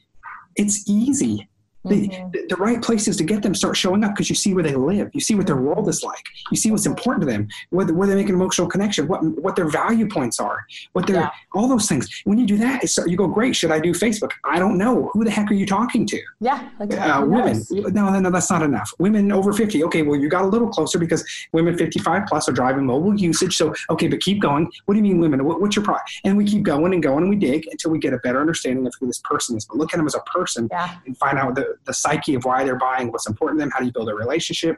it's 0.56 0.90
easy 0.90 1.48
Mm-hmm. 1.96 2.32
The, 2.32 2.46
the, 2.50 2.56
right 2.56 2.82
places 2.82 3.18
to 3.18 3.24
get 3.24 3.44
them 3.44 3.54
start 3.54 3.78
showing 3.78 4.04
up 4.04 4.14
because 4.14 4.30
you 4.30 4.36
see 4.36 4.54
where 4.54 4.64
they 4.64 4.76
live, 4.76 5.10
you 5.14 5.22
see 5.22 5.36
what 5.36 5.46
their 5.46 5.58
world 5.58 5.88
is 5.88 6.04
like, 6.04 6.24
you 6.52 6.58
see 6.58 6.72
what's 6.72 6.86
important 6.86 7.22
to 7.22 7.32
them, 7.32 7.48
where, 7.70 7.86
where 7.88 8.08
they 8.08 8.16
make 8.16 8.30
an 8.30 8.36
emotional 8.36 8.68
connection, 8.68 9.08
what 9.08 9.24
what 9.42 9.56
their 9.56 9.70
value 9.70 10.08
points 10.08 10.40
are, 10.40 10.66
what 10.94 11.06
their 11.08 11.18
yeah. 11.18 11.30
all 11.54 11.68
those 11.68 11.88
things. 11.88 12.10
When 12.26 12.38
you 12.38 12.46
do 12.46 12.58
that, 12.58 12.84
you 13.06 13.16
go, 13.16 13.28
great. 13.28 13.56
Should 13.56 13.72
I 13.72 13.80
do 13.80 13.92
Facebook? 13.92 14.32
I 14.44 14.60
don't 14.60 14.78
know. 14.78 15.10
Who 15.14 15.24
the 15.24 15.32
heck 15.32 15.50
are 15.52 15.54
you 15.54 15.66
talking 15.66 16.06
to? 16.08 16.22
Yeah, 16.40 16.70
like, 16.80 16.94
uh, 16.94 17.24
women. 17.26 17.64
No, 17.70 18.10
no, 18.10 18.20
no, 18.20 18.32
that's 18.32 18.50
not 18.50 18.64
enough. 18.64 18.92
Women 19.00 19.32
over 19.32 19.54
fifty. 19.54 19.84
Okay, 19.84 20.02
well 20.02 20.20
you 20.20 20.30
got 20.30 20.44
a 20.44 20.48
little 20.48 20.70
closer 20.70 20.98
because 20.98 21.24
women 21.54 21.78
fifty-five 21.78 22.24
plus 22.28 22.50
are 22.50 22.54
driving 22.54 22.86
mobile 22.86 23.16
usage. 23.20 23.56
So 23.56 23.74
okay, 23.90 24.08
but 24.08 24.20
keep 24.20 24.42
going. 24.42 24.72
What 24.86 24.94
do 24.94 24.98
you 24.98 25.04
mean, 25.04 25.20
women? 25.20 25.46
What, 25.46 25.62
what's 25.62 25.76
your 25.76 25.86
product? 25.86 26.12
And 26.24 26.38
we 26.38 26.46
keep 26.46 26.64
going 26.64 26.94
and 26.94 27.02
going 27.02 27.24
and 27.24 27.30
we 27.30 27.36
dig 27.36 27.68
until 27.72 27.92
we 27.92 28.00
get 28.00 28.14
a 28.14 28.18
better 28.20 28.40
understanding 28.40 28.86
of 28.88 28.94
who 29.00 29.08
this 29.08 29.22
person 29.24 29.58
is. 29.58 29.66
But 29.66 29.78
look 29.78 29.94
at 29.94 29.98
them 29.98 30.08
as 30.08 30.16
a 30.16 30.22
person 30.22 30.68
yeah. 30.72 30.98
and 31.06 31.18
find 31.18 31.38
out 31.38 31.56
the 31.56 31.77
the 31.86 31.94
psyche 31.94 32.36
of 32.36 32.46
why 32.46 32.64
they're 32.64 32.78
buying, 32.78 33.12
what's 33.12 33.28
important 33.28 33.60
to 33.60 33.64
them, 33.64 33.72
how 33.72 33.80
do 33.80 33.86
you 33.86 33.92
build 33.92 34.10
a 34.10 34.16
relationship. 34.16 34.78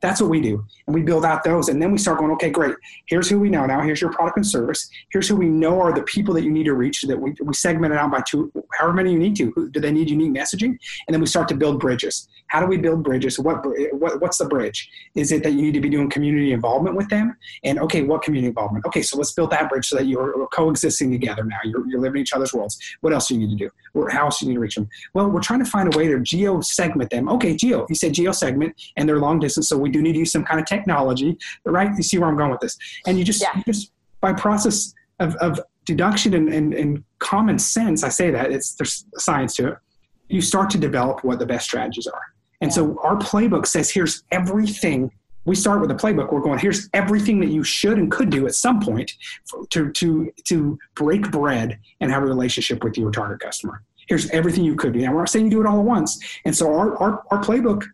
That's 0.00 0.20
what 0.20 0.28
we 0.28 0.40
do. 0.40 0.64
And 0.86 0.94
we 0.94 1.02
build 1.02 1.24
out 1.24 1.42
those. 1.42 1.68
And 1.68 1.80
then 1.80 1.90
we 1.90 1.98
start 1.98 2.18
going, 2.18 2.30
okay, 2.32 2.50
great. 2.50 2.74
Here's 3.06 3.30
who 3.30 3.40
we 3.40 3.48
know 3.48 3.64
now. 3.64 3.80
Here's 3.80 4.00
your 4.00 4.12
product 4.12 4.36
and 4.36 4.46
service. 4.46 4.90
Here's 5.10 5.26
who 5.26 5.36
we 5.36 5.48
know 5.48 5.80
are 5.80 5.92
the 5.92 6.02
people 6.02 6.34
that 6.34 6.44
you 6.44 6.50
need 6.50 6.64
to 6.64 6.74
reach 6.74 7.02
that 7.02 7.18
we, 7.18 7.34
we 7.42 7.54
segment 7.54 7.94
it 7.94 7.98
out 7.98 8.10
by 8.10 8.20
two, 8.20 8.52
however 8.72 8.92
many 8.92 9.12
you 9.12 9.18
need 9.18 9.36
to. 9.36 9.70
Do 9.72 9.80
they 9.80 9.90
need 9.92 10.10
unique 10.10 10.32
messaging? 10.32 10.76
And 11.06 11.14
then 11.14 11.20
we 11.20 11.26
start 11.26 11.48
to 11.48 11.54
build 11.54 11.80
bridges. 11.80 12.28
How 12.48 12.60
do 12.60 12.66
we 12.66 12.76
build 12.76 13.02
bridges? 13.02 13.38
What, 13.38 13.64
what 13.92 14.20
What's 14.20 14.38
the 14.38 14.44
bridge? 14.46 14.90
Is 15.14 15.32
it 15.32 15.42
that 15.44 15.52
you 15.52 15.62
need 15.62 15.74
to 15.74 15.80
be 15.80 15.88
doing 15.88 16.10
community 16.10 16.52
involvement 16.52 16.96
with 16.96 17.08
them? 17.08 17.36
And 17.64 17.78
okay, 17.78 18.02
what 18.02 18.22
community 18.22 18.48
involvement? 18.48 18.84
Okay, 18.84 19.02
so 19.02 19.16
let's 19.16 19.32
build 19.32 19.50
that 19.50 19.68
bridge 19.68 19.86
so 19.86 19.96
that 19.96 20.06
you're 20.06 20.46
coexisting 20.48 21.10
together 21.10 21.44
now. 21.44 21.58
You're, 21.64 21.88
you're 21.88 22.00
living 22.00 22.22
each 22.22 22.32
other's 22.32 22.52
worlds. 22.52 22.78
What 23.00 23.12
else 23.12 23.28
do 23.28 23.34
you 23.34 23.46
need 23.46 23.58
to 23.58 23.64
do? 23.66 24.08
How 24.10 24.24
else 24.24 24.40
do 24.40 24.46
you 24.46 24.50
need 24.50 24.56
to 24.56 24.60
reach 24.60 24.74
them? 24.74 24.88
Well, 25.14 25.30
we're 25.30 25.40
trying 25.40 25.60
to 25.60 25.70
find 25.70 25.94
a 25.94 25.96
way 25.96 26.08
to 26.08 26.18
geo 26.20 26.60
segment 26.60 27.10
them. 27.10 27.28
Okay, 27.28 27.56
geo. 27.56 27.86
You 27.88 27.94
said 27.94 28.14
geo 28.14 28.32
segment, 28.32 28.74
and 28.96 29.08
they're 29.08 29.20
long 29.20 29.38
distance, 29.38 29.68
so 29.68 29.78
we 29.86 29.92
do 29.92 30.02
need 30.02 30.14
to 30.14 30.18
use 30.18 30.32
some 30.32 30.44
kind 30.44 30.58
of 30.58 30.66
technology, 30.66 31.38
right? 31.64 31.90
You 31.96 32.02
see 32.02 32.18
where 32.18 32.28
I'm 32.28 32.36
going 32.36 32.50
with 32.50 32.60
this. 32.60 32.76
And 33.06 33.16
you 33.18 33.24
just, 33.24 33.40
yeah. 33.40 33.56
you 33.56 33.62
just 33.72 33.92
by 34.20 34.32
process 34.32 34.92
of, 35.20 35.36
of 35.36 35.60
deduction 35.84 36.34
and, 36.34 36.48
and, 36.52 36.74
and 36.74 37.04
common 37.20 37.58
sense, 37.58 38.02
I 38.02 38.08
say 38.08 38.32
that, 38.32 38.50
it's 38.50 38.74
there's 38.74 39.06
science 39.16 39.54
to 39.56 39.68
it, 39.68 39.78
you 40.28 40.40
start 40.40 40.68
to 40.70 40.78
develop 40.78 41.22
what 41.22 41.38
the 41.38 41.46
best 41.46 41.64
strategies 41.66 42.08
are. 42.08 42.22
And 42.60 42.70
yeah. 42.70 42.74
so 42.74 42.98
our 43.02 43.16
playbook 43.16 43.66
says 43.66 43.90
here's 43.90 44.24
everything 44.32 45.12
we 45.44 45.54
start 45.54 45.80
with 45.80 45.92
a 45.92 45.94
playbook. 45.94 46.32
We're 46.32 46.40
going, 46.40 46.58
here's 46.58 46.88
everything 46.92 47.38
that 47.38 47.50
you 47.50 47.62
should 47.62 47.98
and 47.98 48.10
could 48.10 48.30
do 48.30 48.48
at 48.48 48.54
some 48.56 48.80
point 48.80 49.12
to, 49.70 49.92
to, 49.92 50.32
to 50.44 50.78
break 50.96 51.30
bread 51.30 51.78
and 52.00 52.10
have 52.10 52.24
a 52.24 52.26
relationship 52.26 52.82
with 52.82 52.98
your 52.98 53.12
target 53.12 53.38
customer. 53.38 53.80
Here's 54.08 54.28
everything 54.30 54.64
you 54.64 54.74
could 54.74 54.92
do. 54.92 55.00
Now, 55.00 55.12
we're 55.12 55.20
not 55.20 55.28
saying 55.28 55.44
you 55.44 55.50
do 55.52 55.60
it 55.60 55.66
all 55.66 55.78
at 55.78 55.84
once. 55.84 56.18
And 56.44 56.54
so 56.54 56.74
our, 56.74 56.96
our, 56.98 57.22
our 57.30 57.40
playbook 57.42 57.84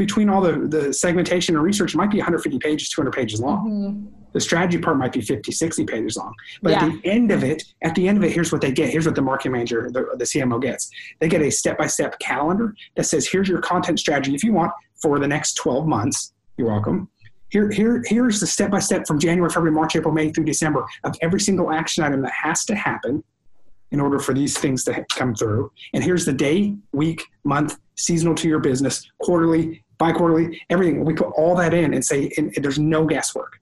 between 0.00 0.30
all 0.30 0.40
the, 0.40 0.66
the 0.66 0.94
segmentation 0.94 1.54
and 1.54 1.62
research 1.62 1.94
might 1.94 2.10
be 2.10 2.16
150 2.16 2.58
pages, 2.58 2.88
200 2.88 3.12
pages 3.12 3.38
long. 3.38 3.68
Mm-hmm. 3.68 4.06
The 4.32 4.40
strategy 4.40 4.78
part 4.78 4.96
might 4.96 5.12
be 5.12 5.20
50, 5.20 5.52
60 5.52 5.84
pages 5.84 6.16
long. 6.16 6.32
But 6.62 6.70
yeah. 6.70 6.86
at 6.86 6.92
the 6.92 7.00
end 7.04 7.30
of 7.30 7.44
it, 7.44 7.62
at 7.82 7.94
the 7.94 8.08
end 8.08 8.16
of 8.16 8.24
it, 8.24 8.32
here's 8.32 8.50
what 8.50 8.62
they 8.62 8.72
get. 8.72 8.88
Here's 8.88 9.04
what 9.04 9.14
the 9.14 9.20
marketing 9.20 9.52
manager, 9.52 9.90
the, 9.92 10.06
the 10.16 10.24
CMO 10.24 10.58
gets. 10.62 10.90
They 11.18 11.28
get 11.28 11.42
a 11.42 11.50
step-by-step 11.50 12.18
calendar 12.18 12.74
that 12.96 13.04
says, 13.04 13.28
here's 13.28 13.46
your 13.46 13.60
content 13.60 14.00
strategy 14.00 14.34
if 14.34 14.42
you 14.42 14.54
want 14.54 14.72
for 15.02 15.18
the 15.18 15.28
next 15.28 15.54
12 15.56 15.86
months. 15.86 16.32
You're 16.56 16.68
welcome. 16.68 17.10
Here, 17.50 17.70
here, 17.70 18.02
here's 18.06 18.40
the 18.40 18.46
step-by-step 18.46 19.06
from 19.06 19.18
January, 19.18 19.50
February, 19.50 19.72
March, 19.72 19.96
April, 19.96 20.14
May 20.14 20.32
through 20.32 20.44
December 20.44 20.86
of 21.04 21.14
every 21.20 21.40
single 21.40 21.70
action 21.70 22.04
item 22.04 22.22
that 22.22 22.32
has 22.32 22.64
to 22.64 22.74
happen 22.74 23.22
in 23.90 24.00
order 24.00 24.18
for 24.18 24.32
these 24.32 24.56
things 24.56 24.82
to 24.84 25.04
come 25.10 25.34
through. 25.34 25.70
And 25.92 26.02
here's 26.02 26.24
the 26.24 26.32
day, 26.32 26.74
week, 26.92 27.22
month, 27.44 27.78
seasonal 27.96 28.34
to 28.36 28.48
your 28.48 28.60
business, 28.60 29.10
quarterly, 29.20 29.84
bi-quarterly, 30.00 30.60
everything. 30.70 31.04
We 31.04 31.14
put 31.14 31.28
all 31.36 31.54
that 31.56 31.72
in 31.72 31.94
and 31.94 32.04
say 32.04 32.32
and, 32.36 32.52
there's 32.56 32.78
no 32.78 33.06
guesswork. 33.06 33.60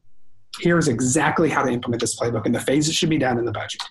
Here's 0.61 0.89
exactly 0.89 1.51
how 1.51 1.63
to 1.63 1.71
implement 1.71 2.01
this 2.01 2.19
playbook, 2.19 2.47
and 2.47 2.55
the 2.55 2.61
phases 2.61 2.95
should 2.95 3.11
be 3.11 3.19
done 3.19 3.39
in 3.39 3.45
the 3.45 3.53
budget. 3.53 3.83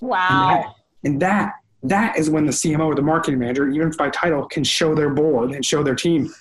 Wow. 0.00 0.28
And 0.28 0.50
that, 0.50 0.74
and 1.04 1.22
that 1.22 1.52
that 1.84 2.18
is 2.18 2.30
when 2.30 2.46
the 2.46 2.52
CMO 2.52 2.86
or 2.86 2.94
the 2.94 3.02
marketing 3.02 3.40
manager, 3.40 3.68
even 3.68 3.90
by 3.90 4.10
title, 4.10 4.46
can 4.46 4.62
show 4.62 4.94
their 4.94 5.10
board 5.10 5.52
and 5.52 5.64
show 5.64 5.82
their 5.82 5.94
team, 5.94 6.32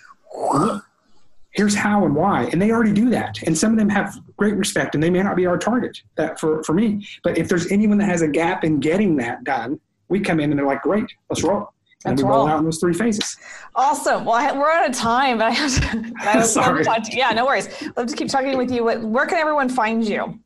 here's 1.51 1.75
how 1.75 2.05
and 2.05 2.15
why. 2.15 2.43
And 2.51 2.61
they 2.61 2.71
already 2.71 2.93
do 2.93 3.09
that. 3.09 3.41
And 3.43 3.57
some 3.57 3.71
of 3.71 3.77
them 3.77 3.89
have 3.89 4.19
great 4.37 4.55
respect 4.55 4.93
and 4.93 5.03
they 5.03 5.09
may 5.09 5.23
not 5.23 5.35
be 5.35 5.45
our 5.45 5.57
target 5.57 5.99
that 6.15 6.39
for, 6.39 6.63
for 6.63 6.73
me. 6.73 7.07
But 7.23 7.37
if 7.37 7.49
there's 7.49 7.71
anyone 7.71 7.97
that 7.99 8.09
has 8.09 8.21
a 8.21 8.27
gap 8.27 8.63
in 8.63 8.79
getting 8.79 9.15
that 9.17 9.43
done, 9.43 9.79
we 10.09 10.19
come 10.19 10.39
in 10.39 10.51
and 10.51 10.59
they're 10.59 10.67
like, 10.67 10.83
great, 10.83 11.07
let's 11.29 11.43
roll 11.43 11.73
and 12.05 12.17
we 12.17 12.23
roll 12.23 12.47
out 12.47 12.59
in 12.59 12.65
those 12.65 12.79
three 12.79 12.93
phases. 12.93 13.37
Awesome. 13.75 14.25
Well, 14.25 14.57
we're 14.57 14.69
out 14.69 14.89
of 14.89 14.95
time, 14.95 15.37
but 15.37 15.47
I 15.47 15.51
have 15.51 15.91
to. 15.91 16.13
I 16.19 16.41
Sorry. 16.43 16.83
To 16.83 17.01
yeah, 17.11 17.31
no 17.31 17.45
worries. 17.45 17.69
Love 17.95 18.07
to 18.07 18.15
keep 18.15 18.29
talking 18.29 18.57
with 18.57 18.71
you. 18.71 18.83
Where 18.83 19.25
can 19.25 19.37
everyone 19.37 19.69
find 19.69 20.07
you? 20.07 20.39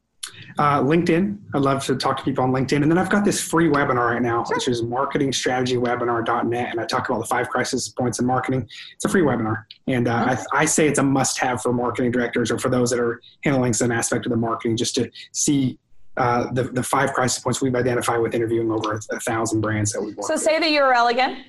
Uh, 0.58 0.82
LinkedIn. 0.82 1.38
I 1.54 1.58
love 1.58 1.84
to 1.86 1.96
talk 1.96 2.18
to 2.18 2.24
people 2.24 2.44
on 2.44 2.52
LinkedIn. 2.52 2.82
And 2.82 2.90
then 2.90 2.98
I've 2.98 3.10
got 3.10 3.26
this 3.26 3.42
free 3.42 3.68
webinar 3.68 4.12
right 4.12 4.22
now, 4.22 4.44
sure. 4.46 4.56
which 4.56 4.70
is 4.70 4.82
marketingstrategywebinar.net. 4.84 6.72
And 6.72 6.80
I 6.80 6.86
talk 6.86 7.10
about 7.10 7.20
the 7.20 7.26
five 7.26 7.50
crisis 7.50 7.90
points 7.90 8.20
in 8.20 8.26
marketing. 8.26 8.68
It's 8.94 9.04
a 9.04 9.10
free 9.10 9.22
webinar. 9.22 9.66
And 9.88 10.08
uh, 10.08 10.28
okay. 10.32 10.42
I, 10.54 10.62
I, 10.62 10.66
say 10.66 10.88
it's 10.88 11.00
a 11.00 11.04
must 11.04 11.38
have 11.40 11.62
for 11.62 11.74
marketing 11.74 12.12
directors 12.12 12.52
or 12.52 12.58
for 12.58 12.70
those 12.70 12.90
that 12.92 13.00
are 13.00 13.22
handling 13.44 13.74
some 13.74 13.92
aspect 13.92 14.26
of 14.26 14.30
the 14.30 14.38
marketing 14.38 14.78
just 14.78 14.96
to 14.96 15.12
see 15.34 15.78
uh, 16.18 16.52
the, 16.52 16.64
the 16.64 16.84
five 16.84 17.14
crisis 17.14 17.44
points 17.44 17.62
we've 17.62 17.76
identified 17.76 18.20
with 18.22 18.34
interviewing 18.34 18.72
over 18.72 19.00
a, 19.12 19.20
thousand 19.20 19.62
brands 19.62 19.92
that 19.94 20.02
we've 20.02 20.16
worked 20.16 20.28
So 20.28 20.38
say 20.38 20.58
the 20.60 20.66
URL 20.66 21.12
again. 21.12 21.46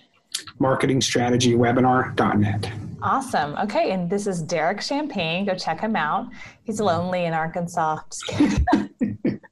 Marketingstrategywebinar.net. 0.61 2.71
Awesome. 3.03 3.55
Okay. 3.57 3.93
And 3.93 4.11
this 4.11 4.27
is 4.27 4.43
Derek 4.43 4.81
Champagne. 4.81 5.45
Go 5.45 5.55
check 5.55 5.81
him 5.81 5.95
out. 5.97 6.29
He's 6.65 6.81
lonely 6.81 7.27
in 7.27 7.33
Arkansas. 7.33 7.99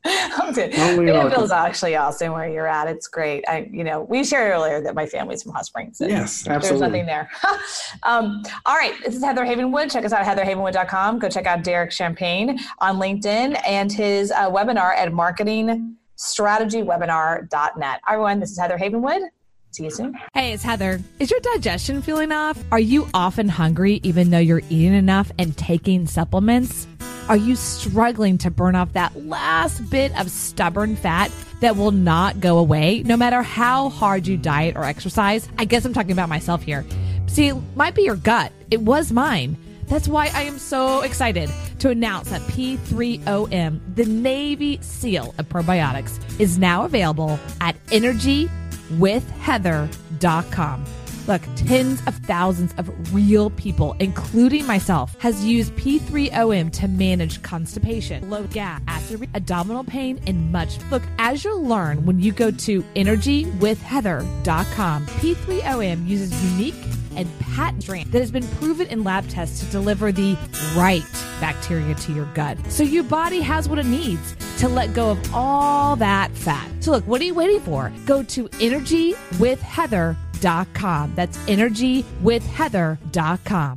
Danville's 0.54 1.50
actually 1.50 1.96
awesome 1.96 2.32
where 2.32 2.46
you're 2.48 2.66
at. 2.66 2.88
It's 2.88 3.08
great. 3.08 3.42
I, 3.48 3.70
you 3.72 3.84
know, 3.84 4.02
we 4.02 4.22
shared 4.22 4.52
earlier 4.52 4.82
that 4.82 4.94
my 4.94 5.06
family's 5.06 5.42
from 5.42 5.52
Hot 5.52 5.64
Springs. 5.64 5.96
Yes, 6.00 6.46
absolutely. 6.46 6.68
There's 6.68 6.80
nothing 6.80 7.06
there. 7.06 7.30
um, 8.02 8.42
all 8.66 8.76
right, 8.76 8.92
this 9.02 9.16
is 9.16 9.24
Heather 9.24 9.44
Havenwood. 9.44 9.90
Check 9.90 10.04
us 10.04 10.12
out 10.12 10.26
at 10.26 10.36
heatherhavenwood.com. 10.36 11.20
Go 11.20 11.30
check 11.30 11.46
out 11.46 11.64
Derek 11.64 11.90
Champagne 11.90 12.60
on 12.80 12.96
LinkedIn 12.96 13.58
and 13.66 13.90
his 13.90 14.30
uh, 14.30 14.50
webinar 14.50 14.94
at 14.94 15.10
marketingstrategywebinar.net. 15.10 18.00
Everyone, 18.06 18.40
this 18.40 18.50
is 18.50 18.58
Heather 18.58 18.76
Havenwood. 18.76 19.22
See 19.70 19.84
you 19.84 19.90
soon. 19.90 20.14
Hey, 20.34 20.52
it's 20.52 20.62
Heather. 20.62 21.00
Is 21.18 21.30
your 21.30 21.40
digestion 21.40 22.02
feeling 22.02 22.30
off? 22.30 22.62
Are 22.70 22.78
you 22.78 23.08
often 23.14 23.48
hungry 23.48 24.00
even 24.04 24.28
though 24.30 24.38
you're 24.38 24.62
eating 24.68 24.92
enough 24.94 25.32
and 25.38 25.56
taking 25.56 26.06
supplements? 26.06 26.86
Are 27.26 27.38
you 27.38 27.56
struggling 27.56 28.36
to 28.38 28.50
burn 28.50 28.74
off 28.74 28.92
that 28.92 29.24
last 29.24 29.88
bit 29.88 30.14
of 30.20 30.30
stubborn 30.30 30.94
fat 30.94 31.32
that 31.60 31.74
will 31.74 31.90
not 31.90 32.38
go 32.38 32.58
away 32.58 33.02
no 33.02 33.16
matter 33.16 33.40
how 33.40 33.88
hard 33.88 34.26
you 34.26 34.36
diet 34.36 34.76
or 34.76 34.84
exercise? 34.84 35.48
I 35.56 35.64
guess 35.64 35.86
I'm 35.86 35.94
talking 35.94 36.12
about 36.12 36.28
myself 36.28 36.62
here. 36.62 36.84
See, 37.26 37.48
it 37.48 37.56
might 37.76 37.94
be 37.94 38.02
your 38.02 38.16
gut. 38.16 38.52
It 38.70 38.82
was 38.82 39.10
mine. 39.10 39.56
That's 39.86 40.06
why 40.06 40.30
I 40.34 40.42
am 40.42 40.58
so 40.58 41.00
excited 41.00 41.48
to 41.78 41.88
announce 41.88 42.28
that 42.28 42.42
P3OM, 42.42 43.80
the 43.94 44.04
Navy 44.04 44.78
SEAL 44.82 45.34
of 45.38 45.48
probiotics, 45.48 46.20
is 46.38 46.58
now 46.58 46.84
available 46.84 47.40
at 47.62 47.82
energywithheather.com. 47.86 50.84
Look, 51.26 51.40
tens 51.56 52.02
of 52.06 52.14
thousands 52.16 52.74
of 52.76 53.14
real 53.14 53.48
people, 53.50 53.96
including 53.98 54.66
myself, 54.66 55.18
has 55.20 55.42
used 55.44 55.74
P3OM 55.76 56.70
to 56.72 56.88
manage 56.88 57.40
constipation, 57.42 58.28
low 58.28 58.42
gas, 58.44 58.82
acid, 58.86 59.26
abdominal 59.34 59.84
pain, 59.84 60.20
and 60.26 60.52
much. 60.52 60.78
Look, 60.90 61.02
as 61.18 61.42
you'll 61.42 61.64
learn 61.64 62.04
when 62.04 62.20
you 62.20 62.32
go 62.32 62.50
to 62.50 62.82
energywithheather.com, 62.94 65.06
P3OM 65.06 66.06
uses 66.06 66.52
unique 66.52 66.74
and 67.16 67.38
patent 67.38 67.84
strain 67.84 68.10
that 68.10 68.18
has 68.18 68.30
been 68.30 68.46
proven 68.58 68.86
in 68.88 69.02
lab 69.02 69.26
tests 69.28 69.60
to 69.60 69.66
deliver 69.66 70.12
the 70.12 70.36
right 70.76 71.02
bacteria 71.40 71.94
to 71.94 72.12
your 72.12 72.26
gut. 72.34 72.58
So 72.68 72.82
your 72.82 73.04
body 73.04 73.40
has 73.40 73.66
what 73.68 73.78
it 73.78 73.86
needs 73.86 74.36
to 74.58 74.68
let 74.68 74.92
go 74.92 75.12
of 75.12 75.34
all 75.34 75.96
that 75.96 76.32
fat. 76.32 76.68
So 76.80 76.90
look, 76.90 77.06
what 77.06 77.22
are 77.22 77.24
you 77.24 77.34
waiting 77.34 77.60
for? 77.60 77.90
Go 78.04 78.22
to 78.24 78.48
energywithheather.com 78.48 80.23
energywithheather.com. 80.34 81.14
That's 81.14 81.38
energywithheather.com. 81.38 83.76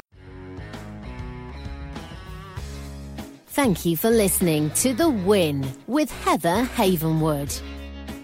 Thank 3.47 3.85
you 3.85 3.95
for 3.97 4.09
listening 4.11 4.69
to 4.71 4.93
The 4.93 5.09
Win 5.09 5.65
with 5.87 6.11
Heather 6.11 6.67
Havenwood. 6.75 7.59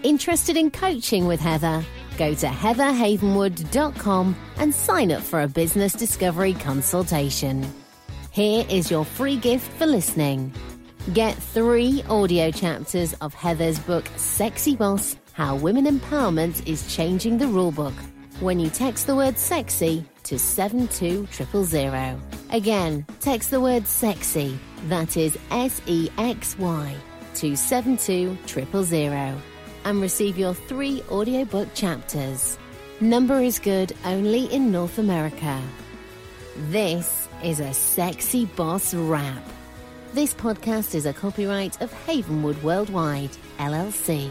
Interested 0.04 0.56
in 0.56 0.70
coaching 0.70 1.26
with 1.26 1.40
Heather? 1.40 1.84
Go 2.16 2.32
to 2.34 2.46
heatherhavenwood.com 2.46 4.36
and 4.58 4.72
sign 4.72 5.10
up 5.10 5.22
for 5.22 5.42
a 5.42 5.48
business 5.48 5.92
discovery 5.94 6.54
consultation. 6.54 7.66
Here 8.30 8.64
is 8.68 8.92
your 8.92 9.04
free 9.04 9.36
gift 9.36 9.72
for 9.72 9.86
listening. 9.86 10.54
Get 11.12 11.34
three 11.34 12.04
audio 12.08 12.52
chapters 12.52 13.14
of 13.14 13.34
Heather's 13.34 13.80
book, 13.80 14.08
Sexy 14.16 14.76
Boss 14.76 15.16
How 15.32 15.56
Women 15.56 15.86
Empowerment 15.86 16.64
is 16.68 16.94
Changing 16.94 17.38
the 17.38 17.46
Rulebook 17.46 17.94
when 18.40 18.58
you 18.58 18.68
text 18.70 19.06
the 19.06 19.16
word 19.16 19.38
sexy 19.38 20.04
to 20.24 20.38
72000. 20.38 22.20
Again, 22.50 23.06
text 23.20 23.50
the 23.50 23.60
word 23.60 23.86
sexy, 23.86 24.58
that 24.88 25.16
is 25.16 25.38
S 25.50 25.80
E 25.86 26.10
X 26.18 26.58
Y, 26.58 26.96
to 27.34 27.56
72000 27.56 29.42
and 29.84 30.00
receive 30.00 30.38
your 30.38 30.54
three 30.54 31.02
audiobook 31.10 31.72
chapters. 31.74 32.58
Number 33.00 33.40
is 33.40 33.58
good 33.58 33.92
only 34.04 34.46
in 34.46 34.70
North 34.72 34.98
America. 34.98 35.60
This 36.68 37.28
is 37.42 37.60
a 37.60 37.74
sexy 37.74 38.46
boss 38.46 38.94
wrap. 38.94 39.42
This 40.12 40.32
podcast 40.32 40.94
is 40.94 41.06
a 41.06 41.12
copyright 41.12 41.80
of 41.82 41.92
Havenwood 42.06 42.62
Worldwide, 42.62 43.36
LLC. 43.58 44.30